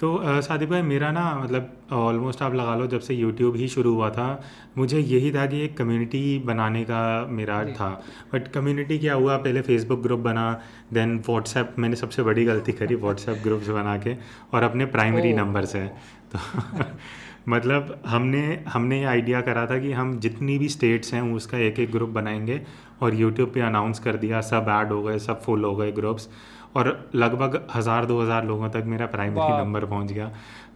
तो 0.00 0.40
सादिक 0.42 0.70
भाई 0.70 0.82
मेरा 0.82 1.10
ना 1.10 1.34
मतलब 1.34 1.72
ऑलमोस्ट 1.92 2.42
आप 2.42 2.54
लगा 2.54 2.74
लो 2.76 2.86
जब 2.86 3.00
से 3.00 3.14
यूट्यूब 3.14 3.56
ही 3.56 3.68
शुरू 3.68 3.94
हुआ 3.94 4.10
था 4.10 4.42
मुझे 4.78 4.98
यही 4.98 5.30
था 5.32 5.46
कि 5.46 5.60
एक 5.60 5.76
कम्युनिटी 5.76 6.38
बनाने 6.38 6.84
का 6.84 7.26
मेरा 7.26 7.64
था। 7.64 7.88
बट 8.34 8.48
कम्युनिटी 8.48 8.98
क्या 8.98 9.14
हुआ 9.14 9.36
पहले 9.36 9.60
फेसबुक 9.60 10.02
ग्रुप 10.02 10.20
बना 10.20 10.60
देन 10.92 11.18
व्हाट्सएप 11.28 11.74
मैंने 11.78 11.96
सबसे 11.96 12.22
बड़ी 12.22 12.44
गलती 12.44 12.72
करी 12.72 12.94
व्हाट्सएप 13.04 13.42
ग्रुप्स 13.42 13.68
बना 13.68 13.96
के 13.98 14.14
और 14.54 14.62
अपने 14.62 14.84
प्राइमरी 14.86 15.32
नंबर 15.32 15.64
से 15.64 15.90
तो 16.36 16.84
मतलब 17.48 18.02
हमने 18.06 18.64
हमने 18.68 18.98
ये 18.98 19.04
आइडिया 19.04 19.40
करा 19.40 19.66
था 19.66 19.78
कि 19.78 19.92
हम 19.92 20.18
जितनी 20.18 20.58
भी 20.58 20.68
स्टेट्स 20.68 21.14
हैं 21.14 21.22
उसका 21.34 21.58
एक 21.58 21.78
एक 21.78 21.90
ग्रुप 21.92 22.08
बनाएँगे 22.08 22.60
और 23.02 23.14
यूट्यूब 23.14 23.50
पे 23.50 23.60
अनाउंस 23.60 23.98
कर 23.98 24.16
दिया 24.16 24.40
सब 24.40 24.66
ऐड 24.70 24.92
हो 24.92 25.02
गए 25.02 25.18
सब 25.18 25.42
फुल 25.42 25.64
हो 25.64 25.74
गए 25.76 25.92
ग्रुप्स 25.92 26.28
और 26.76 27.10
लगभग 27.14 27.66
हज़ार 27.74 28.06
दो 28.06 28.20
हज़ार 28.22 28.44
लोगों 28.44 28.68
तक 28.68 28.84
मेरा 28.86 29.06
प्राइमरी 29.06 29.58
नंबर 29.58 29.84
पहुँच 29.84 30.12
गया। 30.12 30.28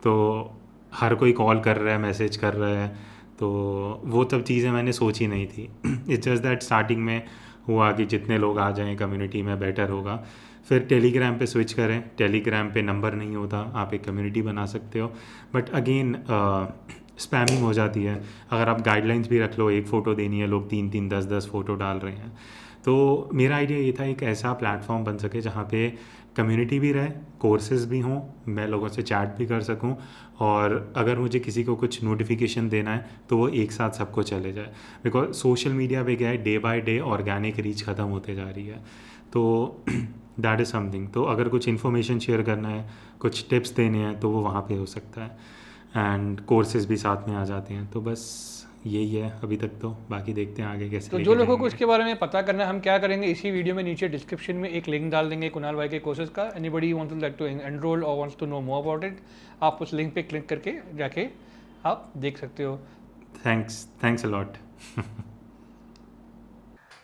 तो 0.04 0.52
हर 0.94 1.14
कोई 1.14 1.32
कॉल 1.32 1.60
कर 1.60 1.76
रहा 1.76 1.94
है 1.94 2.00
मैसेज 2.00 2.36
कर 2.36 2.54
रहा 2.54 2.70
है 2.70 2.88
तो 3.40 3.48
वो 4.04 4.24
सब 4.24 4.42
चीज़ें 4.42 4.70
मैंने 4.70 4.92
सोची 4.92 5.26
नहीं 5.26 5.46
थी। 5.46 5.70
इट्स 5.86 6.28
जस्ट 6.28 6.42
दैट 6.42 6.62
स्टार्टिंग 6.62 7.02
में 7.04 7.22
हुआ 7.68 7.92
कि 7.92 8.06
जितने 8.06 8.38
लोग 8.38 8.58
आ 8.58 8.70
जाएँ 8.70 8.96
कम्युनिटी 8.96 9.42
में 9.42 9.58
बेटर 9.60 9.88
होगा। 9.88 10.24
फिर 10.70 10.82
टेलीग्राम 10.88 11.38
पे 11.38 11.46
स्विच 11.46 11.72
करें। 11.72 12.02
टेलीग्राम 12.18 12.68
पे 12.70 12.82
नंबर 12.82 13.14
नहीं 13.14 13.36
होता, 13.36 13.58
आप 13.76 13.94
एक 13.94 14.04
कम्युनिटी 14.04 14.42
बना 14.42 14.66
सकते 14.66 14.98
हो। 14.98 15.12
बट 15.54 15.70
अगेन 15.70 16.14
स्पैमिंग 17.18 17.62
हो 17.62 17.72
जाती 17.72 18.04
है। 18.04 18.14
अगर 18.50 18.68
आप 18.68 18.80
गाइडलाइंस 18.82 19.28
भी 19.28 19.38
रख 19.38 19.58
लो, 19.58 19.70
एक 19.70 19.86
फ़ोटो 19.86 20.14
देनी 20.14 20.40
है, 20.40 20.46
लोग 20.46 20.68
तीन 20.70 20.90
तीन 20.90 21.08
दस 21.08 21.24
दस 21.26 21.48
फ़ोटो 21.52 21.74
डाल 21.74 21.98
रहे 21.98 22.14
हैं। 22.14 22.32
तो 22.84 23.30
मेरा 23.34 23.56
आइडिया 23.56 23.78
ये 23.78 23.92
था, 23.92 24.04
एक 24.04 24.22
ऐसा 24.22 24.52
प्लेटफॉर्म 24.52 25.04
बन 25.04 25.16
सके 25.18 25.40
जहाँ 25.40 25.64
पे 25.70 25.88
कम्युनिटी 26.36 26.78
भी 26.80 26.92
रहे 26.92 27.08
कोर्सेज 27.40 27.84
भी 27.84 28.00
हों, 28.00 28.20
मैं 28.48 28.66
लोगों 28.68 28.88
से 28.88 29.02
चैट 29.02 29.36
भी 29.38 29.46
कर 29.46 29.60
सकूँ। 29.62 29.96
और 30.40 30.92
अगर 30.96 31.18
मुझे 31.18 31.38
किसी 31.40 31.64
को 31.64 31.74
कुछ 31.76 32.02
नोटिफिकेशन 32.04 32.68
देना 32.68 32.94
है 32.94 33.10
तो 33.30 33.36
वो 33.36 33.48
एक 33.48 33.72
साथ 33.72 33.98
सबको 33.98 34.22
चले 34.22 34.52
जाए। 34.52 34.72
बिकॉज़ 35.04 35.32
सोशल 35.32 35.72
मीडिया 35.72 36.02
पे 36.04 36.16
क्या 36.16 36.28
है 36.28 36.42
day 36.44 36.58
by 36.58 36.80
day 36.80 36.98
organic 37.00 37.58
reach 37.60 37.82
ख़त्म 37.84 38.04
होते 38.06 38.34
जा 38.34 38.48
रही 38.50 38.66
है। 38.66 38.78
तो 39.32 39.84
दैट 40.40 40.60
इज़ 40.60 40.68
समथिंग 40.68 41.08
तो 41.08 41.24
अगर 41.26 41.48
कुछ 41.48 41.68
इन्फॉर्मेशन 41.68 42.18
शेयर 42.18 42.42
करना 42.42 42.68
है 42.68 42.88
कुछ 43.20 43.48
टिप्स 43.50 43.72
देने 43.74 43.98
हैं 43.98 44.18
तो 44.20 44.30
वो 44.30 44.40
वहाँ 44.42 44.62
पे 44.62 44.74
हो 44.74 44.86
सकता 44.88 45.22
है। 45.22 45.30
एंड 45.96 46.40
कोर्सेज 46.46 46.86
भी 46.86 46.96
साथ 46.96 47.28
में 47.28 47.34
आ 47.36 47.44
जाते 47.44 47.74
हैं। 47.74 47.86
तो 47.90 48.00
बस 48.00 48.22
यही 48.86 49.14
है 49.14 49.30
अभी 49.42 49.56
तक 49.56 49.70
तो। 49.80 49.88
बाकी 50.10 50.32
देखते 50.32 50.62
हैं 50.62 50.68
आगे 50.68 50.88
कैसे 50.90 51.10
तो 51.10 51.18
जो 51.20 51.34
लोगों 51.34 51.56
को 51.58 51.66
इसके 51.66 51.86
बारे 51.86 52.04
में 52.04 52.18
पता 52.18 52.42
करना 52.42 52.64
है 52.64 52.68
हम 52.70 52.78
क्या 52.80 52.96
करेंगे? 52.98 53.26
इसी 53.28 53.50
वीडियो 53.50 53.74
में 53.74 53.82
नीचे 53.84 54.08
डिस्क्रिप्शन 54.08 54.56
में 54.56 54.68
एक 54.68 54.88
लिंक 54.88 55.10
डाल 55.12 55.28
देंगे 55.30 55.48
कुणाल 55.48 55.76
भाई 55.76 55.88
के 55.88 55.98
कोर्सेज 55.98 56.28
का। 56.30 56.50
Anybody 56.70 56.92
want 56.92 57.10
to 57.10 57.18
like 57.18 57.34
to 57.38 57.46
enroll 57.46 58.04
और 58.04 58.16
wants 58.18 58.38
to 58.40 58.46
know 58.46 58.60
more 58.60 58.82
about 58.82 59.04
it 59.04 59.20
आप 59.62 59.78
उस 59.82 59.94
लिंक 59.94 60.14
पे 60.14 60.22
क्लिक 60.22 60.48
करके 60.48 60.74
जाके 60.98 61.26
आप 61.86 62.12
देख 62.16 62.38
सकते 62.38 62.64
हो। 62.64 62.78
थैंक्स 63.46 63.86
थैंक्स 64.04 64.24
अलॉट 64.24 64.56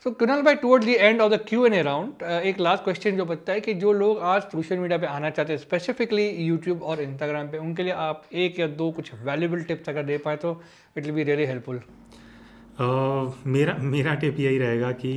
तो 0.06 0.10
कुणाल 0.12 0.42
भाई 0.42 0.54
toward 0.54 0.84
the 0.84 0.88
end 0.88 1.20
of 1.20 1.32
the 1.32 1.36
Q 1.48 1.64
N 1.66 1.72
A 1.74 1.80
round 1.82 2.22
एक 2.22 2.58
लास्ट 2.60 2.82
क्वेश्चन 2.84 3.16
जो 3.16 3.24
बचता 3.26 3.52
है 3.52 3.60
कि 3.60 3.72
जो 3.74 3.92
लोग 3.92 4.18
आज 4.24 4.42
सोशल 4.42 4.78
मीडिया 4.78 4.98
पे 4.98 5.06
आना 5.06 5.30
चाहते 5.30 5.52
हैं 5.52 5.60
स्पेसिफिकली 5.60 6.26
यूट्यूब 6.28 6.82
और 6.82 7.00
इंस्टाग्राम 7.02 7.48
पे 7.48 7.58
उनके 7.58 7.82
लिए 7.82 7.92
आप 8.02 8.22
एक 8.36 8.60
या 8.60 8.66
दो 8.76 8.90
कुछ 8.90 9.10
वैल्यूबल 9.24 9.62
टिप्स 9.62 9.88
अगर 9.88 10.02
दे 10.04 10.18
पाए 10.18 10.36
तो 10.36 10.52
it 10.96 11.02
will 11.02 11.14
be 11.14 11.22
really 11.22 11.46
helpful 11.46 11.80
मेरा 13.48 13.76
मेरा 13.88 14.14
टिप 14.16 14.40
यही 14.40 14.58
रहेगा 14.58 14.92
कि 14.94 15.12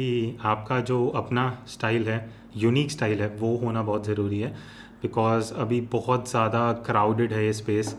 आपका 0.47 0.79
जो 0.83 1.07
अपना 1.17 1.47
स्टाइल 1.67 2.09
है 2.09 2.19
यूनिक 2.57 2.91
स्टाइल 2.91 3.21
है 3.21 3.27
वो 3.37 3.55
होना 3.57 3.83
बहुत 3.83 4.07
ज़रूरी 4.07 4.39
है 4.39 4.53
बिकॉज़ 5.01 5.53
अभी 5.59 5.81
बहुत 5.91 6.29
ज़्यादा 6.29 6.71
क्राउडेड 6.85 7.33
है 7.33 7.45
ये 7.45 7.53
स्पेस 7.55 7.95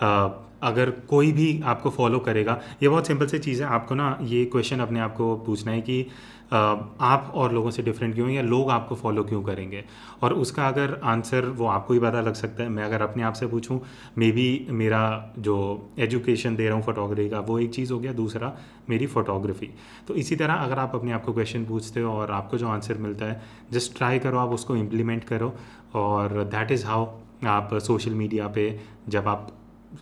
uh, 0.00 0.30
अगर 0.62 0.90
कोई 1.08 1.32
भी 1.32 1.48
आपको 1.64 1.90
फॉलो 1.90 2.18
करेगा 2.18 2.60
ये 2.82 2.88
बहुत 2.88 3.06
सिंपल 3.06 3.26
सी 3.26 3.38
चीज़ 3.38 3.62
है 3.62 3.68
आपको 3.68 3.94
ना 3.94 4.06
ये 4.22 4.44
क्वेश्चन 4.44 4.80
अपने 4.80 5.00
आप 5.00 5.14
को 5.16 5.34
पूछना 5.46 5.72
है 5.72 5.80
कि 5.80 6.06
आप 6.52 7.30
और 7.34 7.52
लोगों 7.52 7.70
से 7.70 7.82
डिफरेंट 7.82 8.14
क्यों 8.14 8.28
या 8.30 8.42
लोग 8.42 8.70
आपको 8.70 8.94
फॉलो 8.94 9.24
क्यों 9.24 9.42
करेंगे? 9.42 9.84
और 10.22 10.32
उसका 10.34 10.66
अगर 10.68 10.98
आंसर 11.04 11.46
वो 11.50 11.66
आपको 11.66 11.94
ही 11.94 12.00
पता 12.00 12.20
लग 12.20 12.34
सकता 12.34 12.62
है। 12.62 12.68
मैं 12.68 12.84
अगर 12.84 13.02
अपने 13.02 13.22
आप 13.22 13.32
से 13.32 13.46
पूछूँ 13.46 13.80
मे 14.18 14.30
बी 14.32 14.66
मेरा 14.72 15.34
जो 15.38 15.56
एजुकेशन 15.98 16.56
दे 16.56 16.66
रहा 16.66 16.76
हूँ 16.76 16.84
फोटोग्राफी 16.84 17.28
का, 17.30 17.40
वो 17.40 17.58
एक 17.58 17.74
चीज़ 17.74 17.92
हो 17.92 17.98
गया, 17.98 18.12
दूसरा 18.12 18.52
मेरी 18.90 19.06
फ़ोटोग्राफी 19.06 19.70
तो 20.08 20.14
इसी 20.14 20.36
तरह 20.36 20.54
अगर 20.54 20.78
आप 20.78 20.94
अपने 20.94 21.12
आप 21.12 21.24
को 21.24 21.32
क्वेश्चन 21.32 21.64
पूछते 21.64 22.00
हो 22.00 22.12
और 22.12 22.30
आपको 22.32 22.58
जो 22.58 22.68
आंसर 22.68 22.98
मिलता 22.98 23.26
है 23.26 23.42
जस्ट 23.72 23.96
ट्राई 23.96 24.18
करो, 24.18 24.38
आप 24.38 24.50
उसको 24.50 24.76
इम्प्लीमेंट 24.76 25.24
करो 25.24 25.54
और 25.94 26.42
दैट 26.44 26.70
इज़ 26.70 26.86
हाउ 26.86 27.06
आप 27.48 27.74
सोशल 27.82 28.14
मीडिया 28.14 28.46
पे 28.48 28.78
जब 29.08 29.28
आप 29.28 29.52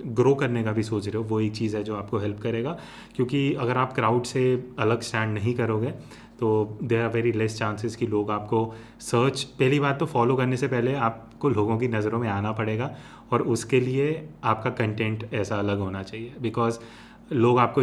ग्रो 0.09 0.35
करने 0.35 0.63
का 0.65 0.73
भी 0.73 0.83
सोच 0.83 1.07
रहे 1.07 1.17
हो, 1.17 1.23
वो 1.25 1.41
एक 1.41 1.53
चीज़ 1.53 1.77
है 1.77 1.83
जो 1.85 1.97
आपको 1.97 2.19
हेल्प 2.19 2.39
करेगा। 2.41 2.77
क्योंकि 3.17 3.53
अगर 3.55 3.79
आप 3.79 3.93
क्राउड 3.93 4.25
से 4.25 4.43
अलग 4.79 5.01
स्टैंड 5.01 5.35
नहीं 5.35 5.55
करोगे 5.55 5.93
तो 6.43 6.79
there 6.83 7.03
are 7.03 7.09
very 7.09 7.33
less 7.33 7.59
chances 7.59 7.97
कि 7.97 8.07
लोग 8.07 8.31
आपको 8.31 8.61
सर्च 9.01 9.43
पहली 9.59 9.81
बात 9.81 9.99
तो 9.99 10.07
फॉलो 10.07 10.37
करने 10.37 10.57
से 10.57 10.69
पहले 10.69 10.95
आपको 11.09 11.49
लोगों 11.49 11.77
की 11.79 11.89
नज़रों 11.89 12.19
में 12.19 12.29
आना 12.29 12.53
पड़ेगा 12.53 12.91
और 13.33 13.43
उसके 13.49 13.81
लिए 13.81 14.07
आपका 14.45 14.71
कंटेंट 14.71 15.29
ऐसा 15.35 15.57
अलग 15.57 15.79
होना 15.79 16.03
चाहिए। 16.03 16.33
बिकॉज़ 16.41 16.79
लोग 17.33 17.59
आपको 17.59 17.83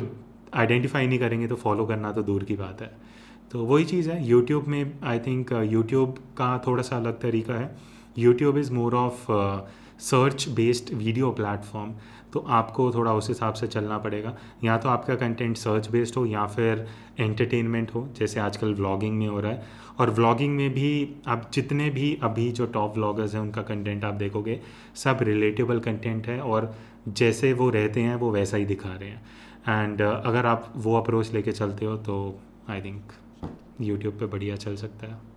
आइडेंटिफाई 0.53 1.07
नहीं 1.07 1.19
करेंगे 1.19 1.47
तो 1.47 1.55
फॉलो 1.55 1.85
करना 1.85 2.11
तो 2.11 2.23
दूर 2.23 2.43
की 2.43 2.55
बात 2.55 2.81
है। 2.81 2.91
तो 3.51 3.63
वही 3.65 3.85
चीज़ 3.85 4.09
है 4.09 4.23
यूट्यूब 4.27 4.67
में 4.67 4.99
आई 5.03 5.19
थिंक 5.19 5.51
यूट्यूब 5.71 6.17
का 6.37 6.57
थोड़ा 6.67 6.83
सा 6.83 6.97
अलग 6.97 7.19
तरीका 7.21 7.53
है। 7.53 7.75
YouTube 8.17 8.57
is 8.57 8.71
more 8.73 8.95
of 8.95 9.31
search 9.99 10.47
based 10.49 10.93
video 10.93 11.31
platform 11.31 11.93
तो 12.33 12.39
आपको 12.49 12.91
थोड़ा 12.91 13.13
उस 13.13 13.27
हिसाब 13.29 13.53
से 13.53 13.67
चलना 13.67 13.97
पड़ेगा। 13.97 14.35
या 14.63 14.77
तो 14.77 14.89
आपका 14.89 15.15
कंटेंट 15.15 15.57
सर्च 15.57 15.89
बेस्ड 15.91 16.15
हो, 16.15 16.25
या 16.25 16.45
फिर 16.45 16.85
एंटरटेनमेंट 17.19 17.93
हो, 17.95 18.07
जैसे 18.17 18.39
आजकल 18.39 18.73
व्लॉगिंग 18.73 19.17
में 19.17 19.27
हो 19.27 19.39
रहा 19.39 19.51
है। 19.51 19.87
और 19.99 20.09
व्लॉगिंग 20.09 20.55
में 20.55 20.69
भी 20.73 21.15
आप 21.27 21.49
जितने 21.53 21.89
भी 21.89 22.17
अभी 22.23 22.51
जो 22.51 22.65
टॉप 22.67 22.93
व्लॉगर्स 22.95 23.33
हैं, 23.33 23.41
उनका 23.41 23.61
कंटेंट 23.61 24.05
आप 24.05 24.13
देखोगे, 24.13 24.59
सब 24.95 25.19
रिलेटेबल 25.21 25.79
कंटेंट 25.79 26.27
है 26.27 26.39
और 26.41 26.73
जैसे 27.07 27.53
वो 27.53 27.69
रहते 27.69 28.01
हैं, 28.01 28.15
वो 28.15 28.31
वैसा 28.31 28.57
ही 28.57 28.65
दिखा 28.65 28.89
रहे 28.89 29.09
हैं। 29.09 29.83
एंड 29.83 30.01
अगर 30.01 30.45
आप 30.45 30.71
वो 30.75 30.95
अप्रोच 30.97 31.33
लेके 31.33 31.51
चलते 31.51 31.85
हो 31.85 31.95
तो 31.97 32.39
आई 32.69 32.81
थिंक 32.81 33.11
यूट्यूब 33.81 34.13
पे 34.13 34.25
बढ़िया 34.27 34.55
चल 34.55 34.75
सकता 34.75 35.07
है। 35.07 35.28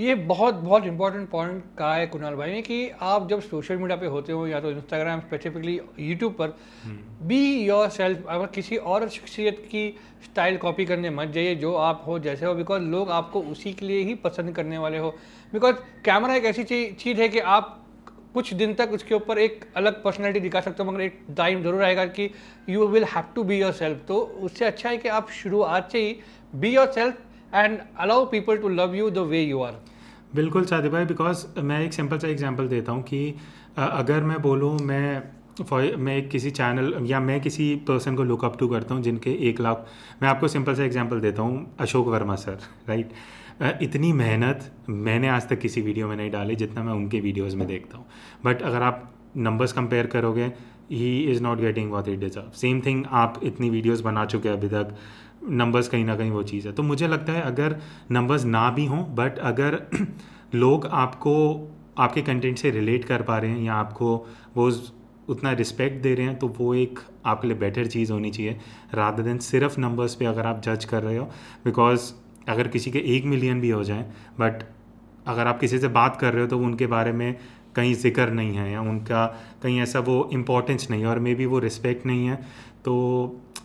ये 0.00 0.14
बहुत 0.14 0.54
बहुत 0.54 0.86
इंपॉर्टेंट 0.86 1.28
पॉइंट 1.30 1.64
कहा 1.78 1.94
है 1.94 2.06
कुणाल 2.06 2.34
भाई 2.34 2.52
ने 2.52 2.62
कि 2.62 2.88
आप 3.02 3.28
जब 3.28 3.40
सोशल 3.40 3.76
मीडिया 3.76 3.96
पे 3.96 4.06
होते 4.06 4.32
हो 4.32 4.46
या 4.46 4.60
तो 4.60 4.70
इंस्टाग्राम 4.70 5.20
स्पेसिफिकली 5.20 5.78
यूट्यूब 6.00 6.32
पर 6.32 6.54
बी 7.22 7.38
योर 7.66 7.88
सेल्फ 7.88 8.26
अगर 8.28 8.46
किसी 8.46 8.76
और 8.76 9.08
शख्सियत 9.08 9.58
की 9.70 9.88
स्टाइल 10.24 10.56
कॉपी 10.56 10.84
करने 10.84 11.10
मत 11.10 11.28
जाइए 11.28 11.54
जो 11.54 11.74
आप 11.74 12.02
हो 12.06 12.18
जैसे 12.18 12.46
हो 12.46 12.54
बिकॉज़ 12.54 12.82
लोग 12.82 13.10
आपको 13.10 13.42
उसी 13.42 13.72
के 13.72 13.86
लिए 13.86 14.00
ही 14.00 14.14
पसंद 14.14 14.54
करने 14.54 14.78
वाले 14.78 14.98
हो। 14.98 15.10
बिकॉज़ 15.52 15.76
कैमरा 16.04 16.34
एक 16.34 16.44
ऐसी 16.44 16.64
चीज़ 16.64 17.20
है 17.20 17.28
कि 17.28 17.38
आप 17.38 17.80
कुछ 18.34 18.52
दिन 18.54 18.74
तक 18.74 18.90
उसके 18.92 19.14
ऊपर 19.14 19.38
एक 19.38 19.64
अलग 19.76 20.02
पर्सनैलिटी 20.02 20.40
दिखा 20.40 20.60
सकते 20.60 20.82
हो 20.82 20.90
मगर 20.90 21.00
एक 21.00 21.20
टाइम 21.36 21.62
ज़रूर 21.62 21.82
आएगा 21.82 22.04
कि 22.06 22.30
you 22.68 22.86
will 22.86 23.04
have 23.04 23.24
to 23.34 23.42
be 23.42 23.60
yourself 23.72 24.04
तो 24.08 24.18
उससे 24.42 24.64
अच्छा 24.64 24.88
है 24.88 24.96
कि 24.98 25.08
आप 25.08 25.30
शुरुआत 25.30 25.92
से 25.92 25.98
ही 25.98 26.16
be 26.54 26.74
yourself 26.92 27.18
and 27.54 27.78
allow 27.98 28.24
people 28.26 28.56
to 28.58 28.68
love 28.70 28.94
you 28.94 29.10
the 29.10 29.18
way 29.28 29.42
you 29.42 29.60
are 29.62 29.78
बिल्कुल 30.34 30.64
सादी 30.64 30.88
भाई 30.88 31.04
बिकॉज़ 31.04 31.46
मैं 31.60 31.80
एक 31.84 31.92
सिंपल 31.92 32.18
सा 32.18 32.28
एग्जांपल 32.28 32.68
देता 32.68 32.92
हूँ 32.92 33.02
कि 33.02 33.34
अगर 33.76 34.22
मैं 34.22 34.40
बोलूँ, 34.42 34.78
मैं 34.78 35.22
फॉर 35.60 35.94
मैं 35.96 36.28
किसी 36.28 36.50
चैनल 36.50 36.94
या 37.06 37.20
मैं 37.20 37.40
किसी 37.40 37.74
पर्सन 37.88 38.16
को 38.16 38.22
लुकअप 38.24 38.58
टू 38.58 38.68
करता 38.68 38.94
हूँ 38.94 39.02
जिनके 39.02 39.32
एक 39.48 39.60
लाख, 39.60 39.86
मैं 40.22 40.28
आपको 40.28 40.48
सिंपल 40.48 40.74
सा 40.74 40.84
एग्जांपल 40.84 41.20
देता 41.20 41.42
हूँ, 41.42 41.74
अशोक 41.80 42.08
वर्मा 42.08 42.34
सर 42.36 42.58
राइट 42.88 43.12
इतनी 43.82 44.12
मेहनत 44.12 44.70
मैंने 44.88 45.28
आज 45.28 45.48
तक 45.48 45.58
किसी 45.60 45.80
वीडियो 45.80 46.08
में 46.08 46.16
नहीं 46.16 46.30
डाली 46.30 46.56
जितना 46.56 46.82
मैं 46.82 46.92
उनके 46.92 47.20
वीडियोज़ 47.20 47.56
में 47.56 47.66
देखता 47.66 47.98
हूँ। 47.98 48.06
बट 48.44 48.62
अगर 48.62 48.82
आप 48.82 49.10
नंबर्स 49.36 49.72
कंपेयर 49.72 50.06
करोगे 50.06 50.52
he 50.90 51.18
is 51.32 51.42
not 51.42 51.60
getting 51.60 51.90
what 51.92 52.08
it 52.08 52.18
deserve 52.20 52.50
same 52.56 52.80
thing 52.86 53.04
आप 53.12 53.40
इतनी 53.44 53.70
वीडियोज़ 53.70 54.02
बना 54.02 54.24
चुके 54.24 54.48
हैं 54.48 54.56
अभी 54.56 54.68
तक 54.68 54.96
नंबर्स 55.48 55.88
कहीं 55.88 56.04
ना 56.04 56.16
कहीं 56.16 56.30
वो 56.30 56.42
चीज़ 56.42 56.66
है। 56.68 56.72
तो 56.74 56.82
मुझे 56.82 57.08
लगता 57.08 57.32
है 57.32 57.42
अगर 57.42 57.76
नंबर्स 58.10 58.44
ना 58.44 58.68
भी 58.70 58.86
हों 58.86 59.04
बट 59.14 59.38
अगर 59.38 59.80
लोग 60.54 60.86
आपको, 60.86 61.34
आपके 61.98 62.22
कंटेंट 62.22 62.58
से 62.58 62.70
रिलेट 62.70 63.04
कर 63.04 63.22
पा 63.22 63.38
रहे 63.38 63.50
हैं 63.50 63.62
या 63.62 63.74
आपको 63.74 64.16
वो 64.56 64.70
उतना 65.28 65.52
रिस्पेक्ट 65.52 66.02
दे 66.02 66.14
रहे 66.14 66.26
हैं 66.26 66.38
तो 66.38 66.48
वो 66.58 66.74
एक 66.74 66.98
आपके 67.26 67.48
लिए 67.48 67.56
बेटर 67.58 67.86
चीज़ 67.86 68.12
होनी 68.12 68.30
चाहिए। 68.30 68.58
रादर 68.94 69.22
देन 69.22 69.38
सिर्फ़ 69.38 69.80
नंबर्स 69.80 70.14
पे 70.14 70.24
अगर 70.24 70.46
आप 70.46 70.60
जज 70.64 70.84
कर 70.84 71.02
रहे 71.02 71.16
हो 71.16 71.24
बिकॉज़ 71.64 72.12
अगर 72.48 72.68
किसी 72.68 72.90
के 72.90 72.98
एक 73.16 73.24
मिलियन 73.24 73.60
भी 73.60 73.70
हो 73.70 73.82
जाए 73.84 74.02
बट 74.40 74.62
अगर 75.26 75.46
आप 75.46 75.60
किसी 75.60 75.78
से 75.78 75.88
बात 75.88 76.16
कर 76.16 76.32
रहे 76.32 76.42
हो 76.42 76.48
तो 76.48 76.58
उनके 76.58 76.86
बारे 76.86 77.12
में 77.12 77.34
कहीं 77.76 77.94
ज़िक्र 77.94 78.28
नहीं 78.30 78.56
है 78.56 78.70
या 78.72 78.80
उनका 78.80 79.26
कहीं 79.62 79.80
ऐसा 79.80 80.00
वो 80.00 80.28
इम्पोर्टेंस 80.32 80.90
नहीं 80.90 81.02
है 81.02 81.08
और 81.08 81.18
मे 81.18 81.34
बी 81.34 81.46
वो 81.46 81.58
रिस्पेक्ट 81.58 82.06
नहीं 82.06 82.26
है 82.26 82.36
तो 82.84 82.94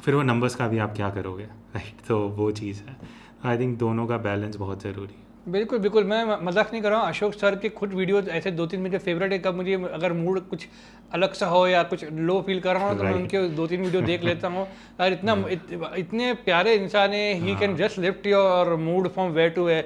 फिर 0.05 0.15
वो 0.15 0.21
नंबर्स 0.23 0.55
का 0.55 0.67
भी 0.67 0.77
आप 0.77 0.93
क्या 0.95 1.09
करोगे? 1.09 1.58
राइट 1.75 2.05
तो 2.07 2.19
वो 2.37 2.51
चीज़ 2.51 2.81
है। 2.81 2.97
आई 3.45 3.57
थिंक 3.57 3.77
दोनों 3.79 4.05
का 4.07 4.17
बैलेंस 4.19 4.55
बहुत 4.57 4.83
ज़रूरी 4.83 5.13
है। 5.13 5.27
बिल्कुल 5.47 5.79
बिल्कुल। 5.79 6.03
मैं 6.03 6.23
मज़ाक 6.45 6.71
नहीं 6.71 6.81
कर 6.81 6.89
रहा 6.89 6.99
हूँ। 6.99 7.07
अशोक 7.09 7.33
सर 7.33 7.55
के 7.55 7.69
खुद 7.71 7.93
वीडियोज़ 7.93 8.29
ऐसे 8.29 8.51
दो 8.51 8.65
तीन 8.67 8.79
मेरे 8.81 8.97
फेवरेट 8.97 9.31
है। 9.31 9.37
कब 9.39 9.55
मुझे 9.55 9.73
अगर 9.93 10.13
मूड 10.13 10.39
कुछ 10.49 10.65
अलग 11.13 11.33
सा 11.33 11.45
हो 11.47 11.65
या 11.67 11.83
कुछ 11.83 12.03
लो 12.11 12.39
फील 12.47 12.59
कर 12.59 12.73
रहा 12.73 12.89
हूँ 12.89 12.97
तो 12.97 13.03
मैं 13.03 13.13
उनके 13.13 13.47
दो 13.55 13.67
तीन 13.67 13.81
वीडियो 13.81 14.01
देख 14.01 14.23
लेता 14.23 14.47
हूँ। 14.47 14.67
और 15.01 15.13
इतना 15.13 15.33
इत, 15.49 15.61
इतने 15.97 16.33
प्यारे 16.45 16.73
इंसान 16.75 17.13
है। 17.13 17.33
He. 17.35 17.55
Can 17.55 17.75
just 17.75 17.99
lift 17.99 18.27
your 18.27 18.75
mood 18.77 19.07
from 19.09 19.31
way 19.31 19.49
to 19.49 19.63
way 19.65 19.79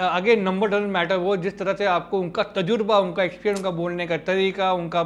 आगे 0.00 0.36
नंबर 0.38 0.68
डजेंट 0.68 0.92
मैटर 0.92 1.16
वो 1.18 1.36
जिस 1.38 1.58
तरह 1.58 1.74
से 1.74 1.84
आपको 1.92 2.20
उनका 2.20 2.42
तजुर्बा 2.56 2.98
उनका 3.00 3.24
एक्सपीरियंस 3.24 3.58
उनका 3.58 3.70
बोलने 3.78 4.06
का 4.06 4.16
तरीका 4.24 4.72
उनका 4.74 5.02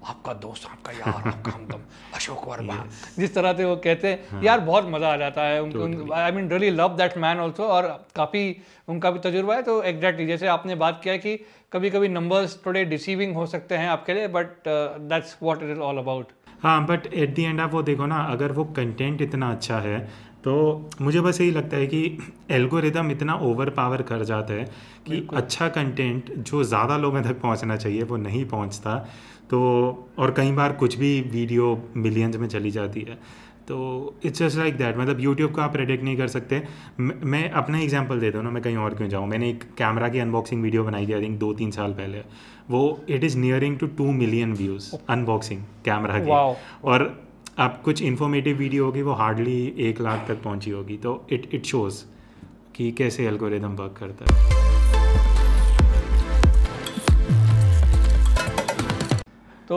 आपका 0.00 0.32
दोस्त 0.34 0.66
आपका 0.66 0.92
यार 0.92 1.28
आपका 1.28 1.52
हमदम 1.52 1.80
अशोक 2.14 2.48
वर्मा। 2.48 2.76
जिस 3.18 3.34
तरह 3.34 3.52
से 3.52 3.64
वो 3.64 3.76
कहते 3.76 4.08
हैं 4.08 4.18
हाँ. 4.30 4.42
यार 4.42 4.60
बहुत 4.60 4.88
मज़ा 4.90 5.12
आ 5.12 5.16
जाता 5.16 5.42
है। 5.44 5.62
उनको 5.62 6.12
I 6.14 6.32
mean 6.32 6.48
really 6.50 6.70
love 6.70 6.96
that 6.96 7.16
man 7.18 7.40
also 7.40 7.64
और 7.64 7.86
काफ़ी 8.16 8.44
उनका 8.88 9.10
भी 9.10 9.18
तजुर्बा 9.20 9.54
है। 9.54 9.62
तो 9.62 9.82
एग्जैक्टली 9.84 10.26
जैसे 10.26 10.46
आपने 10.48 10.74
बात 10.74 11.00
किया 11.04 11.16
कि 11.16 11.36
कभी 11.72 11.90
कभी 11.90 12.08
नंबर्स 12.08 12.58
थोड़े 12.66 12.84
डिसीविंग 12.84 13.34
हो 13.34 13.46
सकते 13.46 13.74
हैं 13.74 13.88
आपके 13.88 14.14
लिए 14.14 14.28
but 14.28 14.68
that's 14.68 15.36
what 15.42 15.62
it 15.62 15.70
is 15.70 15.80
all 15.80 15.98
about 15.98 16.32
हाँ 16.62 16.84
बट 16.86 17.06
एट 17.06 17.34
दी 17.34 17.42
एंड 17.44 17.60
आप 17.60 17.72
वो 17.72 17.82
देखो 17.82 18.06
ना 18.06 18.16
अगर 18.30 18.52
वो 18.52 18.64
कंटेंट 18.76 19.22
इतना 19.22 19.50
अच्छा 19.50 19.78
है 19.80 19.98
तो 20.44 20.54
मुझे 21.00 21.20
बस 21.20 21.40
यही 21.40 21.50
लगता 21.50 21.76
है 21.76 21.86
कि 21.86 22.18
एल्गोरिदम 22.50 23.10
इतना 23.10 23.34
ओवर 23.42 23.70
पावर 23.70 24.02
कर 24.02 24.24
जाता 24.24 24.54
है 24.54 24.64
कि 25.06 25.26
अच्छा 25.32 25.68
कंटेंट 25.68 26.32
जो 26.36 26.62
ज़्यादा 26.64 26.96
लोगों 26.96 27.22
तक 27.22 27.40
पहुँचना 27.40 27.76
चाहिए 27.76 28.02
वो 28.02 28.16
नहीं 28.18 28.44
पहुँचता। 28.46 28.96
तो 29.50 29.60
और 30.18 30.30
कई 30.30 30.52
बार 30.52 30.72
कुछ 30.72 30.96
भी 30.98 31.20
वीडियो 31.30 31.78
मिलियंस 31.96 32.36
में 32.36 32.48
चली 32.48 32.70
जाती 32.70 33.00
है। 33.00 33.18
तो 33.68 33.78
इट्स 34.24 34.38
जस्ट 34.38 34.58
लाइक 34.58 34.76
दैट 34.76 34.96
मतलब 34.98 35.20
यूट्यूब 35.20 35.54
का 35.54 35.62
आप 35.62 35.72
प्रेडिक्ट 35.72 36.04
नहीं 36.04 36.16
कर 36.16 36.28
सकते। 36.28 36.62
मैं 37.00 37.50
अपना 37.50 37.80
एग्ज़ाम्पल 37.80 38.20
देता 38.20 38.38
हूँ 38.38 38.44
ना 38.44 38.50
मैं 38.50 38.62
कहीं 38.62 38.76
और 38.76 38.94
क्यों 38.94 39.08
जाऊँ? 39.08 39.26
मैंने 39.28 39.50
एक 39.50 39.64
कैमरा 39.78 40.08
की 40.08 40.18
अनबॉक्सिंग 40.18 40.62
वीडियो 40.62 40.84
बनाई 40.84 41.06
थी 41.06 41.12
आई 41.12 41.22
थिंक 41.22 41.38
दो 41.38 41.52
तीन 41.54 41.70
साल 41.70 41.92
पहले। 41.92 42.22
वो 42.70 43.00
it 43.08 43.24
is 43.24 43.38
nearing 43.38 43.78
to 43.78 43.86
two 43.98 44.10
million 44.12 44.52
views 44.54 44.94
unboxing 45.08 45.62
camera 45.84 46.18
की। 46.18 46.30
और 46.84 47.04
आप 47.58 47.80
कुछ 47.84 48.02
इन्फॉर्मेटिव 48.02 48.56
वीडियो 48.56 48.84
होगी, 48.84 49.02
वो 49.02 49.12
हार्डली 49.12 49.74
एक 49.78 50.00
लाख 50.00 50.24
तक 50.28 50.42
पहुँची 50.42 50.70
होगी 50.70 50.96
तो 50.96 51.26
इट 51.32 51.48
इट 51.54 51.64
शोज़ 51.66 52.02
कि 52.74 52.90
कैसे 52.92 53.26
एल्गोरिदम 53.26 53.76
वर्क 53.76 53.96
करता 53.98 54.24
है। 54.24 54.69
तो 59.70 59.76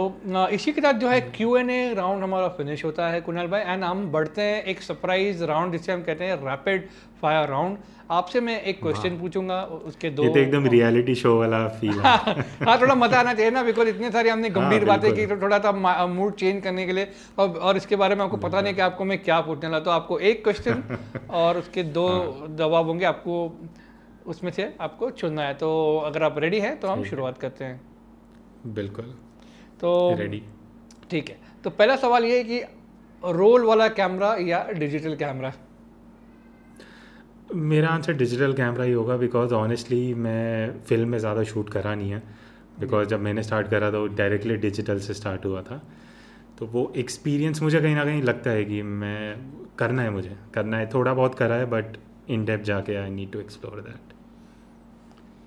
इसी 0.53 0.71
के 0.73 0.81
साथ 0.81 0.93
जो 0.99 1.07
है 1.09 1.19
क्यू 1.21 1.55
एन 1.57 1.69
ए 1.69 1.93
राउंड 1.93 2.23
हमारा 2.23 2.47
फिनिश 2.57 2.83
होता 2.85 3.07
है। 3.09 3.19
कुणाल 3.21 3.47
भाई 3.47 3.61
एंड 3.61 3.83
हम 3.83 4.05
बढ़ते 4.11 4.41
हैं 4.41 4.63
एक 4.63 4.81
सरप्राइज़ 4.81 5.43
राउंड 5.43 5.71
जिसे 5.71 5.91
हम 5.91 6.01
कहते 6.03 6.25
हैं 6.25 6.35
रैपिड 6.45 6.87
फायर 7.21 7.49
राउंड 7.49 7.77
आपसे 8.11 8.39
मैं 8.41 8.59
एक 8.61 8.81
क्वेश्चन 8.81 9.17
पूछूँगा 9.19 9.61
उसके 9.87 10.09
दो 10.09 10.23
ये 10.23 10.29
तो 10.29 10.39
एकदम 10.39 10.67
रियलिटी 10.67 11.15
शो 11.15 11.37
वाला 11.39 11.67
फील 11.79 11.99
हाँ। 12.05 12.79
थोड़ा 12.81 12.95
मज़ा 12.95 13.19
आना 13.19 13.33
चाहिए 13.33 13.51
ना 13.51 13.63
बिकॉज़ 13.63 13.87
इतने 13.87 14.11
सारे 14.11 14.29
हमने 14.29 14.49
हाँ, 14.49 14.55
गंभीर 14.55 14.85
बातें 14.85 15.13
की 15.15 15.25
तो 15.25 15.37
थोड़ा 15.41 15.59
सा 15.59 15.71
मूड 16.07 16.35
चेंज 16.35 16.63
करने 16.63 16.85
के 16.85 16.93
लिए। 16.93 17.07
और 17.39 17.57
और 17.57 17.77
इसके 17.77 17.95
बारे 17.95 18.15
में 18.15 18.23
आपको 18.25 18.37
पता 18.37 18.61
नहीं 18.61 18.73
कि 18.73 18.81
आपको 18.81 19.05
मैं 19.05 19.21
क्या 19.23 19.39
पूछने 19.41 19.69
लगा 19.69 19.79
तो 19.79 19.91
आपको 19.91 20.19
एक 20.21 20.43
क्वेश्चन 20.43 20.83
और 21.41 21.57
उसके 21.57 21.83
दो 21.83 22.07
हाँ। 22.07 22.55
जवाब 22.57 22.87
होंगे। 22.87 23.05
आपको 23.05 23.35
उसमें 24.27 24.51
से 24.51 24.73
आपको 24.81 25.09
चुनना 25.21 25.43
है। 25.43 25.53
तो 25.53 25.69
अगर 26.05 26.23
आप 26.23 26.39
रेडी 26.39 26.59
हैं 26.59 26.79
तो 26.79 26.87
हम 26.87 27.03
शुरुआत 27.03 27.37
करते 27.37 27.65
हैं। 27.65 27.81
बिल्कुल। 28.73 29.13
तो 29.83 29.91
रेडी 30.19 30.41
ठीक 31.11 31.29
है। 31.29 31.37
तो 31.63 31.69
पहला 31.69 31.95
सवाल 31.95 32.25
ये 32.25 32.37
है 32.37 32.43
कि 32.43 32.59
रोल 33.23 33.65
वाला 33.65 33.87
कैमरा 33.89 34.35
या 34.41 34.63
डिजिटल 34.73 35.15
कैमरा? 35.15 35.53
मेरा 37.53 37.89
आंसर 37.89 38.13
डिजिटल 38.13 38.53
कैमरा 38.53 38.83
ही 38.83 38.91
होगा 38.91 39.17
बिकॉज़ 39.17 39.53
ऑनेस्टली 39.53 40.13
मैं 40.13 40.81
फ़िल्म 40.81 41.09
में 41.09 41.17
ज़्यादा 41.17 41.43
शूट 41.43 41.69
करा 41.69 41.93
नहीं 41.95 42.11
है। 42.11 42.21
बिकॉज़ 42.79 43.07
जब 43.07 43.19
मैंने 43.21 43.43
स्टार्ट 43.43 43.67
करा 43.69 43.91
था 43.91 43.97
वो 43.97 44.07
डायरेक्टली 44.15 44.55
डिजिटल 44.57 44.99
से 44.99 45.13
स्टार्ट 45.13 45.45
हुआ 45.45 45.61
था। 45.61 45.81
तो 46.59 46.65
वो 46.67 46.91
एक्सपीरियंस 46.97 47.61
मुझे 47.61 47.81
कहीं 47.81 47.95
ना 47.95 48.05
कहीं 48.05 48.21
लगता 48.21 48.49
है 48.49 48.65
कि 48.65 48.81
मैं 48.81 49.35
करना 49.79 50.01
है 50.01 50.09
मुझे। 50.09 50.35
करना 50.53 50.77
है 50.77 50.89
थोड़ा 50.93 51.13
बहुत 51.13 51.35
करा 51.35 51.55
है 51.55 51.65
बट 51.71 51.97
इन 52.29 52.45
डेप 52.45 52.61
जाके 52.63 52.95
I 52.95 53.09
need 53.09 53.31
to 53.31 53.39
explore 53.39 53.81
that 53.81 54.12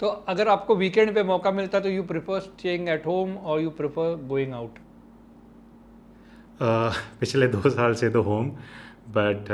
तो 0.00 0.06
अगर 0.06 0.48
आपको 0.48 0.76
वीकेंड 0.76 1.14
पे 1.14 1.22
मौका 1.22 1.50
मिलता 1.50 1.80
तो 1.80 1.88
you 1.88 2.02
prefer 2.02 2.40
staying 2.40 2.88
at 2.88 3.06
home 3.06 3.36
और 3.36 3.60
यू 3.60 3.70
प्रिफर 3.70 4.24
गोइंग 4.26 4.52
आउट 4.52 4.78
पिछले 7.20 7.48
दो 7.48 7.70
साल 7.70 7.94
से 7.94 8.10
तो 8.10 8.22
होम 8.22 8.50
बट 9.08 9.50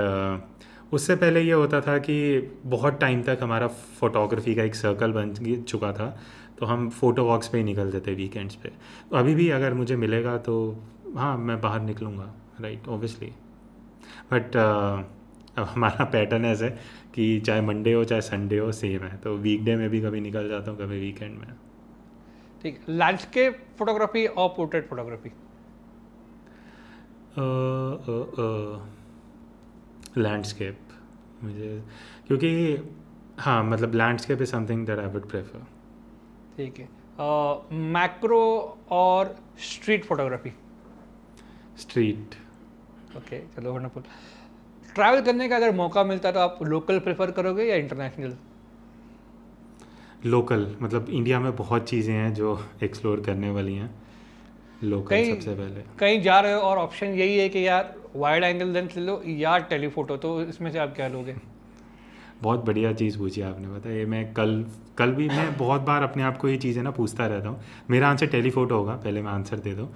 उससे 0.92 1.16
पहले 1.16 1.40
ये 1.40 1.52
होता 1.52 1.80
था 1.80 1.98
कि 1.98 2.16
बहुत 2.64 3.00
टाइम 3.00 3.22
तक 3.22 3.38
हमारा 3.42 3.66
फ़ोटोग्राफी 3.68 4.54
का 4.54 4.62
एक 4.62 4.74
सर्कल 4.74 5.12
बन 5.12 5.34
चुका 5.68 5.92
था 5.92 6.18
तो 6.58 6.66
हम 6.66 6.88
फ़ोटो 6.90 7.24
वॉक्स 7.24 7.48
पे 7.48 7.58
ही 7.58 7.64
निकलते 7.64 8.00
थे 8.00 8.14
वीकेंड्स 8.14 8.54
पे। 8.54 8.68
तो 9.10 9.16
अभी 9.16 9.34
भी 9.34 9.48
अगर 9.50 9.74
मुझे 9.74 9.96
मिलेगा 9.96 10.36
तो 10.38 10.82
हाँ 11.16 11.36
मैं 11.38 11.60
बाहर 11.60 11.80
निकलूँगा 11.80 12.34
राइट 12.60 12.88
ओबियसली 12.88 13.32
बट 14.32 14.56
हमारा 15.58 16.04
पैटर्न 16.04 16.44
ऐसा 16.44 16.68
कि 17.14 17.40
चाहे 17.46 17.60
मंडे 17.60 17.92
हो 17.92 18.04
चाहे 18.04 18.22
संडे 18.22 18.58
हो 18.58 18.70
सेम 18.72 19.02
है। 19.02 19.16
तो 19.18 19.34
वीकडे 19.38 19.76
में 19.76 19.88
भी 19.90 20.00
कभी 20.00 20.20
निकल 20.20 20.48
जाता 20.48 20.70
हूँ 20.70 20.78
कभी 20.78 20.98
वीकेंड 21.00 21.38
में। 21.38 21.46
ठीक 22.62 22.80
लैंडस्केप 22.88 23.64
फोटोग्राफी 23.78 24.26
और 24.26 24.48
पोर्ट्रेट 24.56 24.88
फोटोग्राफी 24.88 25.30
लैंडस्केप 30.18 30.78
मुझे 31.42 31.82
क्योंकि 32.26 32.50
हाँ 33.38 33.62
मतलब 33.64 33.94
landscape 33.94 34.42
is 34.42 34.50
something 34.50 34.86
that 34.86 34.98
I 34.98 35.06
would 35.12 35.28
prefer 35.30 35.66
ठीक 36.56 36.78
है। 36.78 36.88
मैक्रो 37.92 38.42
और 38.92 39.34
स्ट्रीट 39.70 40.04
फोटोग्राफी 40.04 40.52
स्ट्रीट 41.80 42.34
ओके 43.16 43.38
चलो 43.56 43.72
वंडरफुल 43.72 44.02
ट्रैवल 44.94 45.20
करने 45.20 45.48
का 45.48 45.56
अगर 45.56 45.72
मौका 45.72 46.04
मिलता 46.04 46.28
है 46.28 46.34
तो 46.34 46.40
आप 46.40 46.58
लोकल 46.62 46.98
प्रेफर 46.98 47.30
करोगे 47.30 47.64
या 47.64 47.76
इंटरनेशनल 47.76 48.36
लोकल 50.26 50.66
मतलब 50.82 51.08
इंडिया 51.10 51.40
में 51.40 51.54
बहुत 51.56 51.88
चीज़ें 51.88 52.14
हैं 52.14 52.32
जो 52.34 52.58
एक्सप्लोर 52.82 53.20
करने 53.20 53.50
वाली 53.50 53.74
हैं। 53.74 53.90
लोकल 54.84 55.08
कहीं- 55.08 55.34
सबसे 55.34 55.54
पहले। 55.54 55.80
कहीं 55.98 56.20
जा 56.22 56.38
रहे 56.40 56.52
हो 56.52 56.60
और 56.60 56.78
ऑप्शन 56.78 57.06
यही 57.06 57.38
है 57.38 57.48
कि 57.48 57.66
यार 57.66 57.94
वाइड 58.16 58.44
एंगल 58.44 58.68
लेंस 58.68 58.96
ले 58.96 59.02
लो 59.02 59.22
या 59.26 59.56
टेलीफोटो 59.58 60.16
तो 60.16 60.42
इसमें 60.42 60.70
से 60.70 60.78
आप 60.78 60.94
क्या 60.96 61.08
लोगे? 61.08 61.34
बहुत 62.42 62.64
बढ़िया 62.64 62.92
चीज़ 62.92 63.18
पूछी 63.18 63.40
आपने 63.40 63.68
पता 63.68 63.88
है 63.88 63.98
ये 63.98 64.06
मैं 64.06 64.32
कल 64.34 64.64
कल 64.98 65.10
भी 65.12 65.28
मैं 65.28 65.56
बहुत 65.56 65.80
बार 65.80 66.02
अपने 66.02 66.22
आप 66.22 66.36
को 66.36 66.48
ये 66.48 66.56
चीज़ें 66.56 66.82
ना 66.82 66.90
पूछता 66.90 67.26
रहता 67.26 67.48
हूँ। 67.48 67.60
मेरा 67.90 68.08
आंसर 68.08 68.26
टेलीफोटो 68.26 68.76
होगा 68.76 68.94
पहले 68.94 69.22
मैं 69.22 69.32
आंसर 69.32 69.58
दे 69.58 69.74
दूँ। 69.74 69.88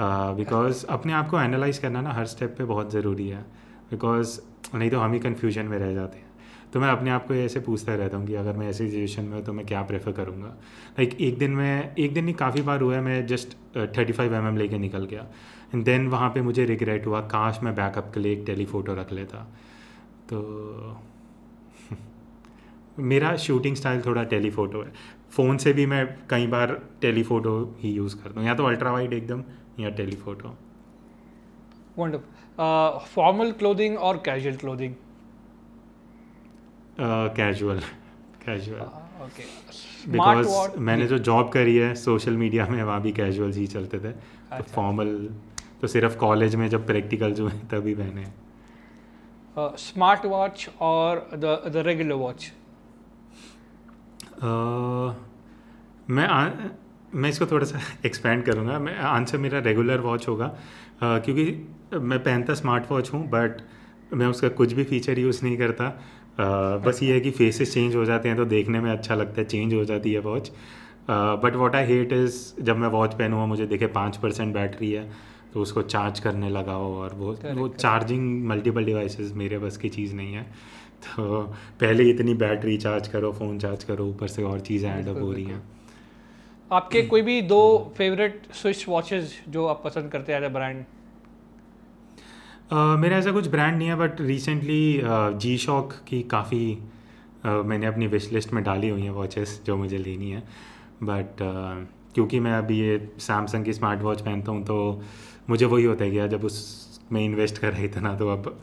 बिकॉज़ 0.00 0.84
uh, 0.84 0.90
अपने 0.90 1.12
आप 1.12 1.28
को 1.28 1.40
एनालाइज 1.40 1.78
करना 1.78 2.00
ना 2.00 2.10
हर 2.10 2.26
स्टेप 2.26 2.54
पे 2.58 2.64
बहुत 2.64 2.92
ज़रूरी 2.92 3.28
है। 3.28 3.44
बिकॉज़ 3.92 4.40
नहीं 4.74 4.90
तो 4.90 4.98
हम 4.98 5.12
ही 5.12 5.18
कन्फ्यूज़न 5.18 5.66
में 5.66 5.78
रह 5.78 5.92
जाते 5.94 6.18
हैं। 6.18 6.30
तो 6.72 6.80
मैं 6.80 6.88
अपने 6.88 7.10
आप 7.10 7.26
को 7.26 7.34
ऐसे 7.34 7.60
पूछता 7.60 7.94
रहता 7.94 8.16
हूँ 8.16 8.26
कि 8.26 8.34
अगर 8.34 8.56
मैं 8.56 8.68
ऐसी 8.68 8.88
सिचुएशन 8.90 9.24
में 9.24 9.32
हूँ 9.32 9.44
तो 9.44 9.52
मैं 9.52 9.64
क्या 9.66 9.82
प्रेफर 9.82 10.12
करूँगा? 10.12 10.46
लाइक 10.46 11.10
like, 11.10 11.22
एक 11.22 11.38
दिन 11.38 11.50
में 11.50 11.94
एक 11.94 12.14
दिन 12.14 12.24
नहीं 12.24 12.34
काफ़ी 12.34 12.62
बार 12.62 12.80
हुआ 12.80 12.94
है 12.94 13.00
मैं 13.00 13.26
जस्ट 13.26 13.56
थर्टी 13.98 14.12
फाइव 14.12 14.34
एम 14.34 14.56
लेके 14.56 14.78
निकल 14.78 15.04
गया। 15.04 15.26
एंड 15.74 15.84
देन 15.84 16.08
वहाँ 16.08 16.30
पे 16.30 16.42
मुझे 16.42 16.64
रिग्रेट 16.64 17.06
हुआ 17.06 17.20
काश 17.28 17.60
मैं 17.62 17.74
बैकअप 17.74 18.10
के 18.14 18.20
लिए 18.20 18.32
एक 18.32 18.42
टेलीफोटो 18.46 18.94
रख 18.94 19.12
लेता। 19.12 19.38
तो 20.32 20.96
मेरा 22.98 23.36
शूटिंग 23.36 23.76
स्टाइल 23.76 24.02
थोड़ा 24.06 24.24
टेलीफोटो 24.24 24.82
है। 24.82 24.92
फ़ोन 25.30 25.56
से 25.56 25.72
भी 25.72 25.86
मैं 25.86 26.06
कई 26.30 26.46
बार 26.46 26.80
टेलीफोटो 27.00 27.54
ही 27.78 27.92
यूज़ 27.92 28.16
करता 28.16 28.40
हूँ। 28.40 28.48
या 28.48 28.54
तो 28.54 28.64
अल्ट्रा 28.64 28.92
वाइड 28.92 29.12
एकदम 29.12 29.44
या 29.80 29.90
टेलीफोटो 29.90 30.56
वंडरफुल 31.98 32.31
फॉर्मल 32.58 33.52
क्लोथिंग 33.52 33.98
और 33.98 34.16
casual 34.24 34.56
clothing 34.56 34.94
casual 37.36 37.78
casual 38.44 38.80
okay 39.24 39.44
because 40.10 40.78
मैंने 40.78 41.06
जो 41.06 41.18
जॉब 41.18 41.48
करी 41.52 41.76
है 41.76 41.94
सोशल 41.94 42.36
मीडिया 42.36 42.66
में 42.66 42.82
वहाँ 42.82 43.00
भी 43.02 43.12
कैजुअल्स 43.12 43.56
ही 43.56 43.66
चलते 43.66 43.98
थे। 43.98 44.12
तो 44.12 44.56
अच्छा। 44.56 44.74
फॉर्मल 44.74 45.28
तो 45.80 45.86
सिर्फ़ 45.86 46.16
कॉलेज 46.16 46.54
में 46.56 46.68
जब 46.68 46.86
प्रैक्टिकल 46.86 47.32
जो 47.34 47.46
है 47.48 47.58
तभी 47.68 47.94
पहने 47.94 48.26
स्मार्ट 49.56 50.24
वॉच 50.26 50.68
और 50.80 51.28
द 51.34 51.82
रेगुलर 51.86 52.14
वॉच 52.16 52.52
मैं 56.10 56.26
आ, 56.26 56.48
मैं 57.14 57.28
इसको 57.30 57.46
थोड़ा 57.46 57.66
सा 57.66 57.78
एक्सपेंड 58.06 58.44
करूँगा। 58.44 58.78
मैं 58.78 58.96
आंसर 58.98 59.38
मेरा 59.38 59.58
रेगुलर 59.58 60.00
वॉच 60.00 60.28
होगा। 60.28 60.46
अह, 60.46 61.18
क्योंकि 61.18 61.44
मैं 61.94 62.18
पहनता 62.24 62.54
स्मार्ट 62.54 62.90
वॉच 62.90 63.12
हूँ 63.12 63.26
बट 63.30 63.60
मैं 64.12 64.26
उसका 64.26 64.48
कुछ 64.48 64.72
भी 64.72 64.84
फीचर 64.84 65.18
यूज़ 65.18 65.42
नहीं 65.44 65.56
करता। 65.58 65.86
अह, 65.86 66.76
बस 66.86 67.02
ये 67.02 67.12
है 67.14 67.20
कि 67.20 67.30
फेसेस 67.30 67.74
चेंज 67.74 67.96
हो 67.96 68.04
जाते 68.04 68.28
हैं 68.28 68.36
तो 68.36 68.44
देखने 68.44 68.80
में 68.80 68.90
अच्छा 68.90 69.14
लगता 69.14 69.40
है 69.40 69.44
चेंज 69.46 69.74
हो 69.74 69.84
जाती 69.84 70.12
है 70.12 70.20
watch 70.20 70.50
but 71.10 71.56
what 71.56 71.74
I 71.76 71.84
hate 71.84 72.12
is 72.12 72.38
जब 72.62 72.76
मैं 72.76 72.88
वॉच 72.88 73.14
पहनूँ 73.14 73.46
मुझे 73.48 73.66
देखे 73.66 73.86
पाँच 73.96 74.16
परसेंट 74.16 74.54
बैटरी 74.54 74.90
है 74.92 75.10
तो 75.54 75.60
उसको 75.60 75.82
चार्ज 75.82 76.20
करने 76.20 76.48
लगाओ 76.50 76.92
और 76.94 77.14
वो 77.14 77.32
Correct, 77.34 77.58
वो. 77.58 77.68
चार्जिंग 77.68 78.46
मल्टीपल 78.48 78.84
डिवाइसेस 78.84 79.32
मेरे 79.36 79.58
बस 79.58 79.76
की 79.76 79.88
चीज़ 79.88 80.14
नहीं 80.14 80.34
है। 80.34 80.42
तो 81.04 81.42
पहले 81.80 82.08
इतनी 82.10 82.34
बैटरी 82.34 82.76
चार्ज 82.76 83.08
करो 83.08 83.32
फ़ोन 83.32 83.58
चार्ज 83.58 83.84
करो 83.84 84.06
ऊपर 84.06 84.28
से 84.28 84.42
और 84.42 84.60
चीज़ें 84.60 84.90
ऐड 84.90 85.08
अप 85.08 85.20
हो 85.22 85.32
रही 85.32 85.44
हैं। 85.44 85.62
आपके 86.70 87.02
कोई 87.02 87.22
भी 87.22 87.40
दो 87.42 87.62
फेवरेट 87.96 88.42
स्विच 88.52 88.84
वॉचेस 88.88 89.38
जो 89.48 89.66
आप 89.66 89.82
पसंद 89.84 90.10
करते 90.12 90.32
हैं 90.32 90.52
ब्रांड 90.52 90.84
Uh, 92.72 92.96
मेरा 92.98 93.16
ऐसा 93.16 93.32
कुछ 93.32 93.48
ब्रांड 93.48 93.76
नहीं 93.78 93.88
है 93.88 93.94
बट 93.94 94.20
रिसेंटली 94.20 95.00
जी 95.38 95.56
शॉक 95.58 95.92
की 96.08 96.22
काफ़ी 96.22 96.78
uh, 97.46 97.64
मैंने 97.64 97.86
अपनी 97.86 98.06
विश 98.06 98.32
लिस्ट 98.32 98.52
में 98.52 98.62
डाली 98.64 98.88
हुई 98.88 99.02
हैं 99.02 99.10
वॉचेस 99.10 99.60
जो 99.66 99.76
मुझे 99.76 99.98
लेनी 99.98 100.30
है। 100.30 100.40
बट 101.02 101.42
uh, 101.42 102.14
क्योंकि 102.14 102.40
मैं 102.40 102.52
अभी 102.52 102.78
ये 102.80 102.96
सैमसंग 103.18 103.64
की 103.64 103.72
स्मार्ट 103.72 104.02
वॉच 104.02 104.20
पहनता 104.20 104.52
हूँ 104.52 104.64
तो 104.64 105.02
मुझे 105.50 105.66
वही 105.66 105.84
होता 105.84 106.04
है 106.04 106.10
कि 106.10 106.28
जब 106.28 106.44
उसमें 106.44 107.24
इन्वेस्ट 107.24 107.58
कर 107.58 107.72
रही 107.72 107.88
था 107.88 108.00
ना 108.00 108.14
तो 108.16 108.28
अब 108.28 108.60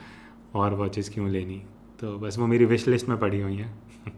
और 0.55 0.73
वॉचेस 0.73 1.09
क्यों 1.09 1.29
लेनी? 1.29 1.61
तो 1.99 2.17
बस 2.17 2.37
वो 2.39 2.47
मेरी 2.47 2.65
विश 2.65 2.87
लिस्ट 2.87 3.09
में 3.09 3.17
पड़ी 3.19 3.41
हुई 3.41 3.57
हैं। 3.57 3.71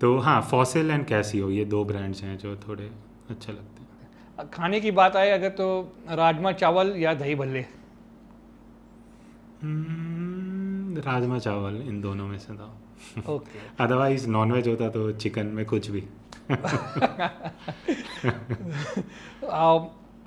तो 0.00 0.16
हाँ 0.18 0.40
फॉसिल 0.50 0.90
एंड 0.90 1.06
कैसियो 1.06 1.50
ये 1.50 1.64
दो 1.64 1.84
ब्रांड्स 1.84 2.22
हैं 2.22 2.38
जो 2.38 2.56
थोड़े 2.68 2.90
अच्छे 3.30 3.52
लगते 3.52 3.82
हैं। 3.82 4.50
खाने 4.50 4.80
की 4.80 4.90
बात 4.90 5.16
आए 5.16 5.30
अगर 5.30 5.48
तो 5.48 5.92
राजमा 6.10 6.52
चावल 6.52 6.96
या 6.96 7.14
दही 7.14 7.34
भल्ले। 7.34 7.79
राजमा 11.04 11.38
चावल 11.38 11.76
इन 11.76 12.00
दोनों 12.00 12.26
में 12.28 12.38
से 12.38 12.54
था 12.54 12.68
ओके 13.28 13.58
अदरवाइज़ 13.80 14.28
नॉनवेज 14.28 14.68
होता 14.68 14.88
तो 14.88 15.12
चिकन 15.12 15.46
में 15.46 15.64
कुछ 15.66 15.90
भी 15.90 16.00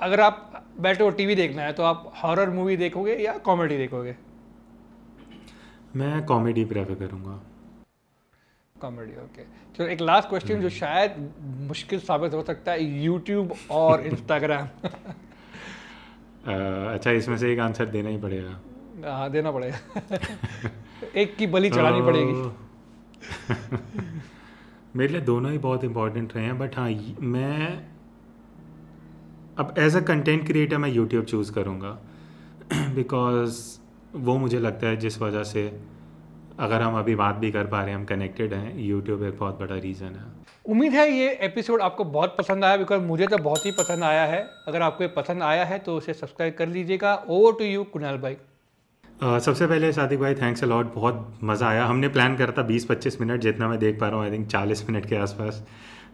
अगर 0.02 0.22
आप 0.22 0.66
बैठे 0.80 1.04
हो 1.04 1.10
टीवी 1.10 1.36
देखना 1.36 1.62
है 1.62 1.74
तो 1.74 1.84
आप 1.84 2.12
हॉरर 2.24 2.50
मूवी 2.50 2.78
देखोगे 2.78 3.16
या 3.16 3.38
कॉमेडी 3.38 3.78
देखोगे? 3.78 4.16
मैं 5.96 6.26
कॉमेडी 6.26 6.66
प्रेफर 6.66 6.96
करूँगा। 6.96 7.40
कॉमेडी 8.82 9.12
ओके 9.12 9.44
चलो 9.78 9.88
एक 9.88 10.02
लास्ट 10.02 10.30
क्वेश्चन 10.30 10.62
जो 10.62 10.70
शायद 10.70 11.34
मुश्किल 11.68 12.00
साबित 12.00 12.34
हो 12.34 12.44
सकता 12.44 12.72
है 12.72 12.84
यूट्यूब 13.04 13.54
और 13.72 14.02
इंस्टाग्राम 14.08 14.68
अच्छा 16.94 17.12
इसमें 17.12 17.38
से 17.38 17.54
एक 17.54 17.60
आंसर 17.60 17.86
देना 17.86 18.10
ही 18.10 18.18
पड़ेगा। 18.18 18.60
हाँ 19.02 19.32
देना 19.32 19.52
पड़ेगा। 19.52 20.00
एक 21.16 21.36
की 21.36 21.48
बलि 21.48 21.70
चढ़ानी 21.70 22.02
पड़ेगी। 22.02 22.34
तो- 22.34 22.54
मेरे 24.96 25.14
लिए 25.14 25.22
दोनों 25.22 25.52
ही 25.52 25.58
बहुत 25.58 25.84
इंपॉर्टेंट 25.84 26.36
रहे 26.36 26.46
हैं 26.46 26.60
बट 26.60 26.78
हाँ 26.78 26.90
मैं 27.22 27.88
अब 29.58 29.74
एज 29.78 29.96
अ 29.96 30.02
कंटेंट 30.02 30.46
क्रिएटर 30.48 30.78
मैं 30.78 30.90
यूट्यूब 30.90 31.26
चूज़ 31.26 31.52
करूँगा। 31.52 31.90
बिकॉज़ 32.74 33.80
वो 34.16 34.38
मुझे 34.38 34.60
लगता 34.60 34.88
है 34.88 34.98
जिस 34.98 35.22
वजह 35.22 35.44
से 35.44 35.82
अगर 36.60 36.82
हम 36.82 36.98
अभी 37.00 37.16
बात 37.16 37.36
भी 37.36 37.52
कर 37.52 37.68
पा 37.68 37.82
रहे 37.82 37.90
हैं 37.90 37.98
हम 37.98 38.06
कनेक्टेड 38.06 38.54
हैं 38.54 38.80
यूट्यूब 38.80 39.24
एक 39.24 39.38
बहुत 39.38 39.60
बड़ा 39.60 39.76
रीज़न 39.76 40.06
है। 40.06 40.26
उम्मीद 40.66 40.94
है 40.94 41.10
ये 41.12 41.30
एपिसोड 41.42 41.82
आपको 41.82 42.04
बहुत 42.04 42.36
पसंद 42.38 42.66
आया 42.66 42.78
बिकॉज़ 42.78 43.02
मुझे 43.02 43.28
तो 43.28 43.38
बहुत 43.38 43.66
ही 43.66 43.72
पसंद 43.72 44.04
आया 44.04 44.26
है। 44.26 44.50
अगर 44.68 44.82
आपको 44.82 45.04
ये 45.04 45.10
पसंद 45.10 45.44
आया 45.44 45.66
है 45.66 45.80
तो 45.80 45.98
उसे 45.98 46.14
सब्सक्राइब 46.14 46.54
कर 46.54 46.68
लीजिएगा। 46.68 47.16
ओवर 47.28 47.54
टू 47.54 47.66
यू 47.66 47.84
कुणाल 47.84 48.18
भाई 48.18 48.38
सबसे 49.24 49.68
पहले 49.68 49.92
सादिक 49.94 50.20
भाई 50.20 50.34
थैंक्स 50.36 50.64
अलॉट 50.64 50.94
बहुत 50.94 51.40
मज़ा 51.44 51.68
आया। 51.68 51.86
हमने 51.86 52.08
प्लान 52.10 52.36
करा 52.38 52.54
था 52.58 52.68
20-25 52.68 53.20
मिनट 53.22 53.42
जितना 53.42 53.68
मैं 53.70 53.78
देख 53.80 54.00
पा 54.00 54.08
रहा 54.08 54.18
हूँ 54.18 54.26
आई 54.26 54.32
थिंक 54.32 54.48
40 54.48 54.84
मिनट 54.90 55.06
के 55.06 55.16
आसपास 55.18 55.64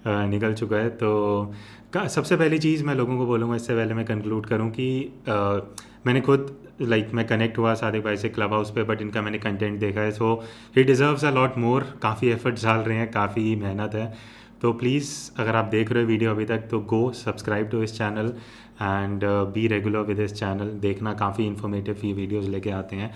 निकल 0.08 0.54
चुका 0.54 0.78
है। 0.78 0.90
तो 0.92 1.54
सबसे 1.96 2.36
पहली 2.36 2.60
चीज़ 2.60 2.84
मैं 2.86 2.96
लोगों 2.96 3.18
को 3.18 3.26
बोलूँगा 3.26 3.56
इससे 3.56 3.76
पहले 3.76 3.94
मैं 3.94 4.06
कंक्लूड 4.06 4.46
करूँ 4.46 4.70
कि 4.72 4.90
मैंने 5.28 6.22
खुद 6.22 6.56
लाइक 6.82 7.04
like, 7.04 7.16
मैं 7.16 7.26
कनेक्ट 7.28 7.58
हुआ 7.58 7.74
सादिक 7.76 8.04
भाई 8.04 8.18
से 8.18 8.30
क्लब 8.30 8.54
हाउस 8.54 8.72
पे 8.72 8.84
बट 8.84 9.02
इनका 9.02 9.22
मैंने 9.22 9.38
कंटेंट 9.40 9.80
देखा 9.80 10.02
है। 10.02 10.12
सो 10.12 10.34
he 10.76 10.84
deserves 10.84 11.26
a 11.26 11.32
lot 11.32 11.58
more 11.58 11.86
काफ़ी 12.02 12.30
एफर्ट्स 12.30 12.66
डाल 12.66 12.80
रहे 12.82 12.98
हैं 12.98 13.12
काफ़ी 13.12 13.56
मेहनत 13.58 13.96
है। 13.96 14.14
तो 14.62 14.72
प्लीज़ 14.74 15.10
अगर 15.40 15.56
आप 15.56 15.66
देख 15.72 15.92
रहे 15.92 16.04
हो 16.04 16.10
वीडियो 16.10 16.32
अभी 16.32 16.46
तक 16.46 16.68
तो 16.72 16.80
गो 16.90 17.12
सब्सक्राइब 17.16 17.70
टू 17.70 17.84
इस 17.84 17.98
channel 17.98 18.34
and 18.82 19.24
be 19.54 19.68
regular 19.68 20.02
with 20.02 20.20
his 20.20 20.34
channel 20.34 20.70
देखना 20.82 21.14
काफ़ी 21.16 21.46
इन्फॉर्मेटिव 21.48 21.98
ही 22.04 22.14
वीडियोस 22.14 22.46
लेके 22.48 22.70
आते 22.72 22.96
हैं। 22.96 23.10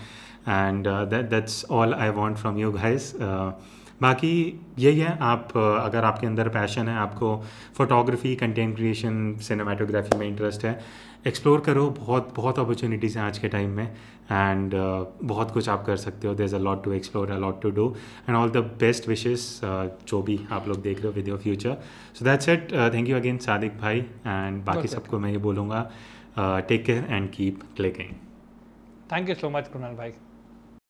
And 0.48 0.88
that's 1.30 1.64
all 1.70 1.94
I 1.94 2.10
want 2.10 2.36
from 2.36 2.58
you 2.58 2.72
guys 2.72 3.14
बाकी 4.02 4.60
यही 4.78 4.98
है। 4.98 5.16
आप 5.22 5.48
uh, 5.48 5.56
अगर 5.56 6.04
आपके 6.04 6.26
अंदर 6.26 6.48
पैशन 6.48 6.88
है 6.88 6.96
आपको 6.98 7.36
फोटोग्राफी 7.76 8.34
कंटेंट 8.36 8.74
क्रिएशन 8.76 9.36
सिनेमाटोग्राफी 9.42 10.18
में 10.18 10.26
इंटरेस्ट 10.26 10.64
है 10.64 10.78
एक्सप्लोर 11.26 11.60
करो 11.60 11.88
बहुत 11.90 12.32
बहुत 12.36 12.58
अपॉर्चुनिटीज़ 12.58 13.18
हैं 13.18 13.24
आज 13.24 13.38
के 13.38 13.48
टाइम 13.48 13.70
में 13.70 13.84
एंड 13.84 14.74
बहुत 15.22 15.50
कुछ 15.50 15.68
आप 15.68 15.84
कर 15.86 15.96
सकते 15.96 16.28
हो। 16.28 16.34
There 16.34 16.46
is 16.46 16.54
a 16.54 16.58
lot 16.58 16.84
to 16.84 16.92
explore 16.92 17.30
a 17.30 17.38
lot 17.38 17.60
to 17.62 17.70
do 17.70 17.88
and 18.28 18.36
all 18.36 18.50
the 18.50 18.64
best 18.80 19.08
wishes 19.08 19.60
जो 19.64 20.22
भी 20.22 20.38
आप 20.52 20.68
लोग 20.68 20.82
देख 20.82 20.98
रहे 20.98 21.06
हो 21.06 21.12
with 21.12 21.28
your 21.28 21.38
future 21.38 21.76
so 22.14 22.24
that's 22.24 22.48
it 22.48 22.72
thank 22.94 23.08
you 23.08 23.16
again 23.16 23.38
Sadiq 23.46 23.78
भाई 23.78 24.00
एंड 24.26 24.64
बाकी 24.64 24.88
सबको 24.88 25.18
मैं 25.18 25.30
ये 25.30 25.38
बोलूँगा 25.48 25.90
take 26.38 26.84
care 26.84 27.06
and 27.10 27.30
keep 27.30 27.62
clicking 27.76 28.14
thank 29.12 29.28
you 29.28 29.34
so 29.34 29.50
much 29.50 29.68
Kunal 29.68 29.94
भाई. 29.96 30.12